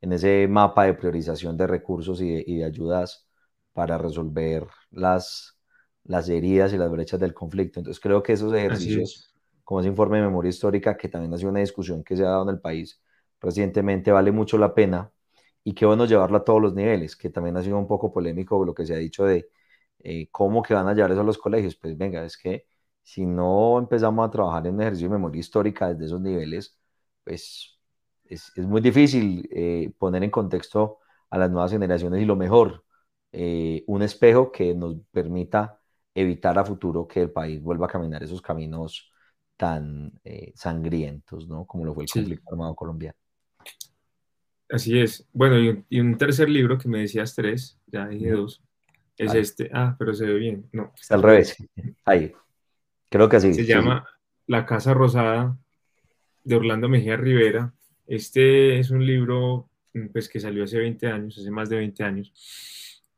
en 0.00 0.12
ese 0.12 0.46
mapa 0.48 0.84
de 0.84 0.94
priorización 0.94 1.56
de 1.56 1.66
recursos 1.66 2.20
y 2.20 2.44
de, 2.44 2.64
ayudas 2.64 3.28
para 3.72 3.98
resolver 3.98 4.66
las, 4.90 5.58
las 6.04 6.28
heridas 6.28 6.72
y 6.72 6.78
las 6.78 6.90
brechas 6.90 7.20
del 7.20 7.34
conflicto. 7.34 7.80
Entonces 7.80 8.00
creo 8.00 8.22
que 8.22 8.32
esos 8.32 8.52
ejercicios, 8.54 9.34
como 9.64 9.80
ese 9.80 9.88
informe 9.88 10.18
de 10.18 10.24
memoria 10.24 10.50
histórica, 10.50 10.96
que 10.96 11.08
también 11.08 11.32
ha 11.34 11.38
sido 11.38 11.50
una 11.50 11.60
discusión 11.60 12.02
que 12.04 12.16
se 12.16 12.24
ha 12.24 12.30
dado 12.30 12.44
en 12.44 12.50
el 12.50 12.60
país 12.60 13.00
recientemente, 13.40 14.10
vale 14.10 14.32
mucho 14.32 14.58
la 14.58 14.74
pena 14.74 15.12
y 15.64 15.74
qué 15.74 15.86
bueno 15.86 16.06
llevarlo 16.06 16.38
a 16.38 16.44
todos 16.44 16.62
los 16.62 16.74
niveles, 16.74 17.16
que 17.16 17.30
también 17.30 17.56
ha 17.56 17.62
sido 17.62 17.78
un 17.78 17.86
poco 17.86 18.12
polémico 18.12 18.64
lo 18.64 18.74
que 18.74 18.86
se 18.86 18.94
ha 18.94 18.98
dicho 18.98 19.24
de 19.24 19.50
eh, 20.00 20.28
¿cómo 20.30 20.62
que 20.62 20.74
van 20.74 20.88
a 20.88 20.94
llevar 20.94 21.12
eso 21.12 21.20
a 21.20 21.24
los 21.24 21.38
colegios? 21.38 21.76
Pues 21.76 21.96
venga, 21.96 22.24
es 22.24 22.36
que 22.36 22.66
si 23.02 23.26
no 23.26 23.78
empezamos 23.78 24.26
a 24.26 24.30
trabajar 24.30 24.66
en 24.66 24.74
un 24.74 24.82
ejercicio 24.82 25.08
de 25.08 25.14
memoria 25.14 25.40
histórica 25.40 25.88
desde 25.88 26.06
esos 26.06 26.20
niveles, 26.20 26.78
pues 27.24 27.77
es, 28.28 28.52
es 28.54 28.66
muy 28.66 28.80
difícil 28.80 29.48
eh, 29.50 29.92
poner 29.98 30.22
en 30.24 30.30
contexto 30.30 30.98
a 31.30 31.38
las 31.38 31.50
nuevas 31.50 31.72
generaciones 31.72 32.22
y 32.22 32.24
lo 32.24 32.36
mejor, 32.36 32.84
eh, 33.32 33.84
un 33.86 34.02
espejo 34.02 34.50
que 34.50 34.74
nos 34.74 34.96
permita 35.10 35.80
evitar 36.14 36.58
a 36.58 36.64
futuro 36.64 37.06
que 37.06 37.22
el 37.22 37.30
país 37.30 37.62
vuelva 37.62 37.86
a 37.86 37.90
caminar 37.90 38.22
esos 38.22 38.42
caminos 38.42 39.12
tan 39.56 40.12
sangrientos, 40.54 41.48
¿no? 41.48 41.66
Como 41.66 41.84
lo 41.84 41.92
fue 41.92 42.04
el 42.04 42.10
conflicto 42.10 42.52
armado 42.52 42.76
colombiano. 42.76 43.18
Así 44.70 44.98
es. 45.00 45.26
Bueno, 45.32 45.58
y 45.58 45.68
un, 45.68 45.86
y 45.88 46.00
un, 46.00 46.16
tercer 46.16 46.48
libro 46.48 46.78
que 46.78 46.88
me 46.88 47.00
decías 47.00 47.34
tres, 47.34 47.78
ya 47.86 48.06
dije 48.06 48.30
dos, 48.30 48.62
es 49.18 49.34
este. 49.34 49.70
Ah, 49.72 49.96
pero 49.98 50.14
se 50.14 50.26
ve 50.26 50.34
bien. 50.34 50.68
No. 50.72 50.92
Está 50.98 51.16
al 51.16 51.22
revés. 51.22 51.56
Ahí. 52.04 52.32
Creo 53.10 53.28
que 53.28 53.36
así. 53.36 53.52
Se 53.52 53.64
llama 53.64 54.06
La 54.46 54.64
Casa 54.64 54.94
Rosada 54.94 55.56
de 56.44 56.56
Orlando 56.56 56.88
Mejía 56.88 57.16
Rivera. 57.16 57.74
Este 58.08 58.78
es 58.78 58.90
un 58.90 59.04
libro 59.04 59.68
pues, 60.12 60.28
que 60.28 60.40
salió 60.40 60.64
hace 60.64 60.78
20 60.78 61.06
años, 61.06 61.38
hace 61.38 61.50
más 61.50 61.68
de 61.68 61.76
20 61.76 62.02
años. 62.02 62.32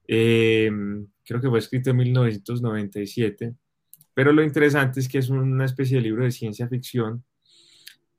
Em, 0.06 1.06
creo 1.24 1.40
que 1.40 1.48
fue 1.48 1.60
escrito 1.60 1.90
en 1.90 1.96
1997. 1.98 3.54
Pero 4.12 4.32
lo 4.32 4.42
interesante 4.42 4.98
es 4.98 5.08
que 5.08 5.18
es 5.18 5.30
una 5.30 5.64
especie 5.64 5.96
de 5.96 6.02
libro 6.02 6.24
de 6.24 6.32
ciencia 6.32 6.68
ficción 6.68 7.24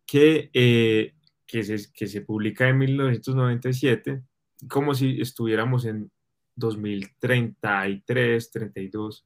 que, 0.05 0.49
eh, 0.53 1.13
que, 1.45 1.63
se, 1.63 1.91
que 1.91 2.07
se 2.07 2.21
publica 2.21 2.69
en 2.69 2.77
1997, 2.77 4.23
como 4.69 4.95
si 4.95 5.19
estuviéramos 5.21 5.83
en 5.85 6.09
2033, 6.55 8.51
32. 8.51 9.25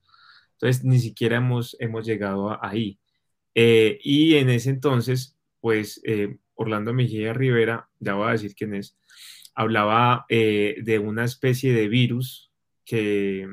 Entonces, 0.54 0.84
ni 0.84 1.00
siquiera 1.00 1.38
hemos, 1.38 1.78
hemos 1.80 2.06
llegado 2.06 2.64
ahí. 2.64 3.00
Eh, 3.54 4.00
y 4.04 4.36
en 4.36 4.50
ese 4.50 4.72
entonces, 4.72 5.38
pues, 5.62 6.02
eh, 6.04 6.38
Orlando 6.56 6.94
Mejía 6.94 7.34
Rivera, 7.34 7.90
ya 8.00 8.16
voy 8.16 8.30
a 8.30 8.32
decir 8.32 8.56
quién 8.56 8.74
es, 8.74 8.98
hablaba 9.54 10.26
eh, 10.30 10.76
de 10.84 11.00
una 11.00 11.24
especie 11.24 11.74
de 11.74 11.88
virus 11.88 12.52
que, 12.84 13.48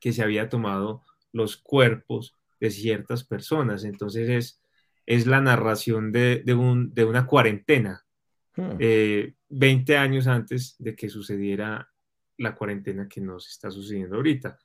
que 0.00 0.12
se 0.12 0.22
había 0.22 0.48
tomado 0.48 1.02
los 1.32 1.56
cuerpos 1.56 2.36
de 2.60 2.70
ciertas 2.70 3.24
personas. 3.24 3.84
Entonces, 3.84 4.28
es, 4.28 4.62
es 5.06 5.26
la 5.26 5.40
narración 5.40 6.12
de, 6.12 6.42
de, 6.44 6.54
un, 6.54 6.94
de 6.94 7.04
una 7.04 7.26
cuarentena. 7.26 8.04
20 8.56 9.34
hmm. 9.48 9.98
años 9.98 10.26
antes 10.26 10.76
de 10.78 10.94
que 10.94 11.08
sucediera 11.08 11.88
la 12.36 12.54
cuarentena 12.54 13.08
que 13.08 13.20
nos 13.20 13.48
está 13.48 13.70
sucediendo 13.70 14.16
ahorita. 14.16 14.58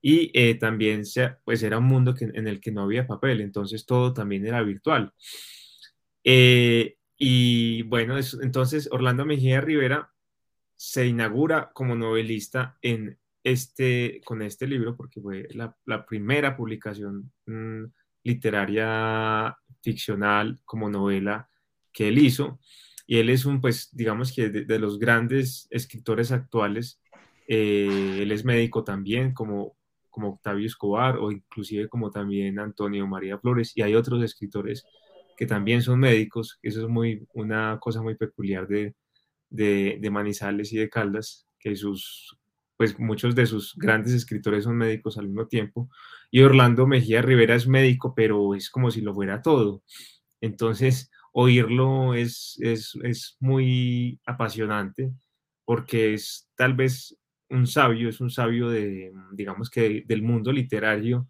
Y 0.00 0.30
eh, 0.34 0.56
también 0.56 1.02
pues 1.44 1.62
era 1.62 1.78
un 1.78 1.84
mundo 1.84 2.14
que, 2.14 2.24
en 2.24 2.48
el 2.48 2.60
que 2.60 2.72
no 2.72 2.82
había 2.82 3.06
papel, 3.06 3.40
entonces 3.40 3.86
todo 3.86 4.12
también 4.12 4.46
era 4.46 4.62
virtual. 4.62 5.12
Eh, 6.24 6.96
y 7.16 7.82
bueno, 7.82 8.16
entonces 8.42 8.88
Orlando 8.90 9.24
Mejía 9.24 9.60
Rivera 9.60 10.12
se 10.76 11.06
inaugura 11.06 11.70
como 11.72 11.94
novelista 11.94 12.78
en 12.82 13.18
este, 13.44 14.20
con 14.24 14.42
este 14.42 14.66
libro, 14.66 14.96
porque 14.96 15.20
fue 15.20 15.48
la, 15.50 16.06
primera 16.06 16.56
publicación 16.56 17.32
mm, 17.46 17.84
literaria 18.24 19.56
ficcional 19.82 20.60
como 20.64 20.88
novela 20.88 21.48
que 21.92 22.08
él 22.08 22.18
hizo. 22.18 22.60
Y 23.06 23.18
él 23.18 23.30
es 23.30 23.44
un, 23.44 23.60
pues, 23.60 23.90
digamos 23.92 24.32
que 24.32 24.48
de 24.48 24.78
los 24.78 24.98
grandes 24.98 25.66
escritores 25.70 26.32
actuales 26.32 27.02
eh, 27.54 28.20
él 28.22 28.32
es 28.32 28.44
médico 28.44 28.84
también, 28.84 29.34
como, 29.34 29.76
como 30.10 30.30
Octavio 30.30 30.66
Escobar 30.66 31.18
o 31.18 31.30
inclusive 31.30 31.88
como 31.88 32.10
también 32.10 32.58
Antonio 32.58 33.06
María 33.06 33.38
Flores, 33.38 33.76
y 33.76 33.82
hay 33.82 33.94
otros 33.94 34.22
escritores 34.22 34.86
que 35.36 35.46
también 35.46 35.82
son 35.82 36.00
médicos. 36.00 36.58
Eso 36.62 36.82
es 36.82 36.88
muy, 36.88 37.26
una 37.34 37.78
cosa 37.80 38.02
muy 38.02 38.14
peculiar 38.16 38.66
de, 38.68 38.94
de, 39.50 40.10
Manizales 40.10 40.72
y 40.72 40.78
de 40.78 40.88
Caldas, 40.88 41.46
que 41.58 41.76
sus, 41.76 42.38
pues 42.76 42.98
muchos 42.98 43.34
de 43.34 43.46
sus 43.46 43.74
grandes 43.76 44.12
escritores 44.12 44.64
son 44.64 44.76
médicos 44.76 45.18
al 45.18 45.28
mismo 45.28 45.46
tiempo. 45.46 45.88
Y 46.30 46.42
Orlando 46.42 46.86
Mejía 46.86 47.22
Rivera 47.22 47.54
es 47.54 47.66
médico, 47.66 48.14
pero 48.14 48.54
es 48.54 48.70
como 48.70 48.90
si 48.90 49.00
lo 49.00 49.14
fuera 49.14 49.42
todo. 49.42 49.82
Entonces, 50.40 51.10
oírlo 51.32 52.14
es, 52.14 52.56
es, 52.60 52.98
es 53.02 53.36
muy 53.40 54.20
apasionante 54.26 55.12
porque 55.64 56.14
es 56.14 56.50
tal 56.56 56.74
vez 56.74 57.16
un 57.48 57.66
sabio, 57.66 58.08
es 58.08 58.20
un 58.20 58.30
sabio 58.30 58.68
de, 58.70 59.12
digamos 59.32 59.70
que 59.70 60.04
del 60.06 60.22
mundo 60.22 60.52
literario 60.52 61.28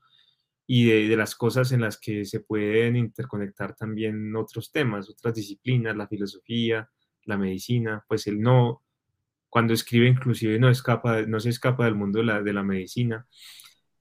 y 0.66 1.08
de, 1.08 1.16
las 1.16 1.34
cosas 1.34 1.72
en 1.72 1.80
las 1.80 1.98
que 1.98 2.24
se 2.24 2.40
pueden 2.40 2.96
interconectar 2.96 3.74
también 3.74 4.34
otros 4.36 4.70
temas, 4.70 5.10
otras 5.10 5.34
disciplinas, 5.34 5.96
la 5.96 6.08
filosofía, 6.08 6.88
la 7.24 7.36
medicina, 7.36 8.04
pues 8.08 8.26
él 8.26 8.40
no, 8.40 8.82
cuando 9.48 9.74
escribe 9.74 10.08
inclusive 10.08 10.58
no, 10.58 10.70
escapa, 10.70 11.22
no 11.22 11.40
se 11.40 11.50
escapa 11.50 11.84
del 11.84 11.94
mundo 11.94 12.20
de 12.20 12.26
la, 12.26 12.42
de 12.42 12.52
la 12.52 12.62
medicina. 12.62 13.26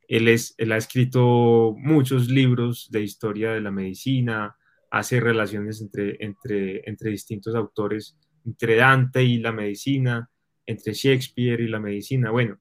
Él, 0.08 0.28
es, 0.28 0.54
él 0.58 0.72
ha 0.72 0.78
escrito 0.78 1.74
muchos 1.78 2.30
libros 2.30 2.90
de 2.92 3.02
historia 3.02 3.52
de 3.52 3.62
la 3.62 3.72
medicina, 3.72 4.56
hace 4.92 5.20
relaciones 5.20 5.82
entre, 5.82 6.18
entre, 6.24 6.88
entre 6.88 7.12
distintos 7.12 7.56
autores, 7.56 8.18
entre 8.46 8.76
Dante 8.76 9.24
y 9.24 9.38
la 9.38 9.52
medicina, 9.52 10.30
entre 10.66 10.94
Shakespeare 10.94 11.62
y 11.62 11.68
la 11.68 11.80
medicina. 11.80 12.30
Bueno, 12.32 12.60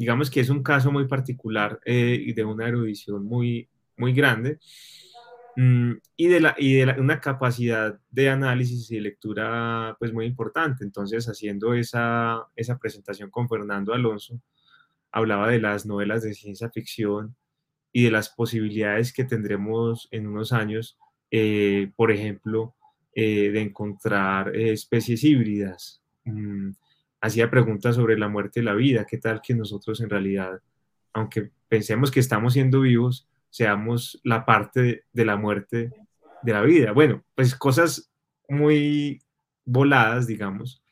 digamos 0.00 0.30
que 0.30 0.40
es 0.40 0.50
un 0.50 0.62
caso 0.62 0.90
muy 0.90 1.06
particular 1.06 1.78
eh, 1.84 2.18
y 2.20 2.32
de 2.32 2.44
una 2.44 2.68
erudición 2.68 3.24
muy, 3.24 3.68
muy 3.96 4.12
grande 4.12 4.58
mm, 5.56 5.92
y 6.16 6.26
de, 6.28 6.40
la, 6.40 6.54
y 6.58 6.74
de 6.74 6.94
una 6.98 7.20
capacidad 7.20 7.98
de 8.10 8.30
análisis 8.30 8.90
y 8.90 9.00
lectura 9.00 9.96
pues 9.98 10.12
muy 10.12 10.26
importante. 10.26 10.84
Entonces, 10.84 11.26
haciendo 11.26 11.74
esa, 11.74 12.46
esa 12.56 12.78
presentación 12.78 13.30
con 13.30 13.48
Fernando 13.48 13.92
Alonso, 13.92 14.40
hablaba 15.12 15.48
de 15.48 15.60
las 15.60 15.86
novelas 15.86 16.22
de 16.22 16.34
ciencia 16.34 16.70
ficción 16.70 17.36
y 17.92 18.04
de 18.04 18.10
las 18.10 18.30
posibilidades 18.30 19.12
que 19.12 19.24
tendremos 19.24 20.08
en 20.10 20.26
unos 20.28 20.52
años 20.52 20.98
eh, 21.30 21.92
por 21.96 22.10
ejemplo, 22.10 22.74
eh, 23.14 23.50
de 23.50 23.60
encontrar 23.60 24.54
eh, 24.54 24.72
especies 24.72 25.22
híbridas. 25.24 26.02
Mm, 26.24 26.70
hacía 27.20 27.50
preguntas 27.50 27.96
sobre 27.96 28.18
la 28.18 28.28
muerte 28.28 28.60
y 28.60 28.62
la 28.62 28.74
vida, 28.74 29.06
qué 29.06 29.18
tal 29.18 29.40
que 29.42 29.54
nosotros 29.54 30.00
en 30.00 30.10
realidad, 30.10 30.60
aunque 31.12 31.50
pensemos 31.68 32.10
que 32.10 32.20
estamos 32.20 32.54
siendo 32.54 32.80
vivos, 32.80 33.28
seamos 33.50 34.20
la 34.24 34.44
parte 34.44 35.04
de, 35.12 35.24
la 35.24 35.36
muerte 35.36 35.92
de 36.42 36.52
la 36.52 36.62
vida. 36.62 36.92
Bueno, 36.92 37.24
pues 37.34 37.54
cosas 37.54 38.10
muy 38.48 39.22
voladas, 39.64 40.26
digamos, 40.26 40.82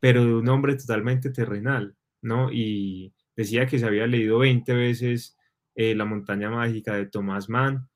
pero 0.00 0.24
de 0.24 0.34
un 0.34 0.48
hombre 0.48 0.76
totalmente 0.76 1.30
terrenal, 1.30 1.94
¿no? 2.20 2.52
Y 2.52 3.14
decía 3.36 3.66
que 3.66 3.78
se 3.78 3.86
había 3.86 4.06
leído 4.06 4.38
20 4.38 4.72
veces 4.74 5.36
La 5.76 6.04
montaña 6.04 6.50
mágica 6.50 6.94
de 6.94 7.06
Thomas 7.06 7.48
Mann, 7.48 7.88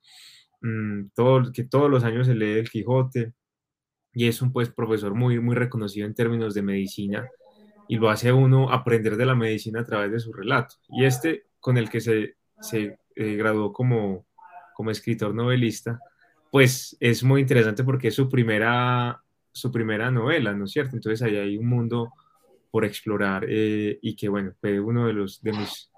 Mm, 0.61 1.09
todo, 1.15 1.51
que 1.53 1.63
todos 1.63 1.89
los 1.89 2.03
años 2.03 2.27
se 2.27 2.35
lee 2.35 2.59
el 2.59 2.69
Quijote 2.69 3.33
y 4.13 4.27
es 4.27 4.41
un 4.41 4.51
pues, 4.51 4.69
profesor 4.69 5.15
muy, 5.15 5.39
muy 5.39 5.55
reconocido 5.55 6.07
en 6.07 6.15
términos 6.15 6.53
de 6.53 6.61
medicina 6.63 7.29
y 7.89 7.97
lo 7.97 8.11
hace 8.11 8.29
a 8.29 8.35
uno 8.35 8.71
aprender 8.71 9.17
de 9.17 9.25
la 9.25 9.33
medicina 9.33 9.81
a 9.81 9.83
través 9.83 10.11
de 10.11 10.19
su 10.19 10.31
relato. 10.31 10.75
Y 10.89 11.05
este, 11.05 11.47
con 11.59 11.75
el 11.75 11.89
que 11.89 11.99
se, 11.99 12.35
se 12.61 12.99
eh, 13.15 13.35
graduó 13.35 13.73
como, 13.73 14.27
como 14.75 14.91
escritor 14.91 15.33
novelista, 15.33 15.99
pues 16.51 16.95
es 16.99 17.23
muy 17.23 17.41
interesante 17.41 17.83
porque 17.83 18.09
es 18.09 18.15
su 18.15 18.29
primera, 18.29 19.23
su 19.51 19.71
primera 19.71 20.11
novela, 20.11 20.53
¿no 20.53 20.65
es 20.65 20.71
cierto? 20.71 20.95
Entonces 20.95 21.23
ahí 21.23 21.35
hay 21.35 21.57
un 21.57 21.65
mundo 21.65 22.13
por 22.69 22.85
explorar 22.85 23.47
eh, 23.49 23.97
y 24.03 24.15
que, 24.15 24.29
bueno, 24.29 24.53
fue 24.61 24.79
uno 24.79 25.07
de, 25.07 25.13
los, 25.13 25.41
de 25.41 25.53
mis 25.53 25.91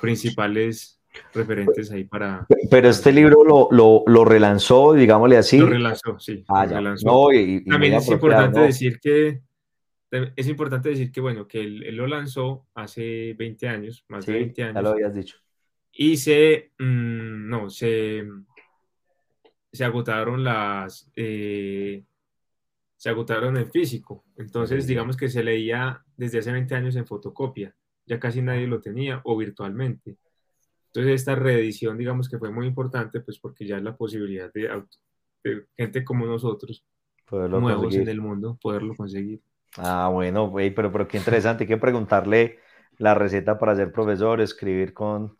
principales 0.00 1.00
referentes 1.32 1.92
ahí 1.92 2.02
para... 2.02 2.48
Pero 2.68 2.88
este 2.88 3.12
libro 3.12 3.44
lo, 3.44 3.68
lo, 3.70 4.02
lo 4.08 4.24
relanzó, 4.24 4.92
digámosle 4.92 5.36
así. 5.36 5.58
Lo 5.58 5.66
relanzó, 5.66 6.18
sí. 6.18 6.44
Ah, 6.48 6.66
relanzó. 6.66 7.28
También 7.68 7.94
es 7.94 8.08
importante 8.08 8.58
decir 8.58 8.98
que 8.98 9.46
es 10.10 10.48
importante 10.48 10.88
decir 10.88 11.12
que, 11.12 11.20
bueno, 11.20 11.46
que 11.46 11.60
él, 11.60 11.96
lo 11.96 12.06
lanzó 12.06 12.66
hace 12.74 13.34
20 13.34 13.68
años, 13.68 14.04
más 14.08 14.26
de 14.26 14.32
20 14.32 14.62
años. 14.62 14.74
Ya 14.74 14.82
lo 14.82 14.90
habías 14.90 15.14
dicho. 15.14 15.36
Y 15.92 16.16
se, 16.16 16.72
mm, 16.78 17.48
no, 17.48 17.70
se, 17.70 18.24
se 19.72 19.84
agotaron 19.84 20.44
las, 20.44 21.10
eh, 21.16 22.04
se 22.96 23.08
agotaron 23.08 23.56
en 23.56 23.70
físico. 23.70 24.24
Entonces, 24.36 24.86
digamos 24.86 25.16
que 25.16 25.28
se 25.28 25.42
leía 25.42 26.02
desde 26.16 26.38
hace 26.38 26.52
20 26.52 26.74
años 26.74 26.96
en 26.96 27.06
fotocopia. 27.06 27.74
Ya 28.06 28.18
casi 28.18 28.42
nadie 28.42 28.66
lo 28.66 28.80
tenía 28.80 29.20
o 29.24 29.36
virtualmente. 29.36 30.16
Entonces 30.88 31.20
esta 31.20 31.34
reedición, 31.34 31.98
digamos 31.98 32.28
que 32.28 32.38
fue 32.38 32.50
muy 32.50 32.66
importante, 32.66 33.20
pues 33.20 33.38
porque 33.38 33.66
ya 33.66 33.76
es 33.76 33.82
la 33.82 33.96
posibilidad 33.96 34.50
de, 34.52 34.82
gente 35.76 36.04
como 36.04 36.26
nosotros, 36.26 36.84
nuevos 37.30 37.94
en 37.94 38.08
el 38.08 38.20
mundo, 38.20 38.58
poderlo 38.60 38.94
conseguir. 38.96 39.40
Ah, 39.76 40.08
bueno, 40.12 40.48
güey, 40.48 40.70
pero, 40.74 40.90
pero 40.90 41.06
qué 41.06 41.18
interesante, 41.18 41.64
hay 41.64 41.68
que 41.68 41.76
preguntarle 41.76 42.58
la 42.96 43.14
receta 43.14 43.58
para 43.58 43.76
ser 43.76 43.92
profesor, 43.92 44.40
escribir 44.40 44.92
con, 44.94 45.36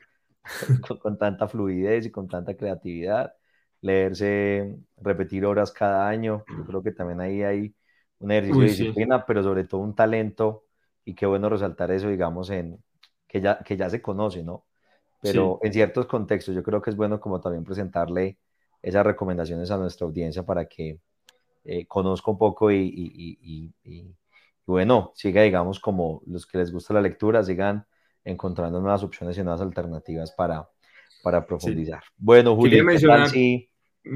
con, 1.01 1.19
tanta 1.19 1.49
fluidez 1.49 2.07
y 2.07 2.11
con 2.11 2.29
tanta 2.29 2.57
creatividad, 2.57 3.35
leerse, 3.81 4.77
repetir 4.97 5.45
horas 5.47 5.73
cada 5.73 6.09
año, 6.09 6.45
yo 6.49 6.65
creo 6.65 6.83
que 6.83 6.93
también 6.93 7.21
ahí 7.21 7.43
hay 7.43 7.75
un 8.19 8.31
ejercicio 8.31 8.61
de 8.61 8.67
disciplina, 8.67 9.25
pero 9.27 9.43
sobre 9.43 9.65
todo 9.65 9.81
un 9.81 9.95
talento, 9.95 10.65
y 11.05 11.15
qué 11.15 11.27
bueno 11.27 11.49
resaltar 11.49 11.91
eso, 11.91 12.09
digamos, 12.09 12.51
en 12.51 12.83
que 13.27 13.41
ya, 13.41 13.59
que 13.59 13.77
ya 13.77 13.89
se 13.91 14.03
conoce, 14.03 14.43
¿no? 14.43 14.65
pero 15.21 15.59
en 15.63 15.73
ciertos 15.73 16.07
contextos 16.07 16.55
yo 16.55 16.63
creo 16.63 16.81
que 16.81 16.91
es 16.91 16.97
bueno 16.97 17.21
como 17.21 17.41
también 17.41 17.65
presentarle 17.65 18.39
esas 18.83 19.05
recomendaciones 19.05 19.71
a 19.71 19.77
nuestra 19.77 20.07
audiencia 20.07 20.45
para 20.45 20.67
que 20.67 21.01
eh, 21.71 21.87
conozca 21.87 22.31
un 22.31 22.39
poco 22.39 22.73
y, 22.73 22.79
y, 22.79 23.73
y, 23.85 24.15
bueno, 24.65 25.13
siga, 25.15 25.43
digamos, 25.43 25.79
como 25.81 26.23
los 26.27 26.47
que 26.47 26.57
les 26.57 26.73
gusta 26.73 26.95
la 26.95 27.03
lectura, 27.03 27.45
sigan 27.45 27.85
encontrando 28.25 28.81
nuevas 28.81 29.03
opciones 29.03 29.37
y 29.37 29.43
nuevas 29.43 29.61
alternativas 29.61 30.33
para, 30.33 30.67
para 31.23 31.45
profundizar. 31.45 32.03
Bueno, 32.17 32.57
Julio, 32.57 32.83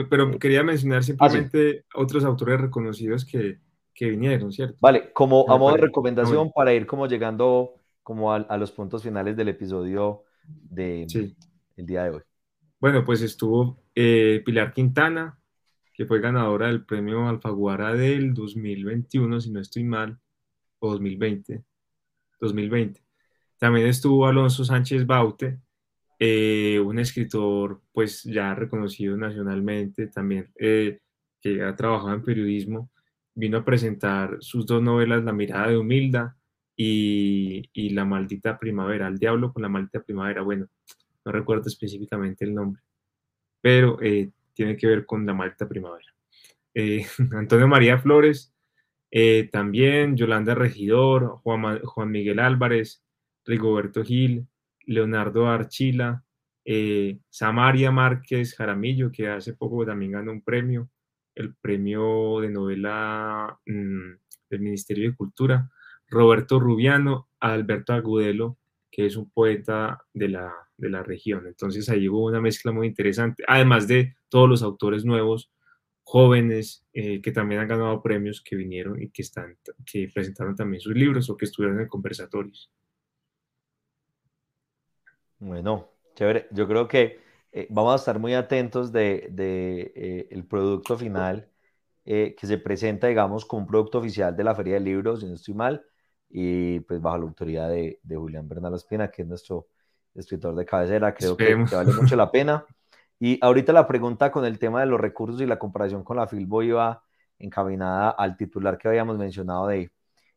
pero 0.08 0.30
eh, 0.30 0.38
quería 0.38 0.62
mencionar 0.62 1.00
ah, 1.00 1.02
simplemente 1.02 1.84
otros 1.94 2.24
autores 2.24 2.58
reconocidos 2.58 3.26
que, 3.26 3.58
que, 3.92 4.08
vinieron, 4.08 4.50
¿cierto? 4.50 4.78
Vale, 4.80 5.12
como 5.12 5.44
a 5.50 5.58
modo 5.58 5.74
de 5.74 5.82
recomendación 5.82 6.50
para 6.52 6.72
ir 6.72 6.86
como 6.86 7.06
llegando 7.06 7.74
como 8.02 8.32
a, 8.32 8.36
a 8.36 8.56
los 8.56 8.72
puntos 8.72 9.02
finales 9.02 9.36
del 9.36 9.48
episodio 9.48 10.24
de 10.44 11.06
el 11.76 11.86
día 11.86 12.04
de 12.04 12.10
hoy? 12.10 12.22
Bueno, 12.80 13.04
pues 13.04 13.20
estuvo 13.20 13.82
eh, 13.94 14.42
Pilar 14.42 14.72
Quintana, 14.72 15.38
que 16.02 16.08
fue 16.08 16.20
ganadora 16.20 16.66
del 16.66 16.84
premio 16.84 17.28
Alfaguara 17.28 17.94
del 17.94 18.34
2021, 18.34 19.40
si 19.40 19.52
no 19.52 19.60
estoy 19.60 19.84
mal, 19.84 20.18
o 20.80 20.90
2020. 20.90 21.62
2020. 22.40 23.00
También 23.56 23.86
estuvo 23.86 24.26
Alonso 24.26 24.64
Sánchez 24.64 25.06
Baute, 25.06 25.60
eh, 26.18 26.80
un 26.80 26.98
escritor 26.98 27.82
pues 27.92 28.24
ya 28.24 28.52
reconocido 28.52 29.16
nacionalmente, 29.16 30.08
también 30.08 30.50
eh, 30.58 30.98
que 31.40 31.62
ha 31.62 31.76
trabajado 31.76 32.14
en 32.14 32.24
periodismo, 32.24 32.90
vino 33.32 33.58
a 33.58 33.64
presentar 33.64 34.38
sus 34.40 34.66
dos 34.66 34.82
novelas, 34.82 35.22
La 35.22 35.32
mirada 35.32 35.68
de 35.68 35.78
Humilda 35.78 36.36
y, 36.74 37.90
La 37.90 38.04
Maldita 38.04 38.58
Primavera, 38.58 39.06
El 39.06 39.18
Diablo 39.18 39.52
con 39.52 39.62
la 39.62 39.68
Maldita 39.68 40.02
Primavera, 40.02 40.42
bueno, 40.42 40.66
no 41.24 41.30
recuerdo 41.30 41.68
específicamente 41.68 42.44
el 42.44 42.54
nombre, 42.54 42.82
pero 43.60 44.02
eh, 44.02 44.32
tiene 44.54 44.76
que 44.76 44.86
ver 44.86 45.06
con 45.06 45.24
la 45.26 45.34
Maldita 45.34 45.68
Primavera. 45.68 46.12
Eh, 46.74 47.06
Antonio 47.32 47.68
María 47.68 47.98
Flores, 47.98 48.54
eh, 49.10 49.48
también 49.52 50.16
Yolanda 50.16 50.54
Regidor, 50.54 51.40
Juan, 51.42 52.10
Miguel 52.10 52.38
Álvarez, 52.38 53.04
Rigoberto 53.44 54.04
Gil, 54.04 54.46
Leonardo 54.84 55.48
Archila, 55.48 56.24
Samaria 57.28 57.90
Márquez 57.90 58.54
Jaramillo, 58.54 59.10
que 59.10 59.28
hace 59.28 59.52
poco 59.52 59.84
también 59.84 60.12
ganó 60.12 60.32
un 60.32 60.42
premio, 60.42 60.88
el 61.34 61.54
premio 61.54 62.40
de 62.40 62.48
novela 62.50 63.58
mm, 63.66 64.12
del 64.48 64.60
Ministerio 64.60 65.10
de 65.10 65.16
Cultura. 65.16 65.70
Roberto 66.12 66.60
Rubiano, 66.60 67.28
Alberto 67.40 67.94
Agudelo, 67.94 68.58
que 68.90 69.06
es 69.06 69.16
un 69.16 69.30
poeta 69.30 70.04
de 70.12 70.28
la, 70.28 70.52
de 70.76 70.90
la 70.90 71.02
región. 71.02 71.46
Entonces 71.46 71.88
ahí 71.88 72.06
hubo 72.08 72.26
una 72.26 72.40
mezcla 72.40 72.70
muy 72.70 72.86
interesante, 72.86 73.42
además 73.48 73.88
de 73.88 74.14
todos 74.32 74.48
los 74.48 74.62
autores 74.62 75.04
nuevos, 75.04 75.52
jóvenes, 76.02 76.86
eh, 76.94 77.20
que 77.20 77.32
también 77.32 77.60
han 77.60 77.68
ganado 77.68 78.02
premios, 78.02 78.40
que 78.40 78.56
vinieron 78.56 79.00
y 79.02 79.10
que, 79.10 79.20
están, 79.20 79.58
que 79.84 80.08
presentaron 80.12 80.56
también 80.56 80.80
sus 80.80 80.94
libros 80.94 81.28
o 81.28 81.36
que 81.36 81.44
estuvieron 81.44 81.78
en 81.80 81.86
conversatorios. 81.86 82.70
Bueno, 85.38 85.90
chévere. 86.14 86.48
Yo 86.50 86.66
creo 86.66 86.88
que 86.88 87.20
eh, 87.52 87.66
vamos 87.68 87.92
a 87.92 87.96
estar 87.96 88.18
muy 88.18 88.32
atentos 88.32 88.90
de, 88.90 89.28
de 89.32 89.92
eh, 89.94 90.28
el 90.30 90.46
producto 90.46 90.96
final 90.96 91.50
eh, 92.06 92.34
que 92.38 92.46
se 92.46 92.56
presenta, 92.56 93.08
digamos, 93.08 93.44
como 93.44 93.62
un 93.62 93.68
producto 93.68 93.98
oficial 93.98 94.34
de 94.34 94.44
la 94.44 94.54
Feria 94.54 94.74
del 94.74 94.84
Libro, 94.84 95.18
si 95.18 95.26
no 95.26 95.34
estoy 95.34 95.52
mal, 95.52 95.84
y 96.30 96.80
pues 96.80 97.02
bajo 97.02 97.18
la 97.18 97.24
autoridad 97.24 97.68
de, 97.68 98.00
de 98.02 98.16
Julián 98.16 98.48
Bernal 98.48 98.74
Espina, 98.74 99.10
que 99.10 99.22
es 99.22 99.28
nuestro 99.28 99.68
escritor 100.14 100.54
de 100.54 100.64
cabecera, 100.64 101.12
creo 101.12 101.36
que, 101.36 101.44
que, 101.68 101.76
vale 101.76 101.92
mucho 101.92 102.16
la 102.16 102.30
pena. 102.30 102.64
Y 103.24 103.38
ahorita 103.40 103.72
la 103.72 103.86
pregunta 103.86 104.32
con 104.32 104.44
el 104.44 104.58
tema 104.58 104.80
de 104.80 104.86
los 104.86 105.00
recursos 105.00 105.40
y 105.40 105.46
la 105.46 105.56
comparación 105.56 106.02
con 106.02 106.16
la 106.16 106.26
Filbo 106.26 106.60
iba 106.64 107.04
encaminada 107.38 108.10
al 108.10 108.36
titular 108.36 108.78
que 108.78 108.88
habíamos 108.88 109.16
mencionado 109.16 109.68
de 109.68 109.92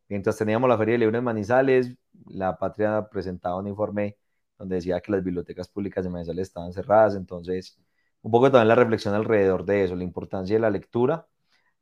mientras 0.08 0.38
teníamos 0.38 0.70
la 0.70 0.78
Feria 0.78 0.92
del 0.94 1.02
Libro 1.02 1.18
en 1.18 1.24
Manizales, 1.24 1.98
la 2.28 2.58
Patria 2.60 3.08
presentaba 3.10 3.56
un 3.58 3.68
informe 3.68 4.18
donde 4.60 4.76
decía 4.76 5.02
que 5.02 5.12
las 5.12 5.24
bibliotecas 5.24 5.68
públicas 5.68 6.04
de 6.04 6.12
Manizales 6.12 6.50
estaban 6.50 6.74
cerradas, 6.74 7.16
entonces 7.16 7.80
un 8.22 8.32
poco 8.32 8.52
también 8.52 8.68
la 8.68 8.76
reflexión 8.76 9.16
alrededor 9.16 9.66
de 9.66 9.86
eso, 9.86 9.96
la 9.96 10.04
importancia 10.04 10.56
de 10.56 10.60
la 10.60 10.70
lectura, 10.70 11.28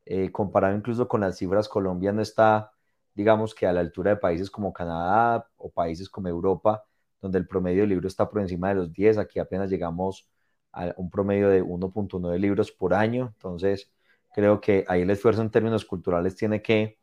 eh, 0.06 0.32
comparado 0.32 0.74
incluso 0.78 1.10
con 1.10 1.20
las 1.20 1.38
cifras, 1.38 1.68
Colombia 1.68 2.14
no 2.14 2.22
está, 2.22 2.72
digamos 3.14 3.54
que 3.54 3.68
a 3.68 3.74
la 3.74 3.82
altura 3.82 4.12
de 4.12 4.18
países 4.18 4.49
como 4.49 4.72
Canadá 4.72 5.49
o 5.58 5.70
países 5.70 6.10
como 6.10 6.30
Europa, 6.30 6.86
donde 7.22 7.39
el 7.39 7.47
promedio 7.47 7.82
de 7.82 7.88
libros 7.88 8.14
está 8.14 8.30
por 8.30 8.39
encima 8.41 8.70
de 8.70 8.76
los 8.76 8.93
10, 8.93 9.18
aquí 9.18 9.39
apenas 9.39 9.70
llegamos 9.70 10.30
a 10.74 10.93
un 10.97 11.09
promedio 11.09 11.49
de 11.49 11.63
1.9 11.63 12.39
libros 12.39 12.71
por 12.71 12.93
año, 12.93 13.32
entonces 13.34 13.91
creo 14.34 14.59
que 14.59 14.84
ahí 14.88 15.01
el 15.01 15.09
esfuerzo 15.09 15.41
en 15.41 15.51
términos 15.51 15.86
culturales 15.86 16.36
tiene 16.36 16.61
que 16.61 16.97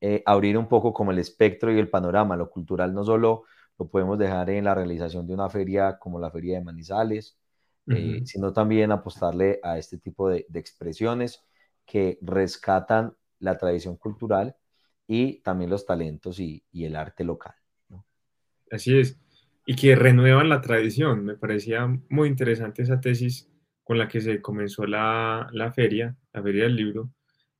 eh, 0.00 0.22
abrir 0.26 0.58
un 0.58 0.68
poco 0.68 0.92
como 0.92 1.12
el 1.12 1.18
espectro 1.18 1.72
y 1.72 1.78
el 1.78 1.88
panorama, 1.88 2.36
lo 2.36 2.50
cultural 2.50 2.92
no 2.92 3.04
solo 3.04 3.44
lo 3.78 3.88
podemos 3.88 4.18
dejar 4.18 4.50
en 4.50 4.64
la 4.64 4.74
realización 4.74 5.26
de 5.26 5.34
una 5.34 5.48
feria 5.48 5.98
como 5.98 6.20
la 6.20 6.30
Feria 6.30 6.58
de 6.58 6.64
Manizales, 6.64 7.36
eh, 7.86 8.22
sino 8.24 8.52
también 8.52 8.92
apostarle 8.92 9.60
a 9.62 9.78
este 9.78 9.98
tipo 9.98 10.30
de, 10.30 10.46
expresiones 10.54 11.44
que 11.84 12.18
rescatan 12.22 13.14
la 13.40 13.58
tradición 13.58 13.96
cultural 13.96 14.56
y 15.06 15.40
también 15.40 15.70
los 15.70 15.84
talentos 15.84 16.40
y, 16.40 16.64
el 16.72 16.96
arte 16.96 17.24
local. 17.24 17.54
Así 18.70 18.98
es, 18.98 19.18
y 19.66 19.76
que 19.76 19.96
renuevan 19.96 20.48
la 20.48 20.60
tradición. 20.60 21.24
Me 21.24 21.36
parecía 21.36 21.86
muy 22.08 22.28
interesante 22.28 22.82
esa 22.82 23.00
tesis 23.00 23.50
con 23.82 23.98
la 23.98 24.08
que 24.08 24.20
se 24.20 24.40
comenzó 24.40 24.86
la, 24.86 25.48
la 25.52 25.72
feria, 25.72 26.16
la 26.32 26.42
feria 26.42 26.64
del 26.64 26.76
libro, 26.76 27.12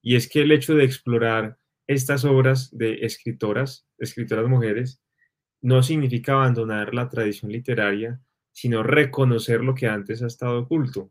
y 0.03 0.17
es 0.17 0.29
que 0.29 0.43
el 0.43 0.53
hecho 0.53 0.75
de 0.75 0.85
explorar 0.85 1.59
estas 1.87 2.25
obras 2.25 2.71
de 2.77 3.05
escritoras, 3.05 3.87
escritoras 3.99 4.49
mujeres, 4.49 5.03
no 5.61 5.83
significa 5.83 6.33
abandonar 6.33 6.95
la 6.95 7.09
tradición 7.09 7.51
literaria, 7.51 8.21
sino 8.53 8.83
reconocer 8.83 9.63
lo 9.63 9.75
que 9.75 9.87
antes 9.87 10.23
ha 10.23 10.27
estado 10.27 10.61
oculto 10.61 11.11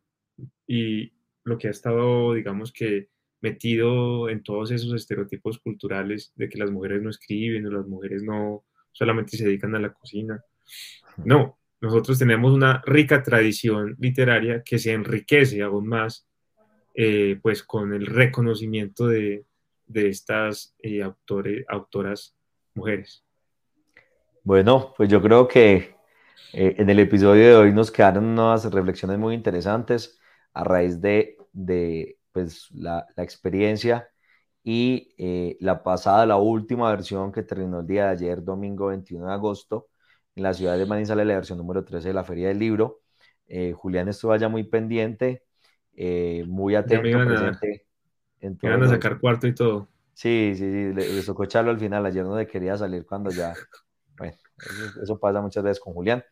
y 0.68 1.12
lo 1.44 1.58
que 1.58 1.68
ha 1.68 1.72
estado, 1.72 2.34
digamos 2.34 2.72
que, 2.72 3.10
metido 3.42 4.30
en 4.30 4.42
todos 4.42 4.72
esos 4.72 4.94
estereotipos 4.94 5.60
culturales 5.60 6.32
de 6.36 6.48
que 6.48 6.58
las 6.58 6.72
mujeres 6.72 7.02
no 7.02 7.10
escriben 7.10 7.66
o 7.68 7.72
las 7.72 7.86
mujeres 7.86 8.24
no 8.24 8.64
solamente 8.94 9.36
se 9.36 9.44
dedican 9.44 9.76
a 9.76 9.80
la 9.80 9.92
cocina. 9.92 10.42
No, 11.18 11.60
nosotros 11.82 12.18
tenemos 12.18 12.54
una 12.54 12.82
rica 12.86 13.22
tradición 13.22 13.96
literaria 14.00 14.64
que 14.64 14.80
se 14.80 14.94
enriquece 14.94 15.62
aún 15.62 15.88
más 15.88 16.28
eh, 16.96 17.40
pues 17.42 17.64
con 17.64 17.92
el 17.94 18.06
reconocimiento 18.06 19.08
de, 19.08 19.46
estas 19.94 20.76
eh, 20.80 21.02
autores, 21.02 21.66
autoras 21.68 22.36
mujeres. 22.76 23.26
Bueno, 24.44 24.94
pues 24.96 25.10
yo 25.10 25.22
creo 25.22 25.48
que 25.48 25.96
eh, 26.54 26.76
en 26.78 26.90
el 26.90 27.00
episodio 27.00 27.44
de 27.44 27.56
hoy 27.56 27.74
nos 27.74 27.92
quedaron 27.92 28.26
unas 28.26 28.72
reflexiones 28.72 29.18
muy 29.18 29.34
interesantes 29.34 30.20
a 30.54 30.64
raíz 30.64 31.02
de, 31.02 31.38
pues, 32.32 32.70
la, 32.72 33.08
experiencia 33.18 34.08
y 34.64 35.58
la 35.60 35.84
pasada, 35.84 36.26
la 36.26 36.38
última 36.38 36.90
versión 36.92 37.32
que 37.32 37.44
terminó 37.44 37.82
el 37.82 37.88
día 37.88 38.06
de 38.06 38.12
ayer, 38.12 38.44
domingo 38.44 38.88
21 38.88 39.28
de 39.28 39.34
agosto, 39.34 39.90
en 40.36 40.44
la 40.44 40.54
ciudad 40.54 40.78
de 40.78 40.86
Manizales, 40.86 41.26
la 41.28 41.36
versión 41.36 41.58
número 41.58 41.84
13 41.84 42.10
de 42.10 42.14
la 42.14 42.24
Feria 42.24 42.48
del 42.50 42.60
Libro. 42.60 43.02
Eh, 43.48 43.74
Julián 43.74 44.08
estuvo 44.08 44.32
allá 44.32 44.50
muy 44.50 44.64
pendiente, 44.64 45.44
muy 46.48 46.76
atento, 46.76 47.08
ya 47.08 47.18
me 47.20 47.26
presente. 47.26 47.86
a 48.42 48.88
sacar 48.88 49.20
cuarto 49.20 49.48
y 49.48 49.56
todo. 49.56 49.88
Sí, 50.14 50.54
sí, 50.56 50.60
sí, 50.60 50.94
le, 50.94 51.14
le 51.14 51.24
tocó 51.24 51.44
echarlo 51.44 51.72
al 51.72 51.80
final. 51.80 52.06
Ayer 52.06 52.24
no 52.24 52.38
le 52.38 52.48
quería 52.48 52.78
salir 52.78 53.06
cuando 53.06 53.32
ya 53.32 53.54
bueno, 54.18 54.38
eso, 55.02 55.20
pasa 55.20 55.42
muchas 55.42 55.64
veces 55.64 55.80
con 55.80 55.94
Julián. 55.94 56.24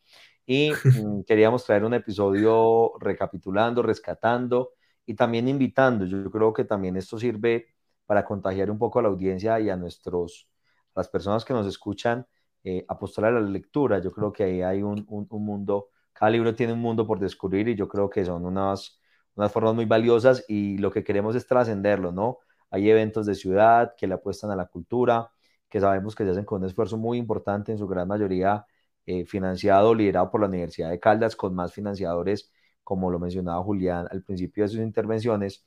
Y 0.46 0.72
mm, 0.94 1.22
queríamos 1.28 1.66
traer 1.66 1.84
un 1.84 1.94
episodio 1.94 2.94
recapitulando, 3.00 3.82
rescatando 3.82 4.72
y 5.06 5.16
también 5.16 5.48
invitando. 5.48 6.06
Yo 6.06 6.30
creo 6.32 6.54
que 6.54 6.64
también 6.66 6.98
esto 6.98 7.18
sirve 7.20 7.68
para 8.06 8.26
contagiar 8.26 8.70
un 8.72 8.78
poco 8.80 9.00
a 9.00 9.02
la 9.04 9.10
audiencia 9.10 9.60
y 9.60 9.70
a 9.70 9.76
nuestros, 9.76 10.50
las 10.96 11.08
personas 11.10 11.46
que 11.46 11.54
nos 11.54 11.68
escuchan, 11.68 12.26
eh, 12.64 12.86
apostar 12.88 13.26
a 13.26 13.32
la 13.32 13.40
lectura. 13.42 14.00
Yo 14.00 14.12
creo 14.12 14.32
que 14.32 14.44
ahí 14.44 14.62
hay 14.62 14.84
un, 14.84 15.06
un, 15.10 15.28
mundo, 15.46 15.90
cada 16.14 16.32
libro 16.32 16.56
tiene 16.56 16.74
un 16.74 16.80
mundo 16.80 17.08
por 17.08 17.20
descubrir 17.20 17.68
y 17.70 17.76
yo 17.76 17.88
creo 17.88 18.10
que 18.10 18.24
son 18.26 18.46
unas, 18.46 19.00
unas 19.36 19.52
formas 19.52 19.76
muy 19.76 19.86
valiosas 19.86 20.46
y 20.48 20.78
lo 20.78 20.92
que 20.92 21.04
queremos 21.04 21.36
es 21.36 21.48
trascenderlo, 21.48 22.12
¿no? 22.12 22.40
Hay 22.70 22.90
eventos 22.90 23.26
de 23.26 23.36
ciudad 23.36 23.94
que 23.98 24.08
le 24.08 24.16
apuestan 24.16 24.52
a 24.52 24.56
la 24.56 24.68
cultura, 24.68 25.32
que 25.70 25.80
sabemos 25.80 26.16
que 26.16 26.24
se 26.26 26.32
hacen 26.32 26.46
con 26.46 26.62
un 26.62 26.68
esfuerzo 26.68 26.98
muy 26.98 27.18
importante, 27.18 27.72
en 27.72 27.78
su 27.78 27.88
gran 27.88 28.08
mayoría 28.08 28.66
eh, 29.06 29.26
financiado, 29.26 29.94
liderado 29.96 30.30
por 30.32 30.42
la 30.42 30.48
Universidad 30.48 30.90
de 30.90 31.00
Caldas, 31.00 31.36
con 31.36 31.56
más 31.56 31.74
financiadores, 31.74 32.52
como 32.84 33.10
lo 33.12 33.20
mencionaba 33.20 33.64
Julián 33.64 34.08
al 34.12 34.24
principio 34.24 34.64
de 34.64 34.70
sus 34.70 34.80
intervenciones, 34.80 35.66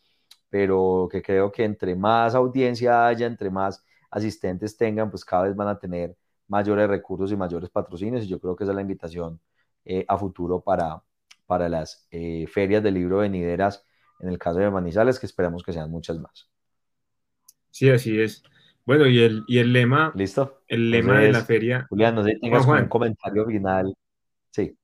pero 0.49 1.09
que 1.11 1.23
creo 1.23 1.51
que 1.53 1.65
entre 1.65 1.97
más 1.97 2.35
audiencia 2.35 3.07
haya, 3.07 3.27
entre 3.27 3.51
más 3.51 3.85
asistentes 4.11 4.77
tengan, 4.77 5.11
pues 5.11 5.25
cada 5.25 5.45
vez 5.45 5.57
van 5.57 5.69
a 5.69 5.79
tener 5.79 6.17
mayores 6.49 6.89
recursos 6.89 7.33
y 7.33 7.37
mayores 7.37 7.71
patrocinios, 7.71 8.25
y 8.25 8.29
yo 8.29 8.41
creo 8.41 8.57
que 8.57 8.65
esa 8.65 8.73
es 8.73 8.77
la 8.77 8.83
invitación 8.83 9.41
eh, 9.85 10.05
a 10.09 10.17
futuro 10.17 10.61
para, 10.61 11.03
para 11.47 11.69
las 11.69 12.07
eh, 12.11 12.47
ferias 12.47 12.83
del 12.83 12.95
libro 12.95 13.19
venideras, 13.19 13.85
en 14.21 14.29
el 14.29 14.39
caso 14.39 14.59
de 14.59 14.71
Manizales, 14.71 15.19
que 15.19 15.27
esperamos 15.27 15.63
que 15.63 15.73
sean 15.73 15.91
muchas 15.91 16.19
más. 16.19 16.49
Sí, 17.71 17.91
así 17.91 18.21
es. 18.21 18.43
Bueno, 18.87 19.07
y 19.07 19.19
el, 19.21 19.45
y 19.47 19.59
el 19.59 19.73
lema. 19.73 20.13
¿Listo? 20.15 20.63
El 20.69 20.91
lema 20.91 21.21
de 21.21 21.33
la 21.33 21.45
feria. 21.45 21.87
Julián, 21.89 22.15
no 22.15 22.23
sé 22.23 22.33
si 22.33 22.41
tengas 22.41 22.67
un 22.67 22.87
comentario 22.87 23.47
final. 23.47 23.95
Sí. 24.51 24.77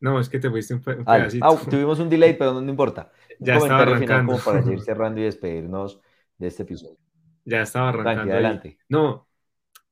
No, 0.00 0.18
es 0.18 0.28
que 0.28 0.38
te 0.38 0.50
fuiste 0.50 0.74
un, 0.74 0.82
pedacito. 0.82 1.46
Ah, 1.46 1.56
tuvimos 1.68 2.00
un 2.00 2.08
delay, 2.08 2.36
pero 2.36 2.60
no, 2.60 2.70
importa. 2.70 3.12
Un 3.38 3.46
ya 3.46 3.56
estaba 3.56 3.82
arrancando. 3.82 4.32
como 4.32 4.44
para 4.44 4.72
ir 4.72 4.80
cerrando 4.80 5.20
y 5.20 5.24
despedirnos 5.24 6.00
de 6.38 6.48
este 6.48 6.62
episodio. 6.62 6.98
Ya 7.44 7.62
estaba 7.62 7.90
arrancando. 7.90 8.32
adelante. 8.32 8.78
No, 8.88 9.28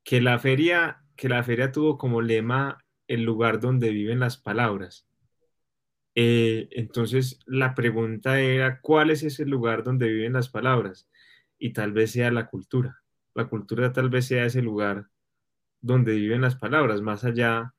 que 0.08 0.22
la 0.22 0.38
feria, 0.38 1.02
que 1.16 1.28
la 1.28 1.42
feria 1.44 1.70
tuvo 1.70 1.98
como 1.98 2.22
lema 2.22 2.78
el 3.08 3.24
lugar 3.24 3.60
donde 3.60 3.90
viven 3.90 4.20
las 4.20 4.38
palabras. 4.38 5.06
Eh, 6.14 6.68
entonces, 6.72 7.40
la 7.44 7.74
pregunta 7.74 8.40
era, 8.40 8.80
¿cuál 8.80 9.10
es 9.10 9.22
ese 9.22 9.44
lugar 9.44 9.84
donde 9.84 10.08
viven 10.08 10.32
las 10.32 10.48
palabras? 10.48 11.08
y 11.58 11.72
tal 11.72 11.92
vez 11.92 12.12
sea 12.12 12.30
la 12.30 12.48
cultura. 12.48 13.02
La 13.34 13.48
cultura 13.48 13.92
tal 13.92 14.10
vez 14.10 14.26
sea 14.26 14.46
ese 14.46 14.62
lugar 14.62 15.08
donde 15.80 16.14
viven 16.14 16.40
las 16.40 16.56
palabras, 16.56 17.02
más 17.02 17.24
allá 17.24 17.74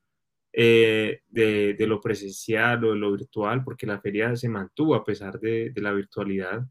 eh, 0.52 1.22
de, 1.28 1.76
lo 1.86 2.00
presencial 2.00 2.84
o 2.84 2.90
de 2.92 2.96
lo 2.96 3.12
virtual, 3.12 3.64
porque 3.64 3.86
la 3.86 4.00
feria 4.00 4.36
se 4.36 4.48
mantuvo 4.48 4.94
a 4.94 5.04
pesar 5.04 5.38
de, 5.40 5.72
la 5.76 5.92
virtualidad. 5.92 6.62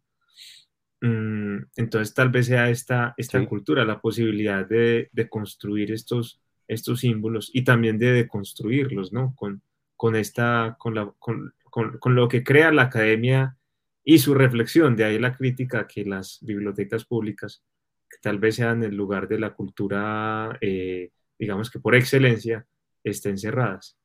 Mm, 1.02 1.64
entonces 1.78 2.14
tal 2.14 2.30
vez 2.30 2.48
sea 2.48 2.70
esta, 2.70 3.14
esta 3.18 3.46
cultura, 3.46 3.86
la 3.86 4.02
posibilidad 4.02 4.68
de, 4.68 5.10
construir 5.30 5.92
estos, 5.92 6.42
estos 6.68 7.02
símbolos 7.02 7.50
y 7.54 7.64
también 7.64 7.98
de 7.98 8.12
deconstruirlos, 8.12 9.14
¿no? 9.14 9.34
Con, 9.36 9.62
con, 9.96 10.16
esta, 10.16 10.76
con, 10.80 10.96
la, 10.96 11.14
con, 11.20 11.54
con 11.72 12.16
lo 12.16 12.28
que 12.28 12.44
crea 12.44 12.72
la 12.72 12.84
academia 12.84 13.58
y 14.04 14.20
su 14.20 14.34
reflexión, 14.34 14.96
de 14.96 15.04
ahí 15.04 15.20
la 15.20 15.36
crítica 15.36 15.88
que 15.88 16.04
las 16.04 16.40
bibliotecas 16.42 17.06
públicas, 17.06 17.64
que 18.10 18.18
tal 18.22 18.40
vez 18.40 18.56
sean 18.56 18.84
el 18.84 18.96
lugar 18.96 19.28
de 19.28 19.40
la 19.40 19.54
cultura, 19.54 20.58
eh, 20.62 21.12
digamos 21.38 21.70
que 21.70 21.80
por 21.80 21.96
excelencia, 21.96 22.66
estén 23.04 23.38
cerradas. 23.38 23.98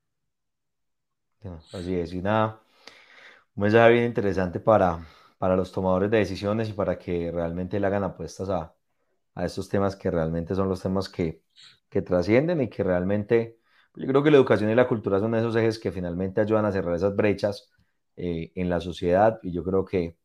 Así 1.73 1.95
es, 1.95 2.13
y 2.13 2.23
nada, 2.23 2.61
un 3.55 3.63
mensaje 3.63 3.93
bien 3.93 4.05
interesante 4.05 4.61
para, 4.61 5.07
para 5.45 5.57
los 5.57 5.73
tomadores 5.73 6.11
de 6.11 6.17
decisiones 6.17 6.71
y 6.71 6.73
para 6.73 6.99
que 6.99 7.31
realmente 7.31 7.79
le 7.79 7.87
hagan 7.87 8.03
apuestas 8.03 8.49
a, 8.49 8.75
a 9.35 9.45
estos 9.45 9.69
temas 9.69 9.95
que 9.95 10.11
realmente 10.11 10.55
son 10.55 10.71
los 10.71 10.81
temas 10.81 11.11
que, 11.11 11.43
que 11.91 12.01
trascienden 12.01 12.63
y 12.63 12.71
que 12.71 12.83
realmente, 12.83 13.59
yo 13.95 14.07
creo 14.07 14.23
que 14.23 14.31
la 14.31 14.39
educación 14.39 14.71
y 14.71 14.75
la 14.75 14.89
cultura 14.89 15.21
son 15.21 15.35
esos 15.35 15.55
ejes 15.55 15.79
que 15.79 15.93
finalmente 15.93 16.41
ayudan 16.41 16.65
a 16.65 16.73
cerrar 16.73 16.95
esas 16.95 17.15
brechas 17.15 17.71
eh, 18.17 18.53
en 18.55 18.71
la 18.71 18.81
sociedad 18.81 19.39
y 19.43 19.53
yo 19.53 19.63
creo 19.63 19.85
que 19.85 20.17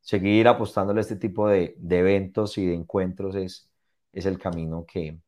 seguir 0.00 0.46
apostándole 0.46 1.00
a 1.00 1.02
este 1.02 1.16
tipo 1.16 1.48
de, 1.48 1.76
eventos 1.90 2.56
y 2.56 2.64
de 2.64 2.74
encuentros 2.74 3.34
es, 3.34 3.68
es 4.12 4.24
el 4.24 4.38
camino 4.38 4.86
que, 4.86 5.18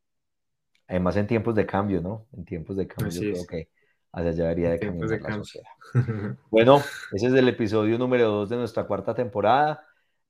además 0.87 1.17
en 1.17 1.27
tiempos 1.27 1.57
de 1.57 1.67
cambio, 1.67 2.01
¿no? 2.01 2.29
En 2.33 2.45
tiempos 2.45 2.77
de 2.77 2.87
cambio 2.87 3.21
yo 3.21 3.33
creo 3.33 3.47
que 3.49 3.71
hacia 4.13 4.31
allá 4.31 4.43
debería 4.43 4.71
de 4.71 4.79
caminar 4.79 5.21
la 5.21 5.35
sociedad. 5.37 5.69
Bueno, 6.51 6.79
ese 7.13 7.27
es 7.27 7.33
el 7.33 7.49
episodio 7.49 7.99
número 7.99 8.29
2 8.29 8.51
de 8.51 8.57
nuestra 8.57 8.85
cuarta 8.85 9.15
temporada. 9.15 9.85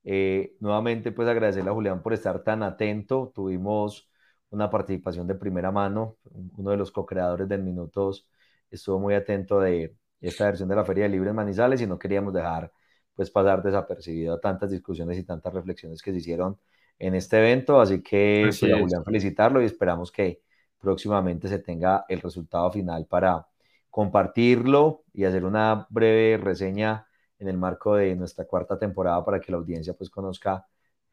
Eh, 0.05 0.57
nuevamente, 0.61 1.12
pues 1.12 1.28
agradecerle 1.28 1.70
a 1.70 1.74
Julián 1.74 2.03
por 2.03 2.12
estar 2.12 2.43
tan 2.43 2.62
atento. 2.62 3.33
Tuvimos 3.35 4.09
una 4.51 4.70
participación 4.70 5.26
de 5.26 5.35
primera 5.35 5.70
mano. 5.70 6.16
Uno 6.57 6.70
de 6.70 6.76
los 6.76 6.91
co-creadores 6.91 7.49
del 7.49 7.62
Minutos 7.62 8.28
estuvo 8.70 8.99
muy 8.99 9.14
atento 9.14 9.61
de 9.61 9.97
esta 10.20 10.47
versión 10.47 10.68
de 10.68 10.76
la 10.76 10.85
Feria 10.85 11.05
de 11.05 11.11
Libres 11.11 11.35
Manizales 11.35 11.80
y 11.80 11.87
no 11.87 11.99
queríamos 11.99 12.33
dejar 12.33 12.72
pues 13.14 13.30
pasar 13.30 13.62
desapercibido 13.62 14.35
a 14.35 14.41
tantas 14.41 14.70
discusiones 14.70 15.18
y 15.18 15.24
tantas 15.24 15.53
reflexiones 15.53 16.01
que 16.01 16.12
se 16.12 16.18
hicieron 16.18 16.59
en 16.99 17.14
este 17.14 17.39
evento. 17.39 17.80
Así 17.80 18.03
que 18.03 18.45
pues, 18.45 18.62
a 18.62 18.78
Julián 18.78 19.05
felicitarlo 19.05 19.61
y 19.61 19.66
esperamos 19.66 20.11
que 20.11 20.43
próximamente 20.78 21.49
se 21.49 21.59
tenga 21.59 22.05
el 22.09 22.20
resultado 22.20 22.70
final 22.70 23.07
para 23.07 23.47
compartirlo 23.93 25.05
y 25.12 25.24
hacer 25.24 25.45
una 25.45 25.86
breve 25.90 26.38
reseña 26.43 27.07
en 27.38 27.49
el 27.49 27.59
marco 27.59 27.97
de 27.97 28.16
nuestra 28.16 28.47
cuarta 28.47 28.78
temporada 28.78 29.22
para 29.22 29.38
que 29.38 29.53
la 29.53 29.59
audiencia 29.59 29.93
pues 29.93 30.09
conozca 30.09 30.66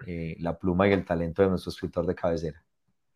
eh, 0.08 0.38
la 0.40 0.58
pluma 0.58 0.88
y 0.88 0.94
el 0.94 1.04
talento 1.04 1.42
de 1.44 1.50
nuestro 1.50 1.72
escritor 1.72 2.06
de 2.08 2.16
cabecera. 2.16 2.64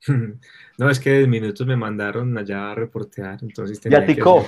No, 0.78 0.90
es 0.90 1.00
que 1.00 1.12
de 1.12 1.28
minutos 1.28 1.66
me 1.66 1.78
mandaron 1.78 2.38
allá 2.38 2.72
a 2.72 2.76
reportear, 2.76 3.40
entonces 3.42 3.80
Ya 3.80 4.06
ticó. 4.06 4.46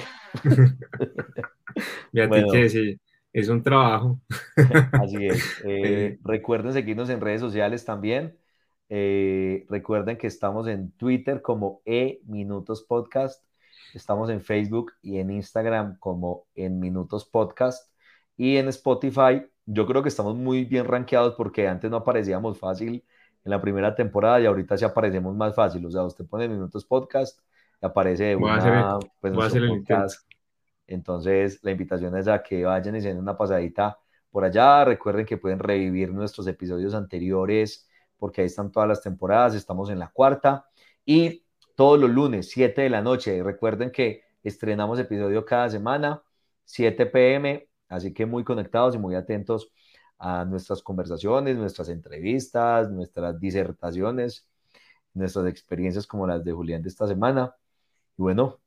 Ya 2.11 2.29
tiqué, 2.29 2.69
sí. 2.69 2.99
Es 3.31 3.47
un 3.47 3.63
trabajo. 3.63 4.19
Así 4.91 5.27
es. 5.27 5.43
Eh, 5.65 6.19
recuerden 6.23 6.73
seguirnos 6.73 7.09
en 7.09 7.21
redes 7.21 7.39
sociales 7.39 7.85
también. 7.85 8.37
Eh, 8.89 9.65
recuerden 9.69 10.17
que 10.17 10.27
estamos 10.27 10.67
en 10.67 10.91
Twitter 10.91 11.41
como 11.41 11.81
E 11.85 12.21
Minutos 12.25 12.83
Podcast. 12.83 13.41
Estamos 13.93 14.29
en 14.29 14.41
Facebook 14.41 14.93
y 15.01 15.19
en 15.19 15.31
Instagram 15.31 15.97
como 15.99 16.45
En 16.55 16.79
Minutos 16.79 17.25
Podcast. 17.25 17.91
Y 18.37 18.57
en 18.57 18.67
Spotify, 18.67 19.45
yo 19.65 19.85
creo 19.85 20.03
que 20.03 20.09
estamos 20.09 20.35
muy 20.35 20.65
bien 20.65 20.85
rankeados 20.85 21.35
porque 21.35 21.67
antes 21.67 21.89
no 21.89 21.97
aparecíamos 21.97 22.59
fácil 22.59 23.03
en 23.43 23.51
la 23.51 23.61
primera 23.61 23.95
temporada 23.95 24.41
y 24.41 24.45
ahorita 24.45 24.77
sí 24.77 24.85
aparecemos 24.85 25.35
más 25.35 25.55
fácil. 25.55 25.85
O 25.85 25.91
sea, 25.91 26.03
usted 26.03 26.25
pone 26.25 26.47
Minutos 26.47 26.83
Podcast 26.85 27.39
y 27.81 27.85
aparece 27.85 28.35
una, 28.35 28.99
pues, 29.21 29.33
podcast. 29.33 30.29
Entonces, 30.87 31.59
la 31.63 31.71
invitación 31.71 32.17
es 32.17 32.27
a 32.27 32.43
que 32.43 32.65
vayan 32.65 32.95
y 32.95 33.01
se 33.01 33.09
den 33.09 33.19
una 33.19 33.37
pasadita 33.37 33.97
por 34.29 34.43
allá. 34.43 34.83
Recuerden 34.83 35.25
que 35.25 35.37
pueden 35.37 35.59
revivir 35.59 36.11
nuestros 36.11 36.47
episodios 36.47 36.93
anteriores 36.93 37.87
porque 38.17 38.41
ahí 38.41 38.47
están 38.47 38.71
todas 38.71 38.89
las 38.89 39.01
temporadas. 39.01 39.55
Estamos 39.55 39.89
en 39.89 39.99
la 39.99 40.09
cuarta 40.09 40.65
y 41.05 41.44
todos 41.75 41.99
los 41.99 42.09
lunes, 42.09 42.49
7 42.49 42.81
de 42.83 42.89
la 42.89 43.01
noche. 43.01 43.43
Recuerden 43.43 43.91
que 43.91 44.23
estrenamos 44.43 44.99
episodio 44.99 45.45
cada 45.45 45.69
semana, 45.69 46.23
7 46.65 47.05
pm, 47.07 47.67
así 47.89 48.13
que 48.13 48.25
muy 48.25 48.43
conectados 48.43 48.95
y 48.95 48.97
muy 48.97 49.15
atentos 49.15 49.71
a 50.17 50.45
nuestras 50.45 50.81
conversaciones, 50.81 51.57
nuestras 51.57 51.89
entrevistas, 51.89 52.89
nuestras 52.89 53.39
disertaciones, 53.39 54.47
nuestras 55.13 55.47
experiencias 55.47 56.07
como 56.07 56.27
las 56.27 56.43
de 56.43 56.51
Julián 56.53 56.81
de 56.81 56.89
esta 56.89 57.07
semana. 57.07 57.55
Y 58.17 58.21
bueno, 58.21 58.59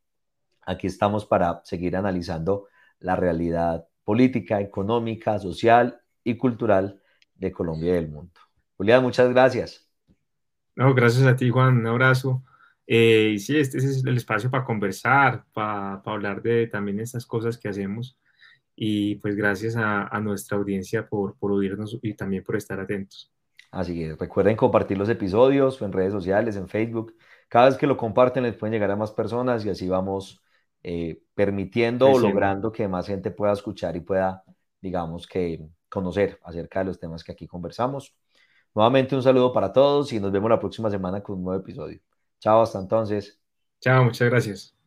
aquí 0.63 0.87
estamos 0.87 1.25
para 1.25 1.63
seguir 1.65 1.97
analizando 1.97 2.69
la 3.01 3.17
realidad 3.17 3.87
política, 4.05 4.61
económica, 4.61 5.39
social 5.39 6.01
y 6.25 6.37
cultural 6.37 7.01
de 7.35 7.53
Colombia 7.53 7.91
y 7.91 7.95
del 7.95 8.09
mundo. 8.09 8.41
Julián, 8.77 9.03
muchas 9.03 9.31
gracias. 9.31 9.89
No, 10.77 10.95
gracias 10.95 11.27
a 11.27 11.35
ti, 11.35 11.51
Juan. 11.51 11.79
Un 11.79 11.87
abrazo. 11.87 12.43
Eh, 12.91 13.33
y 13.35 13.39
sí, 13.39 13.59
este, 13.59 13.77
es 13.77 14.03
el 14.03 14.17
espacio 14.17 14.51
para 14.51 14.65
conversar, 14.65 15.45
para, 15.53 16.01
hablar 16.07 16.41
de 16.41 16.67
también 16.69 16.99
estas 17.01 17.27
cosas 17.27 17.59
que 17.59 17.69
hacemos. 17.69 18.19
Y 18.75 19.17
pues 19.17 19.37
gracias 19.37 19.77
a, 19.77 20.19
nuestra 20.21 20.57
audiencia 20.57 21.07
por, 21.07 21.37
por 21.37 21.53
oírnos 21.53 21.99
y 22.01 22.15
también 22.15 22.43
por 22.43 22.57
estar 22.57 22.81
atentos. 22.81 23.31
Así 23.71 24.05
es, 24.05 24.17
recuerden 24.19 24.57
compartir 24.57 24.97
los 24.97 25.11
episodios 25.11 25.83
en 25.83 25.93
redes 25.93 26.13
sociales, 26.13 26.57
en 26.57 26.69
Facebook. 26.69 27.15
Cada 27.49 27.67
vez 27.67 27.77
que 27.77 27.87
lo 27.87 27.99
comparten 27.99 28.45
les 28.45 28.57
pueden 28.57 28.73
llegar 28.73 28.91
a 28.91 28.97
más 28.97 29.13
personas 29.13 29.67
y 29.67 29.69
así 29.69 29.87
vamos 29.87 30.41
eh, 30.83 31.21
permitiendo 31.35 32.09
o 32.09 32.19
logrando 32.19 32.73
que 32.73 32.89
más 32.89 33.07
gente 33.07 33.31
pueda 33.31 33.53
escuchar 33.53 33.97
y 33.97 34.01
pueda, 34.01 34.45
digamos, 34.81 35.27
que 35.27 35.69
conocer 35.91 36.39
acerca 36.43 36.79
de 36.79 36.87
los 36.87 36.99
temas 36.99 37.23
que 37.23 37.33
aquí 37.33 37.47
conversamos. 37.47 38.15
Nuevamente 38.75 39.15
un 39.15 39.23
saludo 39.23 39.53
para 39.53 39.73
todos 39.73 40.13
y 40.13 40.21
nos 40.21 40.33
vemos 40.33 40.49
la 40.49 40.61
próxima 40.61 40.89
semana 40.89 41.23
con 41.23 41.37
un 41.39 41.45
nuevo 41.45 41.61
episodio. 41.61 42.01
Chao, 42.41 42.63
hasta 42.63 42.81
entonces. 42.81 43.39
Chao, 43.81 44.05
muchas 44.05 44.29
gracias. 44.31 44.78